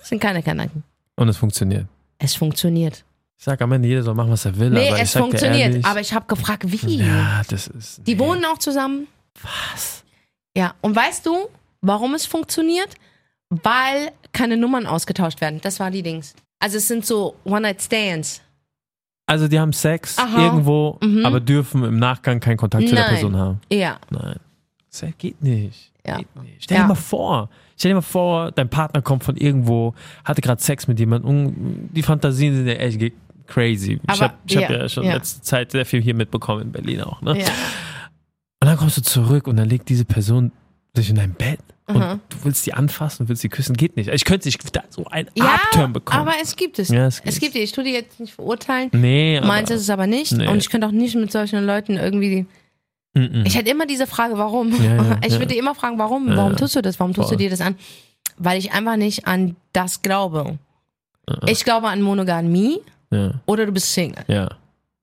Es 0.00 0.10
sind 0.10 0.20
keine 0.22 0.42
Kanaken. 0.42 0.84
und 1.16 1.28
es 1.28 1.36
funktioniert. 1.36 1.86
Es 2.16 2.34
funktioniert. 2.34 3.04
Ich 3.36 3.44
sag 3.44 3.60
am 3.60 3.70
Ende, 3.72 3.88
jeder 3.88 4.02
soll 4.02 4.14
machen, 4.14 4.30
was 4.30 4.46
er 4.46 4.56
will. 4.56 4.70
Nee, 4.70 4.90
es 4.98 5.12
funktioniert. 5.12 5.84
Aber 5.84 6.00
ich 6.00 6.14
habe 6.14 6.24
gefragt, 6.26 6.62
wie? 6.64 6.96
ja, 6.96 7.42
das 7.46 7.66
ist. 7.66 8.00
Die 8.06 8.14
nee. 8.14 8.18
wohnen 8.18 8.42
auch 8.46 8.56
zusammen. 8.56 9.06
Was? 9.42 10.02
Ja, 10.56 10.74
und 10.80 10.96
weißt 10.96 11.26
du, 11.26 11.48
warum 11.82 12.14
es 12.14 12.24
funktioniert? 12.24 12.88
Weil 13.50 14.12
keine 14.32 14.56
Nummern 14.56 14.86
ausgetauscht 14.86 15.42
werden. 15.42 15.60
Das 15.60 15.78
war 15.78 15.90
die 15.90 16.02
Dings. 16.02 16.34
Also 16.58 16.78
es 16.78 16.88
sind 16.88 17.04
so 17.04 17.36
One-Night-Stands. 17.44 18.40
Also, 19.28 19.46
die 19.46 19.60
haben 19.60 19.72
Sex 19.72 20.18
Aha. 20.18 20.42
irgendwo, 20.46 20.98
Mhm. 21.02 21.24
aber 21.26 21.38
dürfen 21.38 21.84
im 21.84 21.98
Nachgang 21.98 22.40
keinen 22.40 22.56
Kontakt 22.56 22.88
zu 22.88 22.94
der 22.94 23.04
Nein. 23.04 23.12
Person 23.14 23.36
haben. 23.36 23.60
Ja, 23.70 23.98
Nein. 24.10 24.36
Das 24.90 25.04
geht 25.18 25.40
nicht. 25.42 25.92
Ja. 26.06 26.16
Geht 26.16 26.34
nicht. 26.42 26.64
Stell 26.64 26.78
Ja. 26.78 26.82
dir 26.84 26.88
mal 26.88 26.94
vor. 26.94 27.50
Stell 27.76 27.90
dir 27.90 27.96
mal 27.96 28.00
vor, 28.02 28.50
dein 28.52 28.68
Partner 28.70 29.02
kommt 29.02 29.22
von 29.22 29.36
irgendwo, 29.36 29.94
hatte 30.24 30.40
gerade 30.40 30.60
Sex 30.62 30.88
mit 30.88 30.98
jemandem 30.98 31.28
und 31.30 31.88
die 31.92 32.02
Fantasien 32.02 32.56
sind 32.56 32.66
ja 32.66 32.72
echt 32.74 33.00
crazy. 33.46 34.00
ich 34.02 34.08
Aber- 34.08 34.20
habe 34.20 34.34
ich 34.46 34.56
hab 34.56 34.70
ja, 34.70 34.76
ja 34.78 34.88
schon 34.88 35.04
ja. 35.04 35.14
letzte 35.14 35.42
Zeit 35.42 35.70
sehr 35.72 35.84
viel 35.86 36.00
hier 36.02 36.14
mitbekommen 36.14 36.62
in 36.62 36.72
Berlin 36.72 37.02
auch. 37.02 37.20
Ne? 37.22 37.38
ja. 37.38 37.46
Und 38.60 38.66
dann 38.66 38.76
kommst 38.78 38.96
du 38.96 39.02
zurück 39.02 39.46
und 39.46 39.56
dann 39.56 39.68
legt 39.68 39.88
diese 39.90 40.04
Person 40.06 40.50
sich 40.96 41.10
in 41.10 41.16
dein 41.16 41.32
Bett 41.34 41.60
und 41.88 41.96
Aha. 42.02 42.18
du 42.28 42.36
willst 42.44 42.64
sie 42.64 42.72
anfassen, 42.74 43.28
willst 43.28 43.42
sie 43.42 43.48
küssen, 43.48 43.74
geht 43.76 43.96
nicht. 43.96 44.08
Ich 44.10 44.24
könnte 44.24 44.46
nicht 44.46 44.76
da 44.76 44.82
so 44.90 45.06
einen 45.06 45.28
Ja, 45.34 45.54
Abturn 45.54 45.92
bekommen. 45.92 46.20
aber 46.28 46.34
es 46.42 46.54
gibt 46.56 46.78
es. 46.78 46.88
Ja, 46.90 47.06
es 47.06 47.16
es 47.16 47.22
gibt's. 47.22 47.40
gibt 47.40 47.54
die. 47.54 47.58
Ich 47.60 47.72
tue 47.72 47.84
die 47.84 47.92
jetzt 47.92 48.20
nicht 48.20 48.34
verurteilen. 48.34 48.90
nee, 48.92 49.40
Meins 49.40 49.70
ist 49.70 49.80
es 49.80 49.90
aber 49.90 50.06
nicht. 50.06 50.32
Nee. 50.32 50.46
Und 50.48 50.58
ich 50.58 50.68
könnte 50.70 50.86
auch 50.86 50.92
nicht 50.92 51.14
mit 51.16 51.32
solchen 51.32 51.64
Leuten 51.64 51.96
irgendwie. 51.96 52.46
Mm-mm. 53.16 53.46
Ich 53.46 53.56
hätte 53.56 53.70
immer 53.70 53.86
diese 53.86 54.06
Frage, 54.06 54.36
warum? 54.36 54.70
Ja, 54.82 54.96
ja, 54.96 55.20
ich 55.26 55.38
würde 55.38 55.54
immer 55.54 55.74
fragen, 55.74 55.98
warum? 55.98 56.28
Warum 56.36 56.56
tust 56.56 56.76
du 56.76 56.82
das? 56.82 57.00
Warum 57.00 57.14
tust 57.14 57.28
du 57.28 57.34
Voll. 57.34 57.36
dir 57.38 57.50
das 57.50 57.60
an? 57.62 57.74
Weil 58.36 58.58
ich 58.58 58.72
einfach 58.72 58.96
nicht 58.96 59.26
an 59.26 59.56
das 59.72 60.02
glaube. 60.02 60.58
Ich 61.46 61.64
glaube 61.64 61.88
an 61.88 62.02
Monogamie 62.02 62.80
oder 63.46 63.66
du 63.66 63.72
bist 63.72 63.92
Single. 63.92 64.24
ja. 64.28 64.48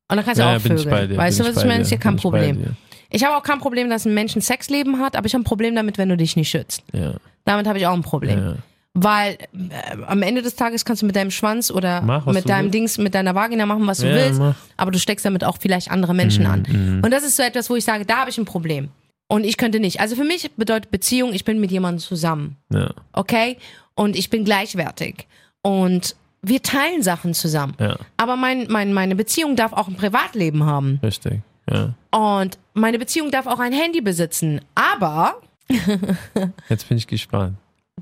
Und 0.07 0.17
dann 0.17 0.25
kannst 0.25 0.39
du 0.39 0.45
auch 0.45 0.51
ja, 0.51 0.59
dir. 1.07 1.17
Weißt 1.17 1.39
du, 1.39 1.45
was 1.45 1.57
ich 1.57 1.65
meine? 1.65 1.81
Ist 1.81 1.89
ja 1.89 1.97
kein 1.97 2.15
Problem. 2.17 2.75
Ich 3.15 3.23
habe 3.23 3.35
auch 3.37 3.43
kein 3.43 3.59
Problem, 3.59 3.89
dass 3.89 4.05
ein 4.05 4.13
Mensch 4.13 4.35
ein 4.35 4.41
Sexleben 4.41 4.99
hat, 4.99 5.15
aber 5.15 5.25
ich 5.25 5.33
habe 5.33 5.41
ein 5.41 5.45
Problem 5.45 5.73
damit, 5.75 5.97
wenn 5.97 6.09
du 6.09 6.17
dich 6.17 6.35
nicht 6.35 6.49
schützt. 6.49 6.83
Ja, 6.93 7.13
Damit 7.45 7.65
habe 7.67 7.77
ich 7.79 7.87
auch 7.87 7.93
ein 7.93 8.01
Problem. 8.01 8.39
ja. 8.39 8.55
Weil 8.97 9.33
äh, 9.53 10.03
am 10.07 10.21
Ende 10.21 10.41
des 10.41 10.55
Tages 10.55 10.85
kannst 10.85 11.01
du 11.01 11.05
mit 11.05 11.15
deinem 11.17 11.31
Schwanz 11.31 11.69
oder 11.69 12.01
Mach, 12.01 12.25
mit 12.27 12.47
deinem 12.47 12.65
willst. 12.65 12.73
Dings, 12.75 12.97
mit 12.97 13.13
deiner 13.13 13.35
Vagina 13.35 13.65
machen, 13.65 13.85
was 13.87 13.97
du 13.99 14.07
Ja, 14.07 14.15
willst, 14.15 14.39
mach. 14.39 14.55
aber 14.77 14.91
du 14.91 14.99
steckst 14.99 15.25
damit 15.25 15.43
auch 15.43 15.57
vielleicht 15.59 15.91
andere 15.91 16.13
Menschen 16.13 16.45
an. 16.45 17.01
Und 17.03 17.11
das 17.11 17.23
ist 17.25 17.35
so 17.35 17.43
etwas, 17.43 17.69
wo 17.69 17.75
ich 17.75 17.83
sage, 17.83 18.05
da 18.05 18.17
habe 18.19 18.29
ich 18.29 18.37
ein 18.37 18.45
Problem. 18.45 18.89
Und 19.27 19.43
ich 19.43 19.57
könnte 19.57 19.79
nicht. 19.81 19.99
Also 19.99 20.15
für 20.15 20.23
mich 20.23 20.49
bedeutet 20.55 20.91
Beziehung, 20.91 21.33
ich 21.33 21.43
bin 21.43 21.59
mit 21.59 21.71
jemandem 21.71 21.99
zusammen. 21.99 22.55
ja. 22.71 22.91
Okay? 23.11 23.57
Und 23.95 24.15
ich 24.15 24.29
bin 24.29 24.45
gleichwertig. 24.45 25.27
Und 25.61 26.15
wir 26.41 26.61
teilen 26.61 27.01
Sachen 27.01 27.33
zusammen. 27.33 27.73
Ja, 27.79 27.97
Aber 28.17 28.35
mein, 28.35 28.67
mein, 28.69 28.93
meine 28.93 29.15
Beziehung 29.15 29.55
darf 29.55 29.73
auch 29.73 29.87
ein 29.87 29.95
Privatleben 29.95 30.63
haben. 30.65 30.99
richtig. 31.03 31.41
Ja. 31.71 31.93
Und 32.11 32.57
meine 32.73 32.99
Beziehung 32.99 33.31
darf 33.31 33.47
auch 33.47 33.59
ein 33.59 33.73
Handy 33.73 34.01
besitzen. 34.01 34.61
Aber 34.75 35.35
Jetzt 36.69 36.87
bin 36.87 36.97
ich 36.97 37.07
gespannt. 37.07 37.55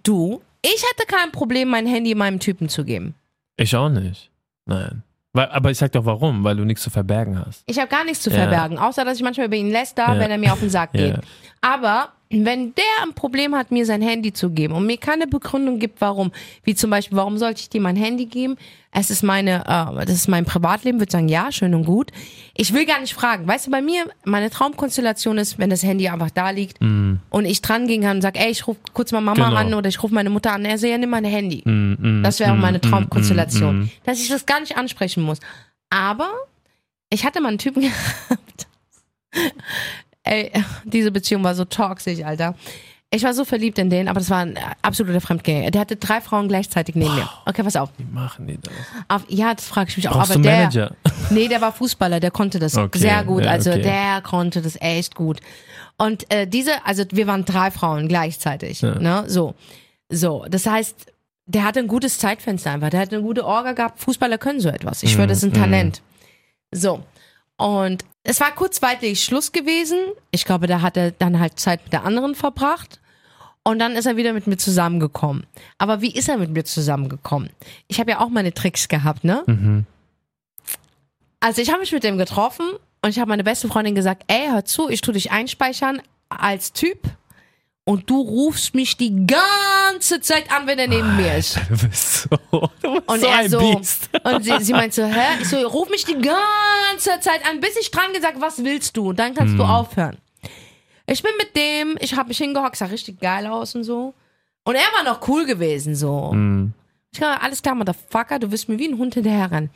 du, 0.03 0.41
ich 0.61 0.83
hätte 0.91 1.05
kein 1.07 1.31
Problem, 1.31 1.69
mein 1.69 1.85
Handy 1.85 2.15
meinem 2.15 2.39
Typen 2.39 2.69
zu 2.69 2.83
geben. 2.85 3.15
Ich 3.57 3.75
auch 3.75 3.89
nicht. 3.89 4.29
Nein. 4.65 5.03
Weil, 5.33 5.49
aber 5.49 5.71
ich 5.71 5.77
sag 5.77 5.91
doch 5.93 6.05
warum, 6.05 6.43
weil 6.43 6.55
du 6.55 6.63
nichts 6.63 6.83
zu 6.83 6.89
verbergen 6.89 7.43
hast. 7.43 7.63
Ich 7.65 7.79
habe 7.79 7.87
gar 7.89 8.03
nichts 8.05 8.21
zu 8.21 8.29
Ja. 8.29 8.35
verbergen, 8.37 8.77
außer 8.77 9.03
dass 9.03 9.17
ich 9.17 9.23
manchmal 9.23 9.47
über 9.47 9.55
ihn 9.55 9.71
läster, 9.71 10.03
Ja. 10.13 10.19
wenn 10.19 10.29
er 10.29 10.37
mir 10.37 10.53
auf 10.53 10.59
den 10.59 10.69
Sack 10.69 10.91
geht. 10.93 11.15
Aber 11.63 12.09
wenn 12.29 12.73
der 12.75 12.83
ein 13.03 13.13
Problem 13.13 13.55
hat, 13.55 13.71
mir 13.71 13.85
sein 13.85 14.01
Handy 14.01 14.33
zu 14.33 14.49
geben 14.49 14.73
und 14.73 14.85
mir 14.85 14.97
keine 14.97 15.27
Begründung 15.27 15.79
gibt, 15.79 16.01
warum, 16.01 16.31
wie 16.63 16.75
zum 16.75 16.89
Beispiel, 16.89 17.15
warum 17.15 17.37
sollte 17.37 17.61
ich 17.61 17.69
dir 17.69 17.79
mein 17.79 17.95
Handy 17.95 18.25
geben? 18.25 18.57
Es 18.91 19.09
ist 19.09 19.23
meine, 19.23 19.61
äh, 19.65 20.05
das 20.05 20.15
ist 20.15 20.27
mein 20.27 20.43
Privatleben, 20.43 20.99
würde 20.99 21.11
sagen, 21.11 21.29
ja, 21.29 21.51
schön 21.51 21.73
und 21.73 21.85
gut. 21.85 22.11
Ich 22.53 22.73
will 22.73 22.85
gar 22.85 22.99
nicht 22.99 23.13
fragen. 23.13 23.47
Weißt 23.47 23.67
du, 23.67 23.71
bei 23.71 23.81
mir, 23.81 24.05
meine 24.25 24.49
Traumkonstellation 24.49 25.37
ist, 25.37 25.57
wenn 25.57 25.69
das 25.69 25.83
Handy 25.83 26.09
einfach 26.09 26.31
da 26.31 26.49
liegt 26.49 26.81
und 26.81 27.45
ich 27.45 27.61
dran 27.61 27.87
gehen 27.87 28.01
kann 28.01 28.17
und 28.17 28.21
sag, 28.21 28.37
ey, 28.37 28.49
ich 28.51 28.67
rufe 28.67 28.79
kurz 28.93 29.11
mal 29.11 29.21
Mama 29.21 29.45
Mm. 29.45 29.49
Genau. 29.49 29.55
an 29.61 29.73
oder 29.75 29.89
ich 29.89 30.01
rufe 30.03 30.13
meine 30.13 30.29
Mutter 30.31 30.51
an. 30.53 30.65
Er 30.65 30.77
so, 30.77 30.85
ja, 30.87 30.97
nimm 30.97 31.11
mein 31.11 31.23
Handy. 31.25 31.61
Mm, 31.65 31.93
mm, 32.19 32.23
Das 32.23 32.39
wäre 32.39 32.53
mm, 32.53 32.59
meine 32.61 32.79
mm, 32.79 32.81
Traumkonstellation. 32.81 33.77
mm, 33.79 33.83
mm. 33.83 33.89
Dass 34.05 34.19
ich 34.19 34.27
das 34.27 34.45
gar 34.45 34.59
nicht 34.59 34.75
ansprechen 34.75 35.23
muss. 35.23 35.39
Aber 35.89 36.29
ich 37.09 37.25
hatte 37.25 37.41
mal 37.41 37.49
einen 37.49 37.57
Typen 37.59 37.81
gehabt. 37.83 38.67
Ey, 40.33 40.51
diese 40.83 41.11
Beziehung 41.11 41.43
war 41.43 41.55
so 41.55 41.65
toxisch, 41.65 42.23
Alter. 42.23 42.55
Ich 43.11 43.21
war 43.23 43.35
so 43.35 43.45
verliebt 43.45 43.77
in 43.77 43.91
den, 43.91 44.07
aber 44.07 44.19
das 44.19 44.31
war 44.31 44.39
ein 44.39 44.57
absoluter 44.81 45.21
Fremdgänger. 45.21 45.69
Der 45.69 45.81
hatte 45.81 45.97
drei 45.97 46.19
Frauen 46.19 46.47
gleichzeitig 46.47 46.95
neben 46.95 47.13
mir. 47.13 47.29
Okay, 47.45 47.61
pass 47.61 47.75
auf. 47.75 47.89
Wie 47.97 48.05
machen 48.11 48.47
die 48.47 48.57
das? 48.59 48.73
auf 49.07 49.23
ja, 49.27 49.53
das 49.53 49.65
frage 49.67 49.91
ich 49.91 49.97
mich 49.97 50.09
auch. 50.09 50.13
Brauchst 50.13 50.31
aber 50.31 50.39
du 50.39 50.49
der, 50.49 50.57
Manager? 50.57 50.95
Nee, 51.29 51.47
der 51.47 51.61
war 51.61 51.71
Fußballer, 51.71 52.19
der 52.19 52.31
konnte 52.31 52.57
das 52.57 52.75
Okay, 52.75 52.97
sehr 52.97 53.23
gut. 53.23 53.45
ja, 53.45 53.51
Also 53.51 53.69
okay. 53.69 53.83
der 53.83 54.21
konnte 54.23 54.63
das 54.63 54.81
echt 54.81 55.13
gut. 55.13 55.41
Und 55.97 56.25
äh, 56.33 56.47
diese, 56.47 56.71
also 56.85 57.03
wir 57.11 57.27
waren 57.27 57.45
drei 57.45 57.69
Frauen 57.69 58.07
gleichzeitig. 58.07 58.81
Ne? 58.81 59.25
So. 59.27 59.53
So. 60.09 60.45
Das 60.49 60.65
heißt, 60.65 61.05
der 61.45 61.65
hatte 61.65 61.79
ein 61.81 61.87
gutes 61.87 62.17
Zeitfenster 62.17 62.71
einfach. 62.71 62.89
Der 62.89 63.01
hat 63.01 63.13
eine 63.13 63.21
gute 63.21 63.45
Orga 63.45 63.73
gehabt. 63.73 63.99
Fußballer 63.99 64.39
können 64.39 64.59
so 64.59 64.69
etwas. 64.69 65.03
Ich 65.03 65.11
schwöre, 65.11 65.27
das 65.27 65.37
ist 65.37 65.43
ein 65.43 65.53
Talent. 65.53 66.01
So. 66.71 67.03
Und 67.63 68.03
es 68.23 68.41
war 68.41 68.51
kurzweilig 68.51 69.23
Schluss 69.23 69.53
gewesen. 69.53 69.97
Ich 70.31 70.43
glaube, 70.43 70.67
da 70.67 70.81
hat 70.81 70.97
er 70.97 71.11
dann 71.11 71.39
halt 71.39 71.61
Zeit 71.61 71.81
mit 71.85 71.93
der 71.93 72.03
anderen 72.03 72.35
verbracht. 72.35 72.99
Und 73.63 73.79
dann 73.79 73.93
ist 73.93 74.05
er 74.05 74.17
wieder 74.17 74.33
mit 74.33 74.47
mir 74.47 74.57
zusammengekommen. 74.57 75.45
Aber 75.77 76.01
wie 76.01 76.13
ist 76.13 76.27
er 76.27 76.35
mit 76.35 76.49
mir 76.49 76.65
zusammengekommen? 76.65 77.49
Ich 77.87 78.01
habe 78.01 78.11
ja 78.11 78.19
auch 78.19 78.27
meine 78.27 78.53
Tricks 78.53 78.89
gehabt, 78.89 79.23
ne? 79.23 79.45
Also 81.39 81.61
ich 81.61 81.69
habe 81.69 81.79
mich 81.79 81.93
mit 81.93 82.03
dem 82.03 82.17
getroffen 82.17 82.65
und 83.01 83.09
ich 83.11 83.19
habe 83.19 83.29
meine 83.29 83.45
beste 83.45 83.69
Freundin 83.69 83.95
gesagt, 83.95 84.25
ey, 84.27 84.47
hör 84.49 84.65
zu, 84.65 84.89
ich 84.89 84.99
tu 84.99 85.13
dich 85.13 85.31
einspeichern 85.31 86.01
als 86.27 86.73
Typ 86.73 86.99
und 87.85 88.09
du 88.09 88.21
rufst 88.21 88.75
mich 88.75 88.95
die 88.97 89.25
ganze 89.27 90.21
Zeit 90.21 90.51
an, 90.51 90.67
wenn 90.67 90.79
er 90.79 90.87
neben 90.87 91.15
mir 91.17 91.35
ist. 91.37 91.57
Du 91.69 91.77
bist 91.87 92.21
so, 92.29 92.69
du 92.81 92.93
bist 92.93 93.07
Und 93.09 93.19
so 93.21 93.27
er 93.27 93.49
so, 93.49 93.59
Biest. 93.59 94.09
und 94.23 94.43
sie, 94.43 94.53
sie 94.61 94.73
meint 94.73 94.93
so, 94.93 95.03
hä? 95.05 95.41
Ich 95.41 95.49
so, 95.49 95.57
ruf 95.67 95.89
mich 95.89 96.05
die 96.05 96.13
ganze 96.17 97.19
Zeit 97.19 97.45
an, 97.49 97.59
bis 97.59 97.75
ich 97.77 97.91
dran 97.91 98.13
gesagt, 98.13 98.39
was 98.39 98.63
willst 98.63 98.95
du? 98.97 99.09
Und 99.09 99.19
dann 99.19 99.33
kannst 99.33 99.51
Hm. 99.51 99.57
du 99.57 99.63
aufhören. 99.65 100.17
Ich 101.05 101.21
bin 101.21 101.31
mit 101.37 101.55
dem, 101.57 101.97
ich 101.99 102.15
habe 102.15 102.29
mich 102.29 102.37
hingehockt, 102.37 102.77
sah 102.77 102.85
richtig 102.85 103.19
geil 103.19 103.45
aus 103.47 103.75
und 103.75 103.83
so. 103.83 104.13
Und 104.63 104.75
er 104.75 104.87
war 104.95 105.03
noch 105.03 105.27
cool 105.27 105.45
gewesen, 105.45 105.95
so. 105.95 106.31
Hm. 106.31 106.73
Ich 107.11 107.19
glaube, 107.19 107.41
alles 107.41 107.61
klar, 107.61 107.75
Motherfucker, 107.75 108.39
du 108.39 108.49
wirst 108.51 108.69
mir 108.69 108.79
wie 108.79 108.87
ein 108.87 108.97
Hund 108.97 109.13
hinterher 109.13 109.51
rennen. 109.51 109.69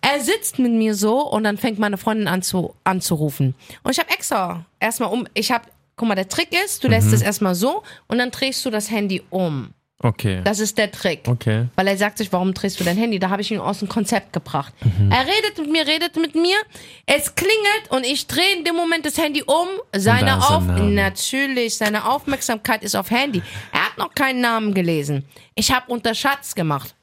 Er 0.00 0.18
sitzt 0.20 0.58
mit 0.58 0.72
mir 0.72 0.94
so 0.94 1.20
und 1.30 1.44
dann 1.44 1.56
fängt 1.58 1.78
meine 1.78 1.98
Freundin 1.98 2.26
an 2.26 2.40
zu, 2.42 2.74
anzurufen. 2.82 3.54
Und 3.82 3.92
ich 3.92 3.98
habe 4.00 4.10
extra 4.10 4.64
erstmal 4.80 5.10
um, 5.10 5.28
ich 5.34 5.52
habe, 5.52 5.66
guck 6.00 6.08
mal, 6.08 6.14
der 6.14 6.28
Trick 6.28 6.48
ist, 6.64 6.82
du 6.82 6.88
Mhm. 6.88 6.94
lässt 6.94 7.12
es 7.12 7.20
erstmal 7.20 7.54
so 7.54 7.82
und 8.08 8.16
dann 8.18 8.30
drehst 8.30 8.64
du 8.64 8.70
das 8.70 8.90
Handy 8.90 9.22
um. 9.28 9.74
Okay. 10.02 10.40
Das 10.44 10.60
ist 10.60 10.78
der 10.78 10.90
Trick. 10.90 11.28
Okay. 11.28 11.66
Weil 11.76 11.86
er 11.88 11.96
sagt 11.98 12.16
sich, 12.16 12.32
warum 12.32 12.54
drehst 12.54 12.80
du 12.80 12.84
dein 12.84 12.96
Handy? 12.96 13.18
Da 13.18 13.28
habe 13.28 13.42
ich 13.42 13.50
ihn 13.50 13.58
aus 13.60 13.80
dem 13.80 13.88
Konzept 13.90 14.32
gebracht. 14.32 14.72
Mhm. 14.82 15.12
Er 15.12 15.26
redet 15.26 15.58
mit 15.58 15.70
mir, 15.70 15.86
redet 15.86 16.16
mit 16.16 16.34
mir. 16.34 16.56
Es 17.04 17.34
klingelt 17.34 17.90
und 17.90 18.06
ich 18.06 18.26
drehe 18.26 18.56
in 18.56 18.64
dem 18.64 18.76
Moment 18.76 19.04
das 19.04 19.18
Handy 19.18 19.42
um. 19.42 19.68
Seine 19.94 20.38
Auf 20.38 20.64
natürlich, 20.64 21.76
seine 21.76 22.06
Aufmerksamkeit 22.10 22.82
ist 22.82 22.94
auf 22.96 23.10
Handy. 23.10 23.42
Er 23.72 23.84
hat 23.84 23.98
noch 23.98 24.14
keinen 24.14 24.40
Namen 24.40 24.72
gelesen. 24.72 25.26
Ich 25.54 25.70
habe 25.70 25.92
unter 25.92 26.14
Schatz 26.14 26.54
gemacht. 26.54 26.94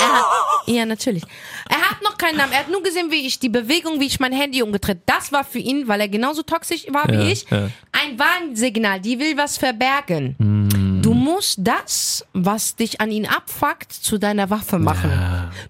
Er 0.00 0.12
hat, 0.12 0.24
ja, 0.66 0.86
natürlich. 0.86 1.22
Er 1.68 1.78
hat 1.90 2.02
noch 2.02 2.16
keinen 2.18 2.36
Namen. 2.36 2.52
Er 2.52 2.60
hat 2.60 2.70
nur 2.70 2.82
gesehen, 2.82 3.10
wie 3.10 3.26
ich 3.26 3.38
die 3.38 3.48
Bewegung, 3.48 4.00
wie 4.00 4.06
ich 4.06 4.20
mein 4.20 4.32
Handy 4.32 4.62
umgedreht. 4.62 4.98
Das 5.06 5.32
war 5.32 5.44
für 5.44 5.58
ihn, 5.58 5.88
weil 5.88 6.00
er 6.00 6.08
genauso 6.08 6.42
toxisch 6.42 6.86
war 6.90 7.08
wie 7.08 7.14
Ja, 7.14 7.20
ich, 7.22 7.50
ja. 7.50 7.68
ein 7.92 8.18
Warnsignal. 8.18 9.00
Die 9.00 9.18
will 9.18 9.36
was 9.36 9.58
verbergen. 9.58 10.36
Hm. 10.38 11.00
Du 11.02 11.14
musst 11.14 11.58
das, 11.60 12.24
was 12.32 12.76
dich 12.76 13.00
an 13.00 13.10
ihn 13.10 13.26
abfuckt, 13.26 13.92
zu 13.92 14.18
deiner 14.18 14.50
Waffe 14.50 14.78
machen. 14.78 15.10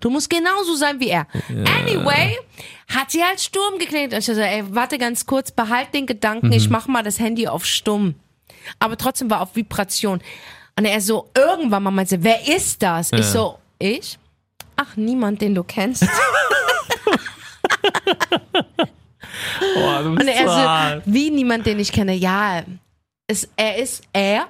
Du 0.00 0.10
musst 0.10 0.28
genauso 0.28 0.74
sein 0.74 1.00
wie 1.00 1.08
er. 1.08 1.26
Anyway, 1.48 2.36
hat 2.94 3.10
sie 3.10 3.24
halt 3.24 3.40
Sturm 3.40 3.78
geklingelt. 3.78 4.12
Und 4.12 4.18
ich 4.18 4.26
so, 4.26 4.32
ey, 4.32 4.62
warte 4.70 4.98
ganz 4.98 5.24
kurz, 5.24 5.50
behalt 5.50 5.94
den 5.94 6.06
Gedanken, 6.06 6.48
Mhm. 6.48 6.52
ich 6.52 6.68
mach 6.68 6.86
mal 6.86 7.02
das 7.02 7.18
Handy 7.18 7.48
auf 7.48 7.64
Stumm. 7.64 8.14
Aber 8.78 8.96
trotzdem 8.98 9.30
war 9.30 9.40
auf 9.40 9.56
Vibration. 9.56 10.20
Und 10.78 10.84
er 10.84 11.00
so, 11.00 11.30
irgendwann 11.36 11.82
mal 11.82 11.90
meinte, 11.90 12.22
wer 12.22 12.46
ist 12.48 12.82
das? 12.82 13.10
Ich 13.12 13.24
so, 13.26 13.58
ich? 13.82 14.18
Ach, 14.76 14.96
niemand, 14.96 15.42
den 15.42 15.54
du 15.54 15.62
kennst. 15.64 16.02
Boah, 19.74 20.02
du 20.02 20.14
bist 20.14 20.22
Und 20.22 20.28
er 20.28 21.00
so 21.02 21.02
wie 21.12 21.30
niemand, 21.30 21.66
den 21.66 21.78
ich 21.78 21.92
kenne. 21.92 22.14
Ja, 22.14 22.62
es, 23.26 23.48
er 23.56 23.76
ist, 23.76 24.02
er 24.12 24.46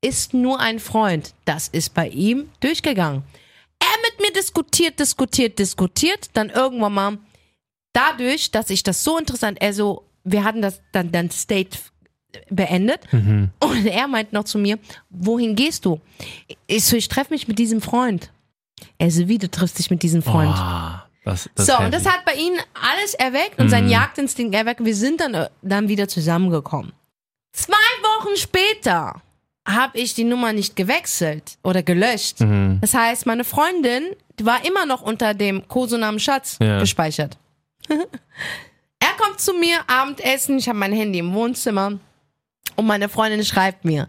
ist 0.00 0.34
nur 0.34 0.60
ein 0.60 0.78
Freund. 0.78 1.34
Das 1.44 1.68
ist 1.68 1.94
bei 1.94 2.08
ihm 2.08 2.50
durchgegangen. 2.60 3.22
Er 3.80 4.10
mit 4.10 4.20
mir 4.20 4.32
diskutiert, 4.32 4.98
diskutiert, 4.98 5.58
diskutiert, 5.58 6.30
dann 6.34 6.50
irgendwann 6.50 6.92
mal 6.94 7.18
dadurch, 7.92 8.50
dass 8.50 8.70
ich 8.70 8.82
das 8.82 9.02
so 9.04 9.18
interessant, 9.18 9.58
er 9.60 9.72
so, 9.72 10.04
wir 10.24 10.44
hatten 10.44 10.62
das 10.62 10.80
dann, 10.92 11.10
dann 11.12 11.30
State 11.30 11.78
beendet 12.50 13.00
und 13.60 13.86
er 13.86 14.06
meint 14.06 14.32
noch 14.32 14.44
zu 14.44 14.58
mir, 14.58 14.78
wohin 15.10 15.54
gehst 15.56 15.84
du? 15.84 16.00
Ich 16.66 16.84
so, 16.84 16.96
ich 16.96 17.08
treffe 17.08 17.32
mich 17.32 17.48
mit 17.48 17.58
diesem 17.58 17.80
Freund. 17.80 18.30
Er 18.98 19.10
so, 19.10 19.28
wie, 19.28 19.38
du 19.38 19.50
triffst 19.50 19.78
dich 19.78 19.90
mit 19.90 20.02
diesem 20.02 20.22
Freund? 20.22 20.54
Ah, 20.54 21.06
das, 21.24 21.48
das 21.54 21.66
So, 21.66 21.78
und 21.78 21.92
das 21.92 22.06
hat 22.06 22.24
bei 22.24 22.34
ihnen 22.34 22.58
alles 22.74 23.14
erweckt 23.14 23.58
und 23.58 23.68
sein 23.68 23.88
Jagdinstinkt 23.88 24.54
erweckt. 24.54 24.84
Wir 24.84 24.94
sind 24.94 25.20
dann, 25.20 25.46
dann 25.62 25.88
wieder 25.88 26.08
zusammengekommen. 26.08 26.92
Zwei 27.52 27.74
Wochen 28.02 28.36
später 28.36 29.20
habe 29.66 29.98
ich 29.98 30.14
die 30.14 30.24
Nummer 30.24 30.52
nicht 30.52 30.76
gewechselt 30.76 31.58
oder 31.62 31.82
gelöscht. 31.82 32.40
Mhm. 32.40 32.78
Das 32.80 32.94
heißt, 32.94 33.26
meine 33.26 33.44
Freundin 33.44 34.04
war 34.42 34.64
immer 34.64 34.86
noch 34.86 35.02
unter 35.02 35.34
dem 35.34 35.66
Kosenamen 35.68 36.20
Schatz 36.20 36.56
Ja. 36.60 36.78
gespeichert. 36.78 37.36
er 37.88 39.08
kommt 39.18 39.40
zu 39.40 39.52
mir, 39.54 39.78
Abendessen, 39.86 40.58
ich 40.58 40.68
habe 40.68 40.78
mein 40.78 40.92
Handy 40.92 41.18
im 41.18 41.34
Wohnzimmer 41.34 41.98
und 42.76 42.86
meine 42.86 43.08
Freundin 43.08 43.44
schreibt 43.44 43.84
mir, 43.84 44.08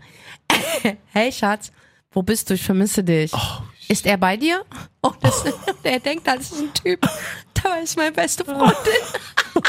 hey 1.13 1.31
Schatz, 1.31 1.71
wo 2.11 2.21
bist 2.23 2.49
du? 2.49 2.53
Ich 2.53 2.63
vermisse 2.63 3.03
dich. 3.03 3.31
Oh, 3.33 3.61
Ist 3.91 4.05
er 4.05 4.17
bei 4.17 4.37
dir? 4.37 4.63
Oh, 5.01 5.11
das, 5.19 5.43
er 5.83 5.99
denkt, 5.99 6.27
das 6.27 6.51
ist 6.51 6.61
ein 6.61 6.73
Typ. 6.73 7.01
Da 7.61 7.75
ist 7.77 7.97
meine 7.97 8.11
beste 8.11 8.45
Freundin. 8.45 8.73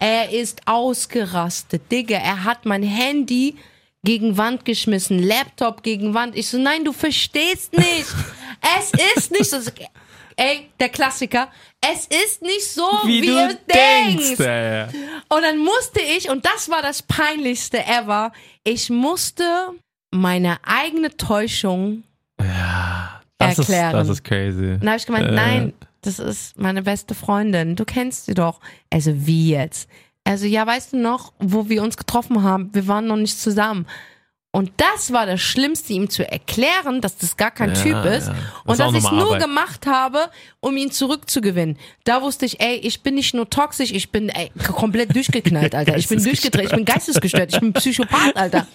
er 0.00 0.30
ist 0.30 0.60
ausgerastet. 0.66 1.90
Digga, 1.90 2.16
er 2.16 2.42
hat 2.42 2.66
mein 2.66 2.82
Handy 2.82 3.56
gegen 4.02 4.36
Wand 4.36 4.64
geschmissen, 4.64 5.22
Laptop 5.22 5.84
gegen 5.84 6.14
Wand. 6.14 6.36
Ich 6.36 6.48
so, 6.48 6.58
nein, 6.58 6.84
du 6.84 6.92
verstehst 6.92 7.72
nicht. 7.72 8.06
Es 8.78 9.16
ist 9.16 9.30
nicht 9.30 9.48
so. 9.48 9.58
Ey, 10.34 10.68
der 10.80 10.88
Klassiker. 10.88 11.48
Es 11.80 12.06
ist 12.06 12.42
nicht 12.42 12.68
so, 12.68 12.86
wie, 13.04 13.22
Wie, 13.22 13.28
ihr 13.28 13.48
du 13.48 13.58
denkst, 13.72 14.40
ey. 14.40 14.86
Und 15.28 15.42
dann 15.42 15.58
musste 15.58 16.00
ich, 16.00 16.28
und 16.28 16.44
das 16.44 16.68
war 16.68 16.82
das 16.82 17.02
peinlichste 17.02 17.78
ever, 17.86 18.32
ich 18.64 18.90
musste 18.90 19.44
meine 20.10 20.58
eigene 20.64 21.16
Täuschung 21.16 22.02
Das 23.38 23.58
erklären. 23.58 23.94
Ist, 23.94 24.08
das 24.08 24.08
ist 24.18 24.24
crazy. 24.24 24.72
Und 24.72 24.80
dann 24.80 24.88
habe 24.90 24.98
ich 24.98 25.06
gemeint, 25.06 25.28
Äh. 25.28 25.32
nein, 25.32 25.72
das 26.02 26.18
ist 26.18 26.58
meine 26.58 26.82
beste 26.82 27.14
Freundin. 27.14 27.76
Du 27.76 27.84
kennst 27.84 28.26
sie 28.26 28.34
doch. 28.34 28.60
Also 28.90 29.12
wie 29.26 29.50
jetzt? 29.50 29.88
Also 30.24 30.46
ja, 30.46 30.66
weißt 30.66 30.92
du 30.94 30.98
noch, 30.98 31.32
wo 31.38 31.68
wir 31.68 31.82
uns 31.82 31.96
getroffen 31.96 32.42
haben? 32.42 32.70
Wir 32.74 32.86
waren 32.88 33.06
noch 33.06 33.16
nicht 33.16 33.38
zusammen. 33.38 33.86
Und 34.56 34.70
das 34.78 35.12
war 35.12 35.26
das 35.26 35.42
Schlimmste, 35.42 35.92
ihm 35.92 36.08
zu 36.08 36.26
erklären, 36.26 37.02
dass 37.02 37.18
das 37.18 37.36
gar 37.36 37.50
kein 37.50 37.74
Ja, 37.74 37.82
Typ 37.82 38.04
ist. 38.06 38.28
ja. 38.28 38.32
Das 38.32 38.64
Und 38.64 38.72
ist 38.72 38.80
dass 38.80 38.92
ich 38.94 39.04
es 39.04 39.10
nur 39.10 39.26
Arbeit. 39.34 39.42
gemacht 39.42 39.86
habe, 39.86 40.30
um 40.60 40.74
ihn 40.78 40.90
zurückzugewinnen. 40.90 41.76
Da 42.04 42.22
wusste 42.22 42.46
ich, 42.46 42.58
ey, 42.58 42.76
ich 42.76 43.02
bin 43.02 43.16
nicht 43.16 43.34
nur 43.34 43.50
toxisch, 43.50 43.92
ich 43.92 44.10
bin 44.10 44.30
ey, 44.30 44.50
komplett 44.72 45.14
durchgeknallt, 45.14 45.74
Alter. 45.74 45.98
Ich 45.98 46.08
bin 46.08 46.24
durchgedreht, 46.24 46.64
ich 46.70 46.70
bin 46.74 46.86
geistesgestört, 46.86 47.52
ich 47.52 47.60
bin 47.60 47.74
Psychopath, 47.74 48.34
Alter. 48.34 48.66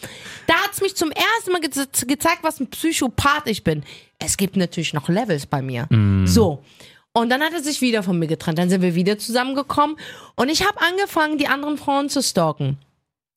Da 0.45 0.53
hat's 0.63 0.81
mich 0.81 0.95
zum 0.95 1.09
ersten 1.09 1.51
Mal 1.51 1.61
ge 1.61 1.71
gezeigt, 2.05 2.43
was 2.43 2.59
ein 2.59 2.67
Psychopath 2.69 3.47
ich 3.47 3.63
bin. 3.63 3.81
Es 4.19 4.37
gibt 4.37 4.57
natürlich 4.57 4.93
noch 4.93 5.09
Levels 5.09 5.47
bei 5.47 5.63
mir. 5.63 5.87
So. 6.25 6.63
Und 7.11 7.29
dann 7.31 7.41
hat 7.41 7.53
er 7.53 7.63
sich 7.63 7.81
wieder 7.81 8.03
von 8.03 8.19
mir 8.19 8.27
getrennt. 8.27 8.59
Dann 8.59 8.69
sind 8.69 8.83
wir 8.83 8.93
wieder 8.93 9.17
zusammengekommen. 9.17 9.97
Und 10.35 10.49
ich 10.49 10.63
habe 10.63 10.79
angefangen, 10.79 11.39
die 11.39 11.47
anderen 11.47 11.79
Frauen 11.79 12.07
zu 12.07 12.21
stalken. 12.21 12.77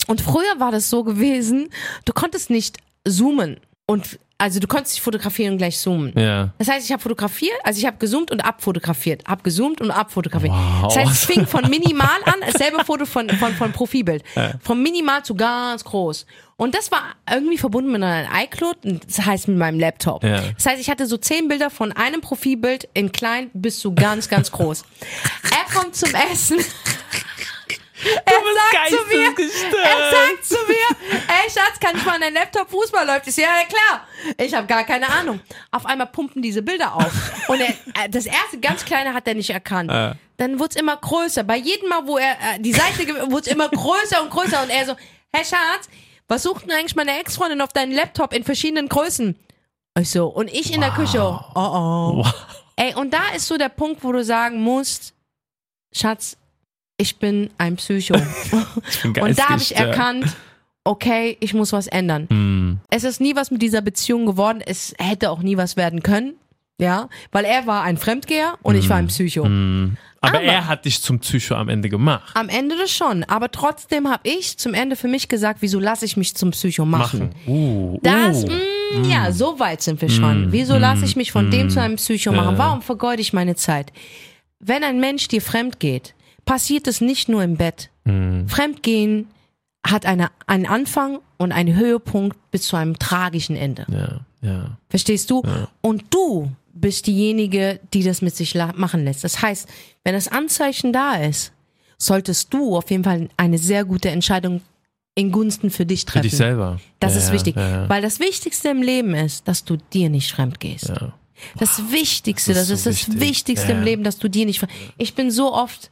Und 0.07 0.21
früher 0.21 0.59
war 0.59 0.71
das 0.71 0.91
so 0.91 1.05
gewesen, 1.05 1.69
du 2.05 2.13
konntest 2.13 2.51
nicht 2.51 2.79
zoomen. 3.07 3.59
Und 3.87 4.19
also 4.37 4.59
du 4.59 4.67
konntest 4.67 4.97
nicht 4.97 5.03
fotografieren 5.03 5.53
und 5.53 5.59
gleich 5.59 5.79
zoomen. 5.79 6.13
Ja. 6.19 6.51
Das 6.59 6.69
heißt, 6.69 6.85
ich 6.85 6.93
habe 6.93 7.01
fotografiert, 7.01 7.55
also 7.63 7.79
ich 7.79 7.87
habe 7.87 7.99
gezoomt 7.99 8.31
und 8.31 8.41
abfotografiert, 8.41 9.27
abgezoomt 9.27 9.81
und 9.81 9.91
abfotografiert. 9.91 10.53
Wow. 10.53 10.93
Das 10.93 10.97
heißt, 10.97 11.13
es 11.13 11.25
fing 11.25 11.47
von 11.47 11.69
minimal 11.71 12.19
an, 12.25 12.35
dasselbe 12.41 12.85
Foto 12.85 13.07
von, 13.07 13.31
von, 13.31 13.55
von 13.55 13.73
Profilbild. 13.73 14.25
Von 14.61 14.83
minimal 14.83 15.25
zu 15.25 15.35
ganz 15.35 15.85
groß. 15.85 16.27
Und 16.57 16.75
das 16.75 16.91
war 16.93 17.03
irgendwie 17.31 17.59
verbunden 17.59 17.93
mit 17.93 18.03
einem 18.03 18.29
iCloud, 18.33 18.77
das 19.07 19.25
heißt 19.25 19.49
mit 19.49 19.57
meinem 19.57 19.79
Laptop. 19.79 20.23
Ja. 20.23 20.43
Das 20.57 20.67
heißt, 20.67 20.81
ich 20.81 20.91
hatte 20.91 21.07
so 21.07 21.17
zehn 21.17 21.49
Bilder 21.49 21.71
von 21.71 21.93
einem 21.93 22.21
Profilbild 22.21 22.89
in 22.95 23.13
klein 23.13 23.51
bis 23.55 23.79
zu 23.79 23.95
ganz, 23.95 24.29
ganz 24.29 24.51
groß. 24.53 24.85
er 25.51 25.75
kommt 25.75 25.97
zum 25.97 26.11
Essen. 26.33 26.59
Er 28.25 28.33
sagt 28.35 28.89
zu 28.89 29.07
mir, 29.07 29.85
er 29.85 30.11
sagt 30.11 30.45
zu 30.45 30.57
mir, 30.67 31.19
ey 31.29 31.51
Schatz, 31.51 31.79
kann 31.81 31.97
ich 31.97 32.05
mal 32.05 32.17
an 32.17 32.23
dein 32.23 32.35
Laptop 32.35 32.69
Fußball 32.69 33.07
läuft? 33.07 33.29
Ich 33.29 33.35
so, 33.37 33.43
ja, 33.43 33.49
ja 33.61 33.67
klar. 33.67 34.09
Ich 34.37 34.53
habe 34.53 34.67
gar 34.67 34.85
keine 34.85 35.09
Ahnung. 35.09 35.41
Auf 35.71 35.87
einmal 35.87 36.09
pumpen 36.09 36.43
diese 36.43 36.63
Bilder 36.63 36.95
auf. 36.97 37.49
Und 37.49 37.61
er, 37.61 37.69
äh, 37.69 38.09
das 38.09 38.27
erste 38.27 38.59
ganz 38.61 38.85
kleine 38.85 39.15
hat 39.15 39.29
er 39.29 39.35
nicht 39.35 39.51
erkannt. 39.51 39.91
Dann 40.37 40.59
wurde 40.59 40.71
es 40.71 40.77
immer 40.77 40.97
größer. 40.97 41.45
Bei 41.45 41.57
jedem 41.57 41.89
Mal, 41.89 42.07
wo 42.07 42.19
er 42.19 42.33
äh, 42.33 42.59
die 42.59 42.73
Seite 42.73 43.07
wurde 43.31 43.43
es 43.43 43.47
immer 43.47 43.69
größer 43.69 44.23
und 44.23 44.31
größer. 44.31 44.63
Und 44.63 44.71
er 44.71 44.87
so, 44.87 44.97
hey 45.33 45.45
Schatz, 45.45 45.89
was 46.27 46.43
sucht 46.43 46.65
denn 46.65 46.73
eigentlich 46.73 46.97
meine 46.97 47.19
Ex-Freundin 47.21 47.61
auf 47.61 47.73
deinem 47.73 47.93
Laptop 47.93 48.33
in 48.33 48.43
verschiedenen 48.43 48.89
Größen? 48.89 49.39
Ich 50.01 50.11
so, 50.11 50.27
und 50.27 50.53
ich 50.53 50.75
in 50.75 50.81
der 50.81 50.91
Küche, 50.91 51.23
oh 51.23 51.45
oh. 51.55 52.27
Ey, 52.77 52.95
und 52.97 53.15
da 53.15 53.29
ist 53.37 53.47
so 53.47 53.57
der 53.57 53.69
Punkt, 53.69 54.03
wo 54.03 54.11
du 54.11 54.25
sagen 54.25 54.61
musst, 54.61 55.15
Schatz, 55.93 56.37
ich 56.97 57.17
bin 57.19 57.51
ein 57.59 57.77
Psycho. 57.77 58.15
Und 59.05 59.39
da 59.39 59.49
habe 59.51 59.61
ich 59.63 59.77
erkannt, 59.77 60.27
okay, 60.85 61.37
ich 61.41 61.55
muss 61.55 61.73
was 61.73 61.87
ändern. 61.87 62.27
Hm. 62.31 62.79
Es 62.91 63.05
ist 63.05 63.21
nie 63.21 63.35
was 63.37 63.51
mit 63.51 63.63
dieser 63.63 63.81
Beziehung 63.81 64.27
geworden. 64.27 64.63
Es 64.65 64.95
hätte 64.99 65.31
auch 65.31 65.41
nie 65.41 65.57
was 65.57 65.77
werden 65.77 66.03
können. 66.03 66.35
Ja, 66.79 67.09
weil 67.31 67.45
er 67.45 67.69
war 67.69 67.83
ein 67.83 67.97
Fremdgeher 67.97 68.55
und 68.63 68.75
ich 68.75 68.89
war 68.89 68.97
ein 68.97 69.07
Psycho. 69.07 69.45
Aber, 69.45 69.99
Aber- 70.21 70.43
er 70.43 70.67
hat 70.67 70.85
dich 70.87 71.01
zum 71.03 71.21
Psycho 71.21 71.55
am 71.55 71.69
Ende 71.69 71.89
gemacht. 71.89 72.33
Am 72.35 72.49
Ende 72.49 72.77
das 72.77 72.91
schon. 72.91 73.23
Aber 73.25 73.51
trotzdem 73.53 74.09
habe 74.09 74.29
ich 74.29 74.59
zum 74.59 74.75
Ende 74.75 74.97
für 74.97 75.07
mich 75.07 75.29
gesagt, 75.29 75.63
wieso 75.63 75.79
lasse 75.79 76.05
ich 76.05 76.17
mich 76.17 76.35
zum 76.35 76.51
Psycho 76.51 76.85
machen? 76.85 77.31
Machen. 77.31 77.35
Uh, 77.47 77.99
Das, 78.03 78.43
uh. 78.45 78.49
mm, 78.49 79.05
ja, 79.09 79.31
so 79.31 79.61
weit 79.61 79.83
sind 79.83 80.01
wir 80.03 80.09
schon. 80.09 80.51
Wieso 80.51 80.77
lasse 80.77 81.05
ich 81.05 81.15
mich 81.15 81.31
von 81.31 81.49
dem 81.51 81.71
zu 81.71 81.81
einem 81.81 81.95
Psycho 81.95 82.33
machen? 82.33 82.59
Warum 82.59 82.83
vergeude 82.83 83.23
ich 83.23 83.33
meine 83.33 83.55
Zeit? 83.55 83.93
Wenn 84.59 84.83
ein 84.83 84.99
Mensch 84.99 85.29
dir 85.29 85.43
fremd 85.43 85.79
geht, 85.79 86.14
passiert 86.45 86.87
es 86.87 87.01
nicht 87.01 87.29
nur 87.29 87.43
im 87.43 87.57
Bett. 87.57 87.91
Fremdgehen 88.47 89.29
hat 89.87 90.07
eine, 90.07 90.31
einen 90.47 90.67
Anfang 90.67 91.21
und 91.37 91.53
einen 91.53 91.75
Höhepunkt 91.77 92.37
bis 92.51 92.63
zu 92.63 92.77
einem 92.77 92.99
tragischen 92.99 93.57
Ende. 93.57 93.87
Ja, 93.91 94.21
ja. 94.49 94.79
Verstehst 94.89 95.31
du? 95.31 95.43
Und 95.83 96.05
du 96.11 96.51
bist 96.73 97.07
diejenige, 97.07 97.81
die 97.93 98.03
das 98.03 98.23
mit 98.23 98.35
sich 98.35 98.55
machen 98.75 99.05
lässt. 99.05 99.25
Das 99.25 99.43
heißt, 99.43 99.69
wenn 100.05 100.15
das 100.15 100.29
Anzeichen 100.29 100.93
da 100.93 101.15
ist, 101.17 101.53
solltest 101.99 102.53
du 102.53 102.77
auf 102.77 102.91
jeden 102.91 103.05
Fall 103.05 103.29
eine 103.37 103.59
sehr 103.59 103.85
gute 103.85 104.11
Entscheidung 104.11 104.61
in 105.15 105.31
Gunsten 105.31 105.71
für 105.71 105.87
dich 105.87 106.01
Für 106.01 106.07
treffen. 106.07 106.23
dich 106.25 106.37
selber. 106.37 106.81
Das 106.99 107.15
ja, 107.15 107.21
ist 107.21 107.33
wichtig. 107.33 107.55
Ja, 107.57 107.69
ja. 107.83 107.89
Weil 107.89 108.03
das 108.03 108.19
Wichtigste 108.19 108.71
im 108.71 108.83
Leben 108.83 109.15
ist, 109.15 109.47
dass 109.47 109.65
du 109.65 109.77
dir 109.93 110.11
nicht 110.11 110.33
fremd 110.33 110.59
gehst. 110.59 110.89
Ja. 110.89 111.13
Das 111.59 111.91
Wichtigste, 111.93 112.53
Das 112.53 112.69
das 112.69 112.71
ist 112.71 112.79
ist, 112.79 112.85
so 112.85 112.91
das 112.91 112.99
wichtig. 113.21 113.29
Wichtigste 113.29 113.73
Ja. 113.73 113.79
im 113.79 113.85
Leben, 113.85 114.03
dass 114.03 114.19
du 114.19 114.29
dir 114.29 114.45
nicht 114.45 114.59
fremd. 114.59 114.73
Ich 114.99 115.15
bin 115.15 115.31
so 115.31 115.53
oft, 115.53 115.91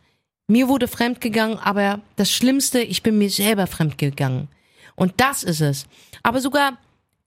mir 0.53 0.69
wurde 0.69 0.87
fremd 0.89 1.21
gegangen, 1.21 1.59
aber 1.59 2.01
das 2.17 2.31
Schlimmste, 2.31 2.81
ich 2.81 3.03
bin 3.03 3.19
mir 3.19 3.31
selber 3.31 3.67
fremd 3.67 3.99
gegangen. 3.99 4.49
Und 4.95 5.15
das 5.17 5.43
ist 5.43 5.61
es. 5.61 5.87
Aber 6.23 6.41
sogar 6.41 6.79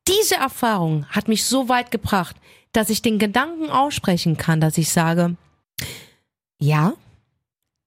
diese 0.07 0.35
Erfahrung 0.35 1.05
hat 1.07 1.27
mich 1.27 1.43
so 1.45 1.67
weit 1.67 1.91
gebracht, 1.91 2.35
dass 2.71 2.89
ich 2.89 3.01
den 3.01 3.17
Gedanken 3.19 3.69
aussprechen 3.69 4.38
kann, 4.38 4.61
dass 4.61 4.77
ich 4.77 4.89
sage, 4.89 5.35
ja, 6.59 6.93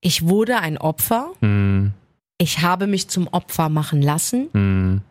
ich 0.01 0.27
wurde 0.27 0.59
ein 0.59 0.77
Opfer, 0.77 1.31
Hm, 1.41 1.93
ich 2.37 2.61
habe 2.61 2.87
mich 2.87 3.07
zum 3.09 3.27
Opfer 3.27 3.69
machen 3.69 4.01
lassen, 4.01 4.49
hm, 4.53 5.01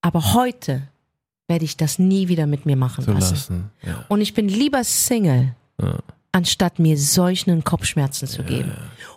aber 0.00 0.34
heute 0.34 0.82
werde 1.48 1.64
ich 1.64 1.76
das 1.76 1.98
nie 1.98 2.28
wieder 2.28 2.46
mit 2.46 2.66
mir 2.66 2.76
machen 2.76 3.04
zu 3.04 3.12
lassen. 3.12 3.34
lassen. 3.34 3.70
Ja. 3.82 4.04
Und 4.08 4.20
ich 4.20 4.34
bin 4.34 4.48
lieber 4.48 4.82
Single, 4.84 5.54
Ja. 5.80 5.98
Anstatt 6.38 6.78
mir 6.78 6.96
solchen 6.96 7.64
Kopfschmerzen 7.64 8.28
zu 8.28 8.44
geben. 8.44 8.72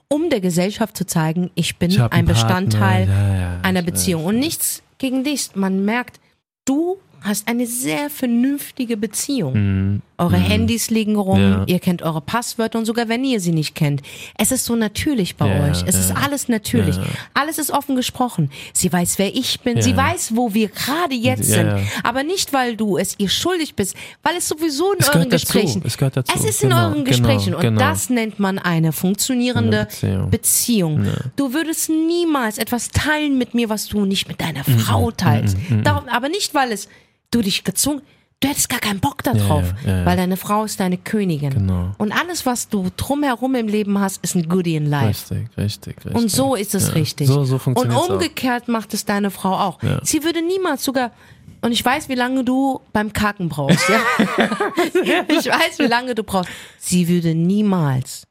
Um 0.07 0.29
der 0.29 0.41
Gesellschaft 0.41 0.97
zu 0.97 1.05
zeigen, 1.05 1.51
ich 1.55 1.77
bin 1.77 1.91
Ich 1.91 2.01
ein 2.01 2.25
Bestandteil 2.25 3.07
einer 3.61 3.83
Beziehung. 3.83 4.25
Und 4.25 4.39
nichts 4.39 4.81
gegen 4.97 5.23
dich. 5.23 5.55
Man 5.55 5.85
merkt, 5.85 6.19
du 6.65 6.97
hast 7.21 7.47
eine 7.47 7.67
sehr 7.67 8.09
vernünftige 8.09 8.97
Beziehung. 8.97 9.53
Hm, 9.53 10.01
Eure 10.21 10.37
Handys 10.37 10.89
liegen 10.89 11.15
rum, 11.15 11.39
Ja. 11.39 11.63
ihr 11.67 11.79
kennt 11.79 12.01
eure 12.01 12.21
Passwörter 12.21 12.77
und 12.79 12.85
sogar 12.85 13.09
wenn 13.09 13.23
ihr 13.23 13.39
sie 13.39 13.51
nicht 13.51 13.75
kennt. 13.75 14.01
Es 14.37 14.51
ist 14.51 14.65
so 14.65 14.75
natürlich 14.75 15.35
bei 15.35 15.47
Ja, 15.47 15.65
euch. 15.69 15.83
Es 15.87 15.95
ist 15.95 16.09
ja. 16.11 16.15
alles 16.23 16.47
natürlich. 16.47 16.95
Alles 17.33 17.57
ist 17.57 17.71
offen 17.71 17.95
gesprochen. 17.95 18.51
Sie 18.73 18.91
weiß, 18.91 19.17
wer 19.17 19.33
ich 19.35 19.59
bin. 19.61 19.81
Sie 19.81 19.95
weiß, 19.97 20.35
wo 20.35 20.53
wir 20.53 20.67
gerade 20.69 21.15
jetzt 21.15 21.45
sind. 21.45 21.71
Aber 22.03 22.23
nicht, 22.23 22.53
weil 22.53 22.75
du 22.75 22.97
es 22.97 23.15
ihr 23.17 23.29
schuldig 23.29 23.75
bist, 23.75 23.95
weil 24.23 24.35
es 24.37 24.47
sowieso 24.47 24.93
in 24.93 24.99
Es 24.99 25.09
euren. 25.09 25.29
Gesprächen. 25.29 25.81
Es 25.85 25.97
gehört 25.97 26.17
dazu. 26.17 26.33
Es 26.35 26.43
ist 26.45 26.61
Genau, 26.61 26.75
in 26.77 26.81
euren 26.83 26.93
genau, 27.05 27.09
Gesprächen. 27.09 27.55
Und 27.55 27.61
genau. 27.61 27.79
das 27.79 28.09
nennt 28.09 28.39
man 28.39 28.59
eine 28.59 28.91
funktionierende 28.93 29.87
Eine 30.03 30.27
Beziehung. 30.27 30.29
Beziehung. 30.29 31.07
Du 31.35 31.53
würdest 31.53 31.89
niemals 31.89 32.57
etwas 32.57 32.89
teilen 32.89 33.37
mit 33.37 33.53
mir, 33.53 33.69
was 33.69 33.87
du 33.87 34.05
nicht 34.05 34.27
mit 34.27 34.39
deiner 34.41 34.63
Frau 34.63 35.11
teilst. 35.11 35.57
Darum, 35.83 36.07
aber 36.09 36.29
nicht, 36.29 36.53
weil 36.53 36.71
es 36.71 36.87
du 37.31 37.41
dich 37.41 37.63
gezwungen, 37.63 38.01
du 38.41 38.47
hättest 38.47 38.69
gar 38.69 38.79
keinen 38.79 38.99
Bock 38.99 39.23
darauf, 39.23 39.73
ja, 39.83 39.91
ja, 39.91 39.97
ja. 39.99 40.05
weil 40.05 40.17
deine 40.17 40.35
Frau 40.35 40.65
ist 40.65 40.79
deine 40.79 40.97
Königin. 40.97 41.51
Genau. 41.51 41.91
Und 41.97 42.11
alles, 42.11 42.45
was 42.45 42.67
du 42.67 42.89
drumherum 42.97 43.55
im 43.55 43.67
Leben 43.67 43.99
hast, 43.99 44.21
ist 44.23 44.35
ein 44.35 44.49
Goodie 44.49 44.75
in 44.75 44.87
life. 44.87 45.33
Richtig, 45.33 45.57
richtig, 45.57 45.97
richtig. 45.97 46.15
Und 46.15 46.29
so 46.29 46.55
ist 46.55 46.75
es 46.75 46.95
richtig. 46.95 47.27
So, 47.27 47.45
so 47.45 47.55
und 47.55 47.61
funktioniert 47.61 48.09
umgekehrt 48.09 48.67
macht 48.67 48.93
es 48.93 49.05
deine 49.05 49.31
Frau 49.31 49.53
auch. 49.53 49.79
Sie 50.03 50.23
würde 50.23 50.41
niemals 50.41 50.83
sogar, 50.83 51.11
und 51.61 51.71
ich 51.71 51.85
weiß, 51.85 52.09
wie 52.09 52.15
lange 52.15 52.43
du 52.43 52.81
beim 52.91 53.13
Kacken 53.13 53.47
brauchst. 53.47 53.87
Ja? 53.87 53.99
ich 55.27 55.45
weiß, 55.45 55.77
wie 55.77 55.87
lange 55.87 56.15
du 56.15 56.23
brauchst. 56.23 56.49
Sie 56.79 57.07
würde 57.07 57.35
niemals, 57.35 58.25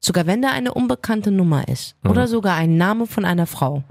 sogar 0.00 0.26
wenn 0.26 0.40
da 0.40 0.50
eine 0.50 0.72
unbekannte 0.72 1.32
Nummer 1.32 1.66
ist 1.66 1.96
oder 2.04 2.28
sogar 2.28 2.56
ein 2.56 2.76
Name 2.76 3.08
von 3.08 3.24
einer 3.24 3.46
Frau, 3.46 3.82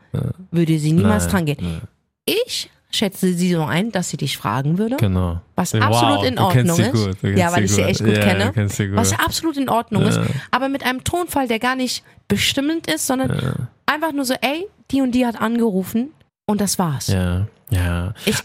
würde 0.52 0.80
sie 0.80 0.94
niemals 0.94 1.26
Nein, 1.26 1.32
dran 1.32 1.46
gehen. 1.46 1.82
Ich 2.24 2.70
schätze 2.92 3.34
sie 3.34 3.54
so 3.54 3.64
ein, 3.64 3.92
dass 3.92 4.10
sie 4.10 4.18
dich 4.18 4.38
fragen 4.38 4.78
würde. 4.78 4.98
Genau. 4.98 5.42
Was 5.56 5.74
Wow, 5.74 5.82
absolut 5.84 6.24
in 6.26 6.38
Ordnung 6.40 6.80
ist. 6.80 6.92
Gut, 7.22 7.38
ja, 7.38 7.52
weil 7.52 7.64
ich 7.66 7.72
sie 7.72 7.82
gut. 7.82 7.90
echt 7.90 8.00
gut 8.04 8.18
ja, 8.18 8.22
kenne. 8.22 8.52
Gut. 8.54 8.96
Was 8.96 9.14
absolut 9.18 9.58
in 9.58 9.70
Ordnung 9.70 10.04
ist. 10.04 10.20
Aber 10.52 10.70
mit 10.70 10.84
einem 10.86 11.04
Tonfall, 11.04 11.48
der 11.48 11.60
gar 11.60 11.76
nicht 11.76 12.04
bestimmend 12.28 12.88
ist, 12.88 13.08
sondern 13.08 13.68
einfach 13.86 14.12
nur 14.14 14.26
so, 14.26 14.34
ey, 14.42 14.68
die 14.92 15.02
und 15.02 15.14
die 15.14 15.26
hat 15.26 15.40
angerufen 15.42 16.10
und 16.46 16.60
das 16.62 16.78
war's. 16.80 17.08
Ja, 17.08 17.48
ja. 17.70 18.14
Ich- 18.26 18.36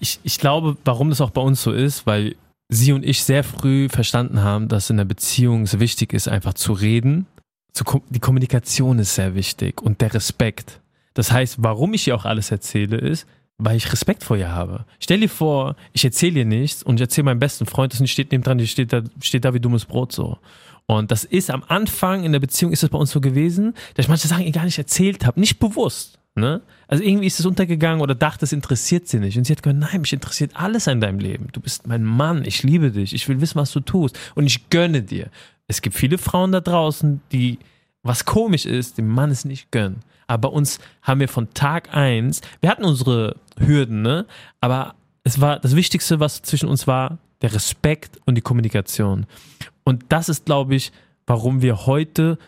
Ich, 0.00 0.20
ich 0.22 0.38
glaube, 0.38 0.76
warum 0.84 1.10
das 1.10 1.20
auch 1.20 1.30
bei 1.30 1.40
uns 1.40 1.60
so 1.60 1.72
ist, 1.72 2.06
weil 2.06 2.36
sie 2.68 2.92
und 2.92 3.04
ich 3.04 3.24
sehr 3.24 3.42
früh 3.42 3.88
verstanden 3.88 4.42
haben, 4.42 4.68
dass 4.68 4.90
in 4.90 4.96
der 4.96 5.04
Beziehung 5.04 5.62
es 5.62 5.80
wichtig 5.80 6.12
ist, 6.12 6.28
einfach 6.28 6.54
zu 6.54 6.72
reden. 6.72 7.26
Die 8.10 8.20
Kommunikation 8.20 9.00
ist 9.00 9.16
sehr 9.16 9.34
wichtig 9.34 9.82
und 9.82 10.00
der 10.00 10.14
Respekt. 10.14 10.78
Das 11.14 11.32
heißt, 11.32 11.56
warum 11.58 11.94
ich 11.94 12.06
ihr 12.06 12.14
auch 12.14 12.24
alles 12.26 12.52
erzähle, 12.52 12.96
ist, 12.98 13.26
weil 13.58 13.76
ich 13.76 13.92
Respekt 13.92 14.22
vor 14.22 14.36
ihr 14.36 14.52
habe. 14.52 14.84
Stell 15.00 15.20
dir 15.20 15.28
vor, 15.28 15.74
ich 15.92 16.04
erzähle 16.04 16.40
ihr 16.40 16.44
nichts 16.44 16.82
und 16.82 16.96
ich 16.96 17.00
erzähle 17.00 17.24
meinem 17.24 17.40
besten 17.40 17.66
Freund, 17.66 17.92
das 17.92 18.08
steht 18.08 18.30
neben 18.30 18.44
dran, 18.44 18.58
die 18.58 18.68
steht 18.68 18.92
da, 18.92 19.02
steht 19.20 19.44
da 19.44 19.52
wie 19.52 19.60
dummes 19.60 19.84
Brot 19.84 20.12
so. 20.12 20.38
Und 20.86 21.10
das 21.10 21.24
ist 21.24 21.50
am 21.50 21.64
Anfang 21.66 22.24
in 22.24 22.32
der 22.32 22.38
Beziehung 22.38 22.72
ist 22.72 22.82
es 22.82 22.88
bei 22.88 22.96
uns 22.96 23.10
so 23.10 23.20
gewesen, 23.20 23.74
dass 23.94 24.06
ich 24.06 24.08
manche 24.08 24.28
Sachen 24.28 24.44
ihr 24.44 24.52
gar 24.52 24.64
nicht 24.64 24.78
erzählt 24.78 25.26
habe, 25.26 25.38
nicht 25.38 25.58
bewusst. 25.58 26.18
Ne? 26.34 26.62
Also 26.86 27.02
irgendwie 27.02 27.26
ist 27.26 27.40
es 27.40 27.46
untergegangen 27.46 28.00
oder 28.00 28.14
dachte, 28.14 28.44
es 28.44 28.52
interessiert 28.52 29.08
sie 29.08 29.18
nicht. 29.18 29.36
Und 29.36 29.44
sie 29.44 29.52
hat 29.52 29.62
gesagt, 29.62 29.78
nein, 29.78 30.00
mich 30.00 30.12
interessiert 30.12 30.52
alles 30.54 30.88
an 30.88 31.00
deinem 31.00 31.18
Leben. 31.18 31.48
Du 31.52 31.60
bist 31.60 31.86
mein 31.86 32.04
Mann, 32.04 32.44
ich 32.44 32.62
liebe 32.62 32.92
dich, 32.92 33.12
ich 33.12 33.28
will 33.28 33.40
wissen, 33.40 33.56
was 33.56 33.72
du 33.72 33.80
tust 33.80 34.18
und 34.34 34.46
ich 34.46 34.70
gönne 34.70 35.02
dir. 35.02 35.30
Es 35.66 35.82
gibt 35.82 35.96
viele 35.96 36.16
Frauen 36.16 36.52
da 36.52 36.60
draußen, 36.60 37.20
die, 37.32 37.58
was 38.02 38.24
komisch 38.24 38.64
ist, 38.64 38.98
dem 38.98 39.08
Mann 39.08 39.30
es 39.30 39.44
nicht 39.44 39.70
gönnen. 39.72 40.02
Aber 40.28 40.48
bei 40.48 40.54
uns 40.54 40.78
haben 41.02 41.20
wir 41.20 41.28
von 41.28 41.52
Tag 41.54 41.94
eins, 41.94 42.40
wir 42.60 42.70
hatten 42.70 42.84
unsere 42.84 43.36
Hürden, 43.58 44.02
ne? 44.02 44.26
Aber 44.60 44.94
es 45.24 45.40
war 45.40 45.58
das 45.58 45.74
Wichtigste, 45.74 46.20
was 46.20 46.42
zwischen 46.42 46.68
uns 46.68 46.86
war, 46.86 47.18
der 47.42 47.52
Respekt 47.52 48.18
und 48.24 48.36
die 48.36 48.40
Kommunikation. 48.40 49.26
Und 49.84 50.04
das 50.10 50.28
ist, 50.28 50.44
glaube 50.46 50.74
ich, 50.74 50.92
warum 51.26 51.62
wir 51.62 51.86
heute 51.86 52.38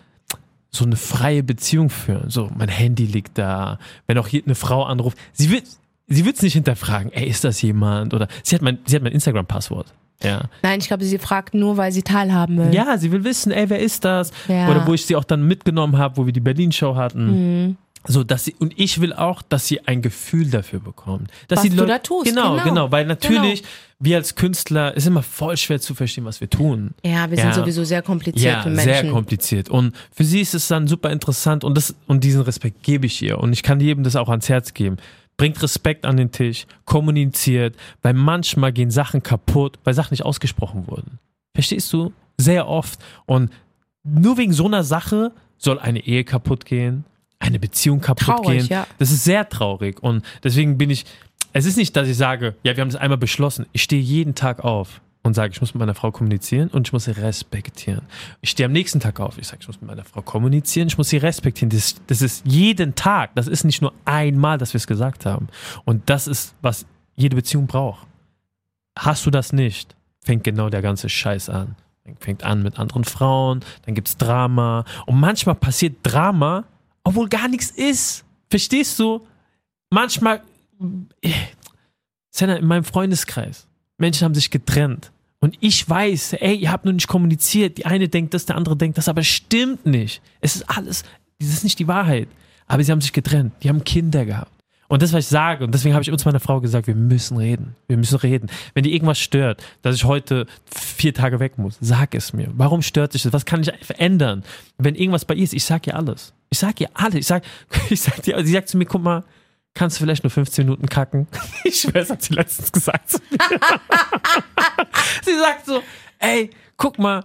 so 0.71 0.85
eine 0.85 0.97
freie 0.97 1.43
Beziehung 1.43 1.91
führen. 1.91 2.31
So, 2.31 2.51
mein 2.57 2.69
Handy 2.69 3.07
liegt 3.07 3.39
da. 3.39 3.79
Wenn 4.07 4.19
auch 4.19 4.29
hier 4.29 4.43
eine 4.45 4.55
Frau 4.55 4.85
anruft, 4.85 5.19
sie 5.33 5.51
wird, 5.51 5.65
sie 6.07 6.25
wird 6.25 6.37
es 6.37 6.43
nicht 6.43 6.55
hinterfragen, 6.55 7.13
ey, 7.13 7.27
ist 7.27 7.45
das 7.45 7.61
jemand? 7.63 8.15
Oder 8.15 8.29
sie 8.43 8.55
hat 8.55 8.63
mein, 8.63 8.79
sie 8.87 8.97
hat 8.97 9.03
mein 9.03 9.13
Instagram-Passwort. 9.13 9.93
Ja. 10.23 10.43
Nein, 10.63 10.81
ich 10.81 10.89
glaube, 10.89 11.05
sie 11.05 11.19
fragt 11.19 11.55
nur, 11.55 11.77
weil 11.77 11.93
sie 11.93 12.03
teilhaben 12.03 12.59
will. 12.59 12.75
Ja, 12.75 12.99
sie 12.99 13.11
will 13.13 13.25
wissen, 13.25 13.53
ey, 13.53 13.71
wer 13.71 13.79
ist 13.79 14.05
das? 14.05 14.33
Ja. 14.49 14.69
Oder 14.71 14.87
wo 14.87 14.95
ich 14.95 15.07
sie 15.07 15.17
auch 15.17 15.25
dann 15.25 15.47
mitgenommen 15.47 15.97
habe, 15.99 16.17
wo 16.19 16.27
wir 16.27 16.33
die 16.33 16.41
Berlin-Show 16.41 16.95
hatten. 16.97 17.67
Mhm. 17.69 17.77
So, 18.07 18.25
dass 18.25 18.47
sie, 18.47 18.55
und 18.59 18.73
ich 18.81 19.03
will 19.03 19.13
auch, 19.13 19.43
dass 19.43 19.67
sie 19.67 19.87
ein 19.87 20.01
Gefühl 20.01 20.49
dafür 20.51 20.81
bekommt. 20.81 21.31
Dass 21.49 21.59
Was 21.59 21.63
sie 21.65 21.71
du 21.71 21.85
da 21.85 21.99
tust, 21.99 22.27
Genau, 22.27 22.53
genau. 22.53 22.65
genau, 22.65 22.93
weil 22.93 23.05
natürlich, 23.05 23.63
wir 23.99 24.17
als 24.17 24.37
Künstler, 24.37 24.97
ist 24.97 25.07
immer 25.07 25.23
voll 25.23 25.59
schwer 25.59 25.83
zu 25.83 25.95
verstehen, 25.95 26.25
was 26.25 26.41
wir 26.41 26.49
tun. 26.49 26.93
Ja, 27.05 27.31
wir 27.31 27.37
Ja. 27.37 27.45
sind 27.53 27.57
sowieso 27.57 27.85
sehr 27.85 28.01
komplizierte 28.01 28.47
Ja, 28.71 28.75
Menschen. 28.75 28.85
sehr 28.85 29.11
kompliziert. 29.11 29.69
Und 29.69 29.95
für 30.13 30.25
sie 30.25 30.41
ist 30.41 30.55
es 30.55 30.67
dann 30.69 30.89
super 30.89 31.11
interessant 31.11 31.63
und, 31.63 31.77
das, 31.77 31.95
und 32.07 32.25
diesen 32.25 32.41
Respekt 32.41 32.83
gebe 32.83 33.05
ich 33.05 33.21
ihr. 33.21 33.39
Und 33.39 33.53
ich 33.53 33.63
kann 33.63 33.81
jedem 33.81 34.03
das 34.03 34.17
auch 34.17 34.31
ans 34.31 34.49
Herz 34.49 34.73
geben. 34.73 34.97
Bringt 35.41 35.63
Respekt 35.63 36.05
an 36.05 36.19
den 36.19 36.33
Tisch, 36.33 36.67
kommuniziert, 36.85 37.75
weil 38.03 38.13
manchmal 38.13 38.75
gehen 38.75 38.91
Sachen 38.91 39.23
kaputt, 39.23 39.79
weil 39.85 39.95
Sachen 39.95 40.13
nicht 40.13 40.23
ausgesprochen 40.23 40.87
wurden. 40.87 41.19
Verstehst 41.55 41.91
du? 41.95 42.13
Sehr 42.37 42.69
oft. 42.69 43.01
Und 43.25 43.51
nur 44.05 44.37
wegen 44.37 44.53
so 44.53 44.67
einer 44.67 44.85
Sache 44.85 45.33
soll 45.57 45.79
eine 45.79 46.01
Ehe 46.01 46.25
kaputt 46.25 46.67
gehen, 46.67 47.07
eine 47.39 47.59
Beziehung 47.59 48.03
kaputt 48.03 48.27
Traurig, 48.27 48.59
gehen. 48.59 48.67
ja. 48.69 48.87
Das 48.99 49.11
ist 49.11 49.25
sehr 49.25 49.49
traurig. 49.49 50.03
Und 50.03 50.27
deswegen 50.45 50.77
bin 50.77 50.91
ich, 50.91 51.07
es 51.55 51.65
ist 51.65 51.79
nicht, 51.79 51.97
dass 51.97 52.07
ich 52.07 52.19
sage, 52.19 52.55
ja, 52.63 52.77
wir 52.77 52.83
haben 52.83 52.91
das 52.91 53.01
einmal 53.01 53.17
beschlossen. 53.17 53.65
Ich 53.73 53.83
stehe 53.83 54.03
jeden 54.03 54.35
Tag 54.35 54.63
auf 54.63 55.01
und 55.23 55.35
sage, 55.35 55.53
ich 55.53 55.61
muss 55.61 55.75
mit 55.75 55.81
meiner 55.81 55.95
Frau 55.95 56.11
kommunizieren 56.11 56.69
und 56.69 56.89
ich 56.89 56.93
muss 56.93 57.05
sie 57.05 57.11
respektieren. 57.11 58.03
Ich 58.41 58.51
stehe 58.51 58.67
am 58.67 58.73
nächsten 58.73 59.01
Tag 59.01 59.21
auf, 59.21 59.37
ich 59.39 59.47
sage, 59.47 59.59
ich 59.61 59.69
muss 59.69 59.81
mit 59.81 59.89
meiner 59.89 60.05
Frau 60.05 60.23
kommunizieren, 60.23 60.89
ich 60.89 60.97
muss 60.97 61.11
sie 61.11 61.19
respektieren. 61.19 61.71
Das, 61.71 61.97
das 62.07 62.23
ist 62.23 62.47
jeden 62.47 62.95
Tag. 62.95 63.35
Das 63.35 63.47
ist 63.47 63.65
nicht 63.65 63.83
nur 63.83 63.93
einmal, 64.05 64.59
dass 64.59 64.73
wir 64.73 64.79
es 64.79 64.87
gesagt 64.87 65.27
haben. 65.27 65.49
Und 65.85 66.09
das 66.09 66.27
ist, 66.27 66.55
was 66.63 66.87
jede 67.17 67.37
Beziehung 67.37 67.67
braucht. 67.67 68.07
Hast 68.99 69.27
du 69.27 69.31
das 69.31 69.53
nicht, 69.53 69.95
fängt 70.25 70.45
genau 70.45 70.71
der 70.71 70.83
ganze 70.83 71.09
Scheiß 71.09 71.49
an. 71.49 71.77
Fängt 72.19 72.43
an 72.43 72.63
mit 72.63 72.79
anderen 72.79 73.05
Frauen, 73.05 73.61
dann 73.85 73.95
gibt's 73.95 74.17
Drama. 74.17 74.85
Und 75.07 75.21
manchmal 75.21 75.55
passiert 75.55 75.99
Drama, 76.03 76.65
obwohl 77.05 77.29
gar 77.29 77.47
nichts 77.47 77.71
ist. 77.71 78.25
Verstehst 78.49 78.99
du? 78.99 79.27
Manchmal, 79.91 80.43
äh, 81.21 81.31
Senna, 82.31 82.57
in 82.57 82.67
meinem 82.67 82.85
Freundeskreis, 82.85 83.69
Menschen 84.01 84.25
haben 84.25 84.35
sich 84.35 84.51
getrennt. 84.51 85.13
Und 85.41 85.57
ich 85.61 85.89
weiß, 85.89 86.35
ey, 86.35 86.55
ihr 86.55 86.71
habt 86.71 86.85
nur 86.85 86.93
nicht 86.95 87.09
kommuniziert. 87.09 87.79
Die 87.79 87.87
eine 87.87 88.09
denkt 88.09 88.35
das, 88.35 88.47
der 88.47 88.57
andere 88.57 88.77
denkt 88.77 88.99
das, 88.99 89.09
aber 89.09 89.23
stimmt 89.23 89.87
nicht. 89.87 90.21
Es 90.41 90.57
ist 90.57 90.69
alles, 90.69 91.05
das 91.39 91.49
ist 91.49 91.65
nicht 91.65 91.79
die 91.79 91.89
Wahrheit. 91.89 92.29
Aber 92.67 92.85
sie 92.85 92.93
haben 92.93 93.01
sich 93.01 93.13
getrennt. 93.13 93.55
Die 93.63 93.69
haben 93.69 93.83
Kinder 93.83 94.25
gehabt. 94.25 94.53
Und 94.91 95.03
das, 95.03 95.13
was 95.13 95.25
ich 95.25 95.29
sage, 95.29 95.65
und 95.65 95.73
deswegen 95.73 95.95
habe 95.95 96.03
ich 96.03 96.11
uns 96.11 96.25
meiner 96.25 96.41
Frau 96.41 96.61
gesagt, 96.61 96.89
wir 96.89 96.97
müssen 96.97 97.37
reden. 97.37 97.77
Wir 97.87 97.97
müssen 97.97 98.19
reden. 98.19 98.51
Wenn 98.75 98.83
dir 98.83 98.93
irgendwas 98.93 99.21
stört, 99.21 99.63
dass 99.83 99.95
ich 99.95 100.05
heute 100.05 100.47
vier 100.67 101.15
Tage 101.15 101.39
weg 101.39 101.59
muss, 101.59 101.79
sag 101.81 102.15
es 102.15 102.33
mir. 102.33 102.49
Warum 102.55 102.83
stört 102.83 103.15
dich 103.15 103.23
das? 103.23 103.33
Was 103.33 103.45
kann 103.45 103.63
ich 103.63 103.73
verändern? 103.83 104.43
Wenn 104.79 104.97
irgendwas 104.97 105.25
bei 105.25 105.35
ihr 105.35 105.45
ist, 105.45 105.55
ich 105.55 105.65
sag 105.65 105.87
ihr 105.87 105.95
alles. 105.95 106.35
Ich 106.51 106.59
sag 106.59 106.81
ihr 106.81 106.89
alles. 106.93 107.15
Ich 107.15 107.27
sag, 107.27 107.45
ich 107.91 108.01
sag 108.01 108.21
dir, 108.23 108.45
sie 108.45 108.53
sagt 108.53 108.69
zu 108.69 108.79
mir, 108.79 108.85
guck 108.85 109.03
mal, 109.03 109.23
kannst 109.75 109.97
du 109.97 110.05
vielleicht 110.05 110.25
nur 110.25 110.31
15 110.31 110.65
Minuten 110.65 110.89
kacken? 110.89 111.27
Ich 111.65 111.87
das 111.93 112.11
hat 112.11 112.23
sie 112.23 112.35
letztens 112.35 112.73
gesagt. 112.73 113.11
zu 113.11 113.19
mir. 113.31 113.39
sie 115.25 115.39
sagt 115.39 115.67
so, 115.67 115.83
ey, 116.19 116.51
guck 116.77 116.99
mal, 116.99 117.25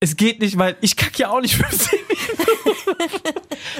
es 0.00 0.16
geht 0.16 0.40
nicht, 0.40 0.58
weil 0.58 0.76
ich 0.80 0.96
kacke 0.96 1.18
ja 1.18 1.30
auch 1.30 1.40
nicht 1.40 1.54
15 1.54 1.98
Minuten. 2.08 2.12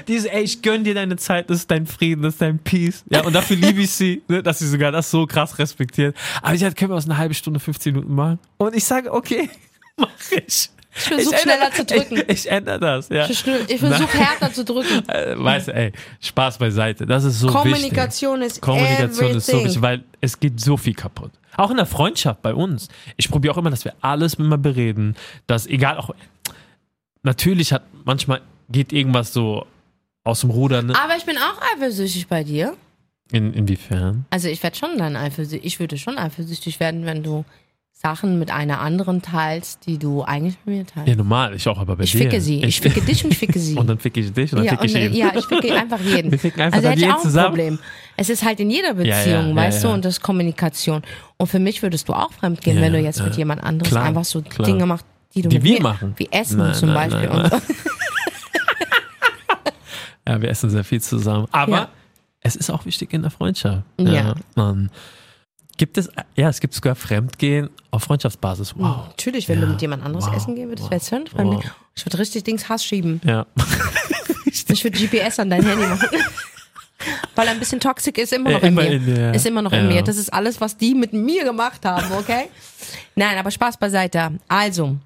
Diese, 0.09 0.31
ey, 0.33 0.43
ich 0.43 0.63
gönn 0.63 0.85
dir 0.85 0.95
deine 0.95 1.17
Zeit, 1.17 1.51
das 1.51 1.59
ist 1.59 1.71
dein 1.71 1.87
Frieden, 1.87 2.23
das 2.23 2.35
ist 2.35 2.41
dein 2.41 2.59
Peace. 2.59 3.05
Ja, 3.11 3.25
und 3.25 3.33
dafür 3.33 3.57
liebe 3.57 3.83
ich 3.83 3.91
sie, 3.91 4.23
ne, 4.29 4.43
dass 4.43 4.61
sie 4.61 4.69
sogar 4.69 4.93
das 4.93 5.11
so 5.11 5.27
krass 5.27 5.59
respektiert. 5.59 6.17
Aber 6.41 6.57
sie 6.57 6.65
hat, 6.65 6.77
können 6.77 6.93
wir 6.93 6.97
aus 6.97 7.07
einer 7.07 7.19
halben 7.19 7.35
Stunde 7.35 7.61
15 7.61 7.95
Minuten 7.95 8.15
machen? 8.15 8.39
Und 8.59 8.75
ich 8.75 8.85
sage, 8.85 9.13
okay, 9.13 9.51
mach 9.97 10.11
ich. 10.31 10.71
Ich 10.95 11.03
versuche 11.03 11.39
schneller 11.39 11.71
zu 11.73 11.85
drücken. 11.85 12.17
Ich, 12.19 12.29
ich 12.29 12.51
ändere 12.51 12.79
das, 12.79 13.09
ja. 13.09 13.25
Ich, 13.25 13.45
ich 13.69 13.81
versuche 13.81 14.19
härter 14.19 14.53
zu 14.53 14.65
drücken. 14.65 15.09
Äh, 15.09 15.35
Weißt 15.37 15.69
du, 15.69 15.75
ey, 15.75 15.93
Spaß 16.21 16.59
beiseite. 16.59 17.07
Das 17.07 17.25
ist 17.25 17.41
so 17.41 17.49
wichtig. 17.49 17.63
Kommunikation 17.63 18.43
ist 18.43 18.61
Kommunikation 18.61 19.09
everything. 19.09 19.37
ist 19.37 19.47
so 19.47 19.65
wichtig, 19.65 19.83
weil 19.83 20.05
es 20.21 20.39
geht 20.39 20.61
so 20.61 20.77
viel 20.77 20.95
kaputt. 20.95 21.31
Auch 21.57 21.71
in 21.71 21.77
der 21.77 21.87
Freundschaft 21.87 22.43
bei 22.43 22.55
uns. 22.55 22.89
Ich 23.17 23.31
probiere 23.31 23.55
auch 23.55 23.59
immer, 23.59 23.71
dass 23.71 23.85
wir 23.85 23.95
alles 24.01 24.35
immer 24.35 24.59
bereden, 24.59 25.17
dass 25.47 25.67
egal 25.67 25.99
auch 25.99 26.11
natürlich 27.23 27.73
hat 27.73 27.83
manchmal 28.05 28.41
geht 28.69 28.93
irgendwas 28.93 29.33
so 29.33 29.67
aus 30.25 30.41
dem 30.41 30.51
Ruder, 30.51 30.83
ne? 30.83 30.95
Aber 30.97 31.17
ich 31.17 31.25
bin 31.25 31.37
auch 31.37 31.61
eifersüchtig 31.75 32.29
bei 32.29 32.45
dir. 32.45 32.77
In, 33.31 33.53
inwiefern? 33.55 34.27
Also 34.31 34.49
ich 34.49 34.63
werde 34.63 34.77
schon 34.77 34.99
dann 34.99 35.17
eifersüchtig. 35.17 35.65
Ich 35.65 35.81
würde 35.81 35.99
schon 35.99 36.19
eifersüchtig 36.19 36.81
werden, 36.81 37.07
wenn 37.07 37.23
du 37.23 37.45
Sachen 37.93 38.39
mit 38.39 38.51
einer 38.51 38.81
anderen 38.81 39.23
teilst, 39.23 39.87
die 39.87 39.99
du 39.99 40.23
eigentlich 40.23 40.57
mit 40.65 40.77
mir 40.77 40.87
teilst. 40.87 41.09
Ja, 41.09 41.15
normal, 41.15 41.55
ich 41.55 41.69
auch, 41.69 41.79
aber 41.79 41.97
bei 41.97 42.05
ich 42.05 42.13
dir. 42.13 42.19
ficke 42.19 42.41
sie. 42.41 42.63
Ich 42.65 42.81
ficke 42.81 43.01
dich 43.01 43.25
und 43.25 43.31
ich 43.31 43.39
ficke 43.39 43.59
sie. 43.59 43.75
und 43.79 43.87
dann 43.87 43.99
ficke 43.99 44.21
ich 44.21 44.33
dich 44.33 44.53
und 44.53 44.59
dann 44.59 44.67
ja, 44.67 44.73
ficke 44.73 44.87
ich 44.87 44.95
ihn. 44.95 45.13
ja, 45.15 45.33
ich 45.37 45.45
ficke 45.45 45.73
einfach 45.75 46.01
jeden. 46.01 46.31
Wir 46.33 46.39
ficken 46.39 46.63
einfach 46.63 46.79
also 46.79 46.89
hätte 46.89 47.01
ich 47.01 47.09
auch 47.09 47.17
ein 47.17 47.23
zusammen. 47.23 47.49
Problem. 47.49 47.79
Es 48.17 48.29
ist 48.29 48.45
halt 48.45 48.59
in 48.61 48.71
jeder 48.71 48.95
Beziehung, 48.95 49.51
ja, 49.51 49.57
weißt 49.57 49.79
ja, 49.79 49.83
du, 49.83 49.89
ja. 49.89 49.95
und 49.95 50.05
das 50.05 50.15
ist 50.15 50.21
Kommunikation. 50.23 51.03
Und 51.37 51.47
für 51.47 51.61
mich 51.61 51.83
würdest 51.83 52.09
du 52.09 52.13
auch 52.13 52.33
fremdgehen, 52.33 52.81
wenn 52.81 52.93
du 52.93 53.01
jetzt 53.01 53.23
mit 53.23 53.37
jemand 53.37 53.63
anderes 53.63 53.91
Klar, 53.91 54.05
einfach 54.05 54.25
so 54.25 54.43
klar. 54.43 54.67
Dinge 54.67 54.87
machst, 54.87 55.07
die 55.35 55.43
du 55.43 55.49
Die 55.49 55.57
mit 55.57 55.65
wir 55.65 55.75
mir 55.75 55.83
machen. 55.83 56.15
Wie 56.17 56.29
Essen 56.31 56.59
Nein, 56.59 56.75
zum 56.75 56.93
nein, 56.93 57.11
Beispiel. 57.11 57.29
nein. 57.29 57.63
Ja, 60.27 60.41
wir 60.41 60.49
essen 60.51 60.71
sehr 60.71 60.85
viel 60.85 61.01
zusammen. 61.01 61.49
Aber 61.51 61.89
es 62.41 62.57
ist 62.57 62.71
auch 62.71 62.87
wichtig 62.87 63.13
in 63.13 63.23
der 63.23 63.31
Freundschaft. 63.31 63.83
Ja. 63.99 64.35
man, 64.55 64.91
gibt 65.77 65.99
es, 65.99 66.09
ja, 66.37 66.49
es 66.49 66.61
gibt 66.61 66.75
sogar 66.75 66.95
Fremdgehen 66.95 67.71
auf 67.91 68.05
Freundschaftsbasis. 68.05 68.75
Wow. 68.77 69.09
Natürlich, 69.09 69.49
wenn 69.49 69.61
Ja, 69.61 69.67
du 69.67 69.73
mit 69.73 69.83
jemand 69.83 70.05
anderes 70.05 70.27
wow, 70.27 70.37
essen 70.37 70.55
gehen 70.55 70.69
würdest, 70.69 70.85
wow, 70.85 70.91
wäre 70.91 71.01
es 71.01 71.33
wow. 71.35 71.65
Ich 71.95 72.07
würde 72.07 72.19
richtig 72.19 72.45
Dings 72.45 72.69
Hass 72.69 72.85
schieben. 72.85 73.21
Ja. 73.25 73.47
Ich 74.69 74.85
würde 74.85 74.99
GPS 74.99 75.39
an 75.39 75.49
dein 75.51 75.65
Handy 75.65 75.87
machen. 75.87 76.09
Weil 77.35 77.49
ein 77.49 77.59
bisschen 77.59 77.81
toxisch 77.81 78.15
ist 78.17 78.33
immer 78.33 78.51
Ja, 78.51 78.57
noch 78.59 78.63
in 78.65 78.69
immer 78.69 78.83
mir. 78.83 78.93
in 78.93 79.17
ja. 79.17 79.31
Ist 79.33 79.47
immer 79.47 79.63
noch 79.63 79.73
Ja. 79.73 79.79
in 79.81 79.89
mir. 79.89 80.03
Das 80.03 80.17
ist 80.17 80.33
alles, 80.33 80.61
was 80.61 80.77
die 80.77 80.95
mit 80.95 81.13
mir 81.13 81.45
gemacht 81.45 81.85
haben, 81.85 82.13
okay? 82.13 82.49
Nein, 83.17 83.39
aber 83.39 83.51
Spaß 83.51 83.77
beiseite. 83.79 84.33
Also, 84.49 84.97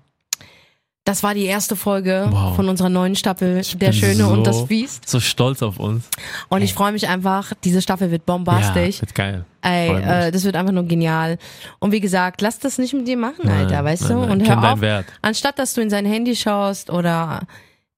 das 1.07 1.23
war 1.23 1.33
die 1.35 1.45
erste 1.47 1.77
Folge 1.77 2.27
Wow. 2.31 2.57
von 2.57 2.69
unserer 2.69 2.89
neuen 2.91 3.15
Staffel 3.17 3.63
Der 3.77 3.87
bin 3.87 3.93
Schöne 3.95 4.15
so, 4.17 4.29
und 4.29 4.45
das 4.47 4.67
Biest. 4.67 5.09
So 5.09 5.21
stolz 5.21 5.63
auf 5.63 5.79
uns. 5.79 6.05
Und 6.49 6.61
ich 6.63 6.75
freue 6.75 6.93
mich 6.93 7.09
einfach, 7.09 7.53
diese 7.65 7.81
Staffel 7.81 8.11
wird 8.11 8.27
bombastisch. 8.27 8.97
Ja, 8.97 9.01
wird 9.03 9.15
geil. 9.15 9.45
Ey, 9.63 9.89
äh, 9.91 10.31
das 10.33 10.45
wird 10.45 10.57
einfach 10.57 10.73
nur 10.73 10.83
genial. 10.85 11.39
Und 11.79 11.93
wie 11.93 12.01
gesagt, 12.01 12.41
lass 12.43 12.59
das 12.59 12.77
nicht 12.79 12.93
mit 12.93 13.07
dir 13.09 13.17
machen, 13.17 13.43
Nein, 13.45 13.67
Alter, 13.67 13.85
weißt 13.85 14.03
nein, 14.03 14.13
du? 14.13 14.19
nein. 14.21 14.31
Und 14.33 14.41
hör 14.49 14.57
deinen 14.57 14.65
auf, 14.65 14.81
Wert. 14.81 15.07
anstatt 15.23 15.59
dass 15.59 15.75
du 15.75 15.81
in 15.81 15.91
sein 15.91 16.05
Handy 16.07 16.35
schaust 16.37 16.91
oder 16.91 17.41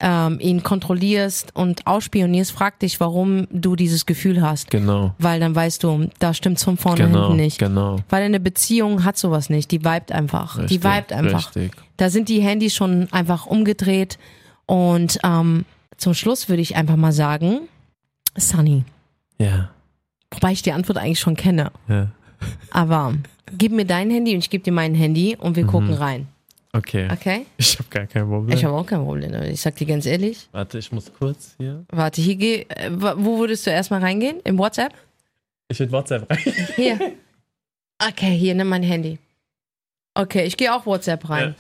ähm, 0.01 0.39
ihn 0.41 0.63
kontrollierst 0.63 1.55
und 1.57 1.87
ausspionierst, 1.87 2.53
frag 2.53 2.79
dich, 2.79 3.01
warum 3.01 3.49
du 3.51 3.75
dieses 3.75 4.07
Gefühl 4.07 4.41
hast. 4.43 4.71
Genau. 4.71 5.15
Weil 5.19 5.41
dann 5.41 5.55
weißt 5.55 5.83
du, 5.83 6.09
da 6.21 6.35
stimmt's 6.35 6.63
von 6.65 6.77
vorne 6.77 7.05
Genau. 7.07 7.23
hinten 7.29 7.37
nicht. 7.37 7.59
Genau. 7.59 7.97
Weil 8.09 8.23
eine 8.23 8.39
Beziehung 8.39 9.05
hat 9.05 9.19
sowas 9.19 9.51
nicht. 9.51 9.71
Die 9.73 9.81
vibet 9.85 10.13
einfach. 10.13 10.55
die 10.55 10.61
Richtig, 10.77 10.85
vibet 10.85 11.13
einfach. 11.13 11.55
Richtig. 11.57 11.73
Da 11.97 12.11
sind 12.11 12.29
die 12.29 12.41
Handys 12.41 12.75
schon 12.77 13.09
einfach 13.13 13.47
umgedreht. 13.47 14.19
Und 14.67 15.19
ähm, 15.25 15.65
zum 15.97 16.15
Schluss 16.15 16.49
würde 16.49 16.63
ich 16.63 16.77
einfach 16.77 16.97
mal 16.97 17.13
sagen, 17.13 17.63
Sunny. 18.37 18.85
Ja. 19.39 19.71
Wobei 20.31 20.53
ich 20.53 20.63
die 20.63 20.73
Antwort 20.73 20.99
eigentlich 20.99 21.19
schon 21.21 21.35
kenne. 21.37 21.73
ja. 21.89 22.09
Aber 22.71 23.15
gib 23.59 23.73
mir 23.73 23.85
dein 23.85 24.11
Handy 24.13 24.33
und 24.35 24.39
ich 24.39 24.51
gebe 24.51 24.63
dir 24.63 24.73
mein 24.73 24.95
Handy 24.95 25.37
und 25.37 25.57
wir 25.57 25.65
gucken 25.67 25.89
Mhm. 25.89 25.95
rein. 25.95 26.27
Okay. 26.73 27.09
Okay? 27.11 27.47
Ich 27.57 27.79
habe 27.79 27.89
gar 27.89 28.07
kein 28.07 28.29
Problem. 28.29 28.57
Ich 28.57 28.65
habe 28.65 28.75
auch 28.75 28.87
kein 28.87 29.03
Problem. 29.03 29.33
damit. 29.33 29.51
Ich 29.51 29.61
sag 29.61 29.77
dir 29.77 29.87
ganz 29.87 30.05
ehrlich. 30.07 30.49
Warte, 30.53 30.79
ich 30.79 30.93
muss 30.93 31.11
kurz 31.19 31.55
hier. 31.59 31.85
Warte, 31.91 32.21
hier 32.21 32.37
geh. 32.37 32.67
Äh, 32.69 32.91
wo 32.93 33.39
würdest 33.39 33.67
du 33.67 33.71
erstmal 33.71 34.01
reingehen? 34.01 34.41
Im 34.45 34.59
WhatsApp? 34.59 34.93
Ich 35.69 35.79
will 35.81 35.91
WhatsApp 35.91 36.31
rein. 36.31 36.39
Hier. 36.77 36.99
Okay, 38.01 38.37
hier, 38.37 38.55
nimm 38.55 38.69
mein 38.69 38.83
Handy. 38.83 39.19
Okay, 40.15 40.45
ich 40.45 40.57
gehe 40.57 40.73
auch 40.75 40.87
WhatsApp 40.87 41.29
rein. 41.29 41.55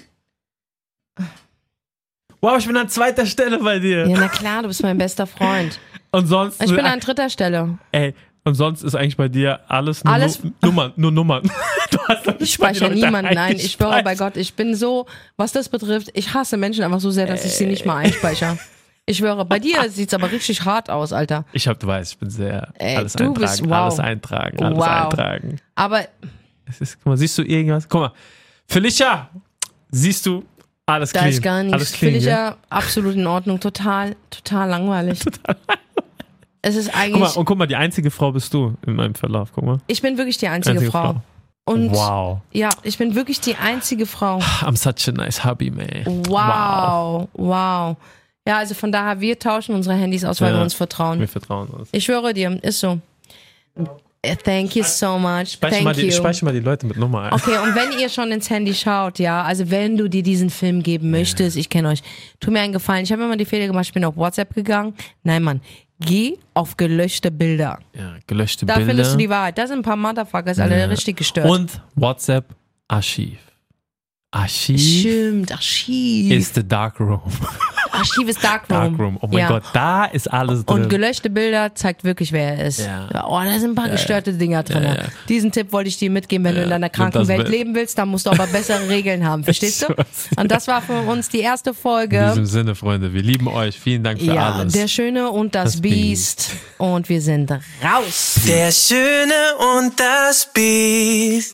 Wow, 2.41 2.59
ich 2.59 2.67
bin 2.67 2.77
an 2.77 2.89
zweiter 2.89 3.27
Stelle 3.27 3.59
bei 3.59 3.79
dir. 3.79 4.07
Ja. 4.07 4.19
na 4.19 4.29
klar, 4.29 4.63
du 4.63 4.69
bist 4.69 4.83
mein 4.83 4.99
bester 4.99 5.27
Freund. 5.27 5.81
Und 6.11 6.27
sonst. 6.27 6.63
Ich 6.63 6.71
bin 6.71 6.87
an 6.87 7.01
dritter 7.01 7.29
Stelle. 7.29 7.79
Ey, 7.93 8.15
und 8.45 8.55
sonst 8.55 8.83
ist 8.83 8.95
eigentlich 8.95 9.17
bei 9.17 9.29
dir 9.29 9.61
alles 9.69 10.05
nur 10.05 10.13
Alles- 10.15 10.43
Nu 10.43 10.53
Nummern, 10.63 10.93
nur 10.97 11.11
Nummern. 11.13 11.51
Ich 12.39 12.55
speichere 12.55 12.91
niemanden 12.91 13.37
ein. 13.37 13.57
Ich 13.57 13.73
schwöre 13.73 14.03
bei. 14.03 14.15
Gott, 14.15 14.37
ich 14.39 14.55
bin 14.55 14.75
so, 14.75 15.07
was 15.37 15.53
das 15.53 15.69
betrifft, 15.69 16.09
ich 16.15 16.33
hasse 16.33 16.57
Menschen 16.57 16.83
einfach 16.85 17.01
so 17.01 17.11
sehr, 17.11 17.27
dass 17.27 17.45
ich 17.45 17.53
sie 17.53 17.67
nicht 17.67 17.85
mal 17.85 17.97
einspeichere. 17.99 18.59
Ich 19.05 19.19
schwöre, 19.19 19.45
bei 19.45 19.59
dir 19.59 19.77
sieht's 19.91 20.15
aber 20.15 20.31
richtig 20.31 20.65
hart 20.65 20.89
aus, 20.89 21.13
Alter. 21.13 21.45
Ich 21.53 21.69
hab, 21.69 21.79
du 21.81 21.87
weißt, 21.87 22.13
ich 22.13 22.19
bin 22.19 22.31
sehr 22.31 22.69
Ey, 22.79 22.97
alles 22.97 23.13
du 23.15 23.25
eintragen, 23.25 23.41
bist- 23.41 23.65
wow. 23.69 23.73
alles 23.73 24.01
eintragen, 24.01 24.63
alles 24.63 24.79
Wow. 24.79 24.87
eintragen. 24.87 25.57
Aber 25.75 26.05
Es 26.67 26.81
ist, 26.81 26.97
guck 26.99 27.07
mal, 27.07 27.17
siehst 27.19 27.37
du 27.37 27.43
irgendwas? 27.43 27.87
Guck 27.89 28.01
mal, 28.01 28.13
Felicia, 28.67 29.29
siehst 29.91 30.25
du 30.25 30.45
alles 30.87 31.13
da 31.13 31.19
clean? 31.21 31.33
ist 31.33 31.43
gar 31.43 31.55
Alles 31.59 31.71
nichts. 31.73 31.93
clean, 31.93 32.13
Finde 32.13 32.19
ich 32.19 32.25
gell? 32.25 32.33
ja 32.33 32.57
absolut 32.71 33.15
in 33.17 33.27
Ordnung. 33.27 33.61
Total, 33.61 34.17
total 34.31 34.71
langweilig. 34.71 35.19
Es 36.63 36.75
ist 36.77 36.87
Guck 36.87 36.95
mal, 36.97 37.03
eigentlich. 37.03 37.37
und 37.37 37.45
guck 37.45 37.59
mal, 37.59 37.67
die 37.67 37.77
einzige 37.77 38.11
Frau 38.11 38.33
bist 38.33 38.53
du 38.53 38.75
in 38.87 38.95
meinem 38.97 39.15
Verlauf. 39.15 39.51
Guck 39.55 39.65
mal. 39.65 39.79
Ich 39.87 40.03
bin 40.03 40.19
wirklich 40.19 40.39
die 40.39 40.49
einzige, 40.49 40.75
Einzige 40.75 40.91
Frau. 40.91 41.13
Frau. 41.13 41.23
Und 41.65 41.91
Wow. 41.93 42.39
ja, 42.53 42.71
ich 42.83 42.97
bin 42.99 43.15
wirklich 43.15 43.41
die 43.41 43.55
einzige 43.57 44.07
Frau. 44.07 44.39
I'm 44.63 44.77
such 44.77 45.09
a 45.09 45.17
nice 45.17 45.45
hubby, 45.45 45.71
man. 45.71 46.05
Wow, 46.27 47.29
wow. 47.35 47.97
Ja, 48.47 48.57
also 48.59 48.75
von 48.75 48.91
daher, 48.91 49.21
wir 49.21 49.39
tauschen 49.39 49.75
unsere 49.75 49.95
Handys 49.95 50.25
aus, 50.25 50.41
weil 50.41 50.51
Ja. 50.53 50.57
wir 50.59 50.63
uns 50.63 50.73
vertrauen. 50.75 51.21
Wir 51.21 51.29
vertrauen 51.29 51.69
uns. 51.69 51.89
Ich 51.93 52.05
schwöre 52.05 52.33
dir, 52.33 52.59
ist 52.65 52.81
so. 52.81 52.99
Äh, 54.23 54.35
Thank 54.37 54.75
you 54.75 54.83
so 54.83 55.17
much. 55.19 55.53
Speicher 55.53 55.75
Thank 55.75 55.85
mal, 55.85 55.95
die, 55.95 56.07
you. 56.07 56.13
speicher 56.13 56.45
mal 56.45 56.53
die 56.53 56.61
Leute 56.61 56.87
mit 56.87 56.97
Nummer 56.97 57.23
ein. 57.25 57.33
Okay, 57.35 57.57
und 57.63 57.75
wenn 57.77 57.97
ihr 58.01 58.09
schon 58.09 58.33
ins 58.33 58.51
Handy 58.51 58.75
schaut, 58.75 59.19
ja, 59.21 59.43
also 59.43 59.71
wenn 59.71 59.97
du 59.97 60.09
dir 60.09 60.23
diesen 60.25 60.51
Film 60.51 60.83
geben 60.83 61.11
möchtest, 61.13 61.57
ich 61.57 61.69
kenne 61.69 61.91
euch, 61.91 62.03
tu 62.41 62.51
mir 62.51 62.61
einen 62.61 62.73
Gefallen. 62.73 63.05
Ich 63.05 63.13
habe 63.13 63.23
immer 63.23 63.37
die 63.37 63.45
Fehler 63.45 63.67
gemacht, 63.69 63.85
ich 63.87 63.93
bin 63.93 64.05
auf 64.05 64.17
WhatsApp 64.17 64.55
gegangen. 64.55 64.95
Nein, 65.23 65.43
Mann, 65.45 65.61
geh 66.01 66.37
auf 66.55 66.77
gelöschte 66.77 67.31
Bilder. 67.31 67.79
Ja, 67.95 68.17
gelöschte 68.27 68.67
Da 68.67 68.75
Bilder. 68.77 68.89
findest 68.91 69.13
du 69.15 69.19
die 69.19 69.29
Wahrheit. 69.29 69.59
Da 69.59 69.67
sind 69.67 69.79
ein 69.81 69.83
paar 69.83 69.97
Motherfuckers, 69.97 70.59
alle 70.59 70.79
Ja. 70.79 70.87
richtig 70.87 71.17
gestört. 71.17 71.49
Und 71.49 71.81
WhatsApp 71.95 72.55
Archiv. 72.89 73.39
Archiv 74.31 74.81
Stimmt, 75.01 75.53
Archiv. 75.53 76.33
ist 76.33 76.55
the 76.55 76.67
dark 76.67 77.01
room. 77.01 77.23
Archiv 77.93 78.29
ist 78.29 78.43
Darkroom. 78.43 78.79
Darkroom. 78.97 79.19
Oh 79.21 79.27
mein 79.29 79.39
Ja. 79.39 79.49
Gott, 79.49 79.63
da 79.73 80.05
ist 80.05 80.33
alles 80.33 80.65
drin. 80.65 80.83
Und 80.85 80.89
gelöschte 80.91 81.31
Bilder 81.31 81.75
zeigt 81.75 82.05
wirklich, 82.05 82.33
wer 82.33 82.57
er 82.59 82.67
ist. 82.67 82.81
Ja. 82.81 83.09
Oh, 83.29 83.41
da 83.43 83.59
sind 83.59 83.71
ein 83.71 83.75
paar 83.75 83.89
gestörte 83.89 84.33
Dinger 84.33 84.63
drin. 84.63 84.83
Ja, 84.83 84.95
ja. 84.95 85.03
Diesen 85.29 85.53
Tipp 85.53 85.73
wollte 85.73 85.89
ich 85.89 85.97
dir 85.99 86.11
mitgeben, 86.11 86.45
wenn 86.45 86.55
du 86.55 86.63
in 86.63 86.71
deiner 86.71 86.89
kranken 86.91 87.27
Welt 87.29 87.45
mit. 87.45 87.49
leben 87.49 87.75
willst, 87.75 87.99
dann 87.99 88.09
musst 88.09 88.27
du 88.27 88.31
aber 88.31 88.47
bessere 88.53 88.89
Regeln 88.89 89.27
haben. 89.27 89.45
Verstehst 89.45 89.83
du? 89.83 89.95
Und 90.41 90.51
das 90.51 90.67
war 90.69 90.83
für 90.83 91.01
uns 91.01 91.29
die 91.29 91.41
erste 91.41 91.71
In 91.71 91.77
Folge. 91.77 92.27
diesem 92.31 92.47
Sinne, 92.47 92.75
Freunde, 92.75 93.13
wir 93.13 93.23
lieben 93.23 93.49
euch. 93.49 93.79
Vielen 93.79 94.03
Dank 94.05 94.21
für 94.21 94.27
Ja, 94.35 94.53
alles. 94.55 94.73
der 94.73 94.89
Schöne 94.89 95.31
und 95.31 95.55
das, 95.55 95.73
Das 95.73 95.81
Biest. 95.81 96.51
Und 96.79 97.09
wir 97.09 97.21
sind 97.21 97.51
raus. 97.51 98.37
Der 98.47 98.71
Schöne 98.73 99.35
und 99.79 99.93
das 99.99 100.49
Biest. 100.53 101.47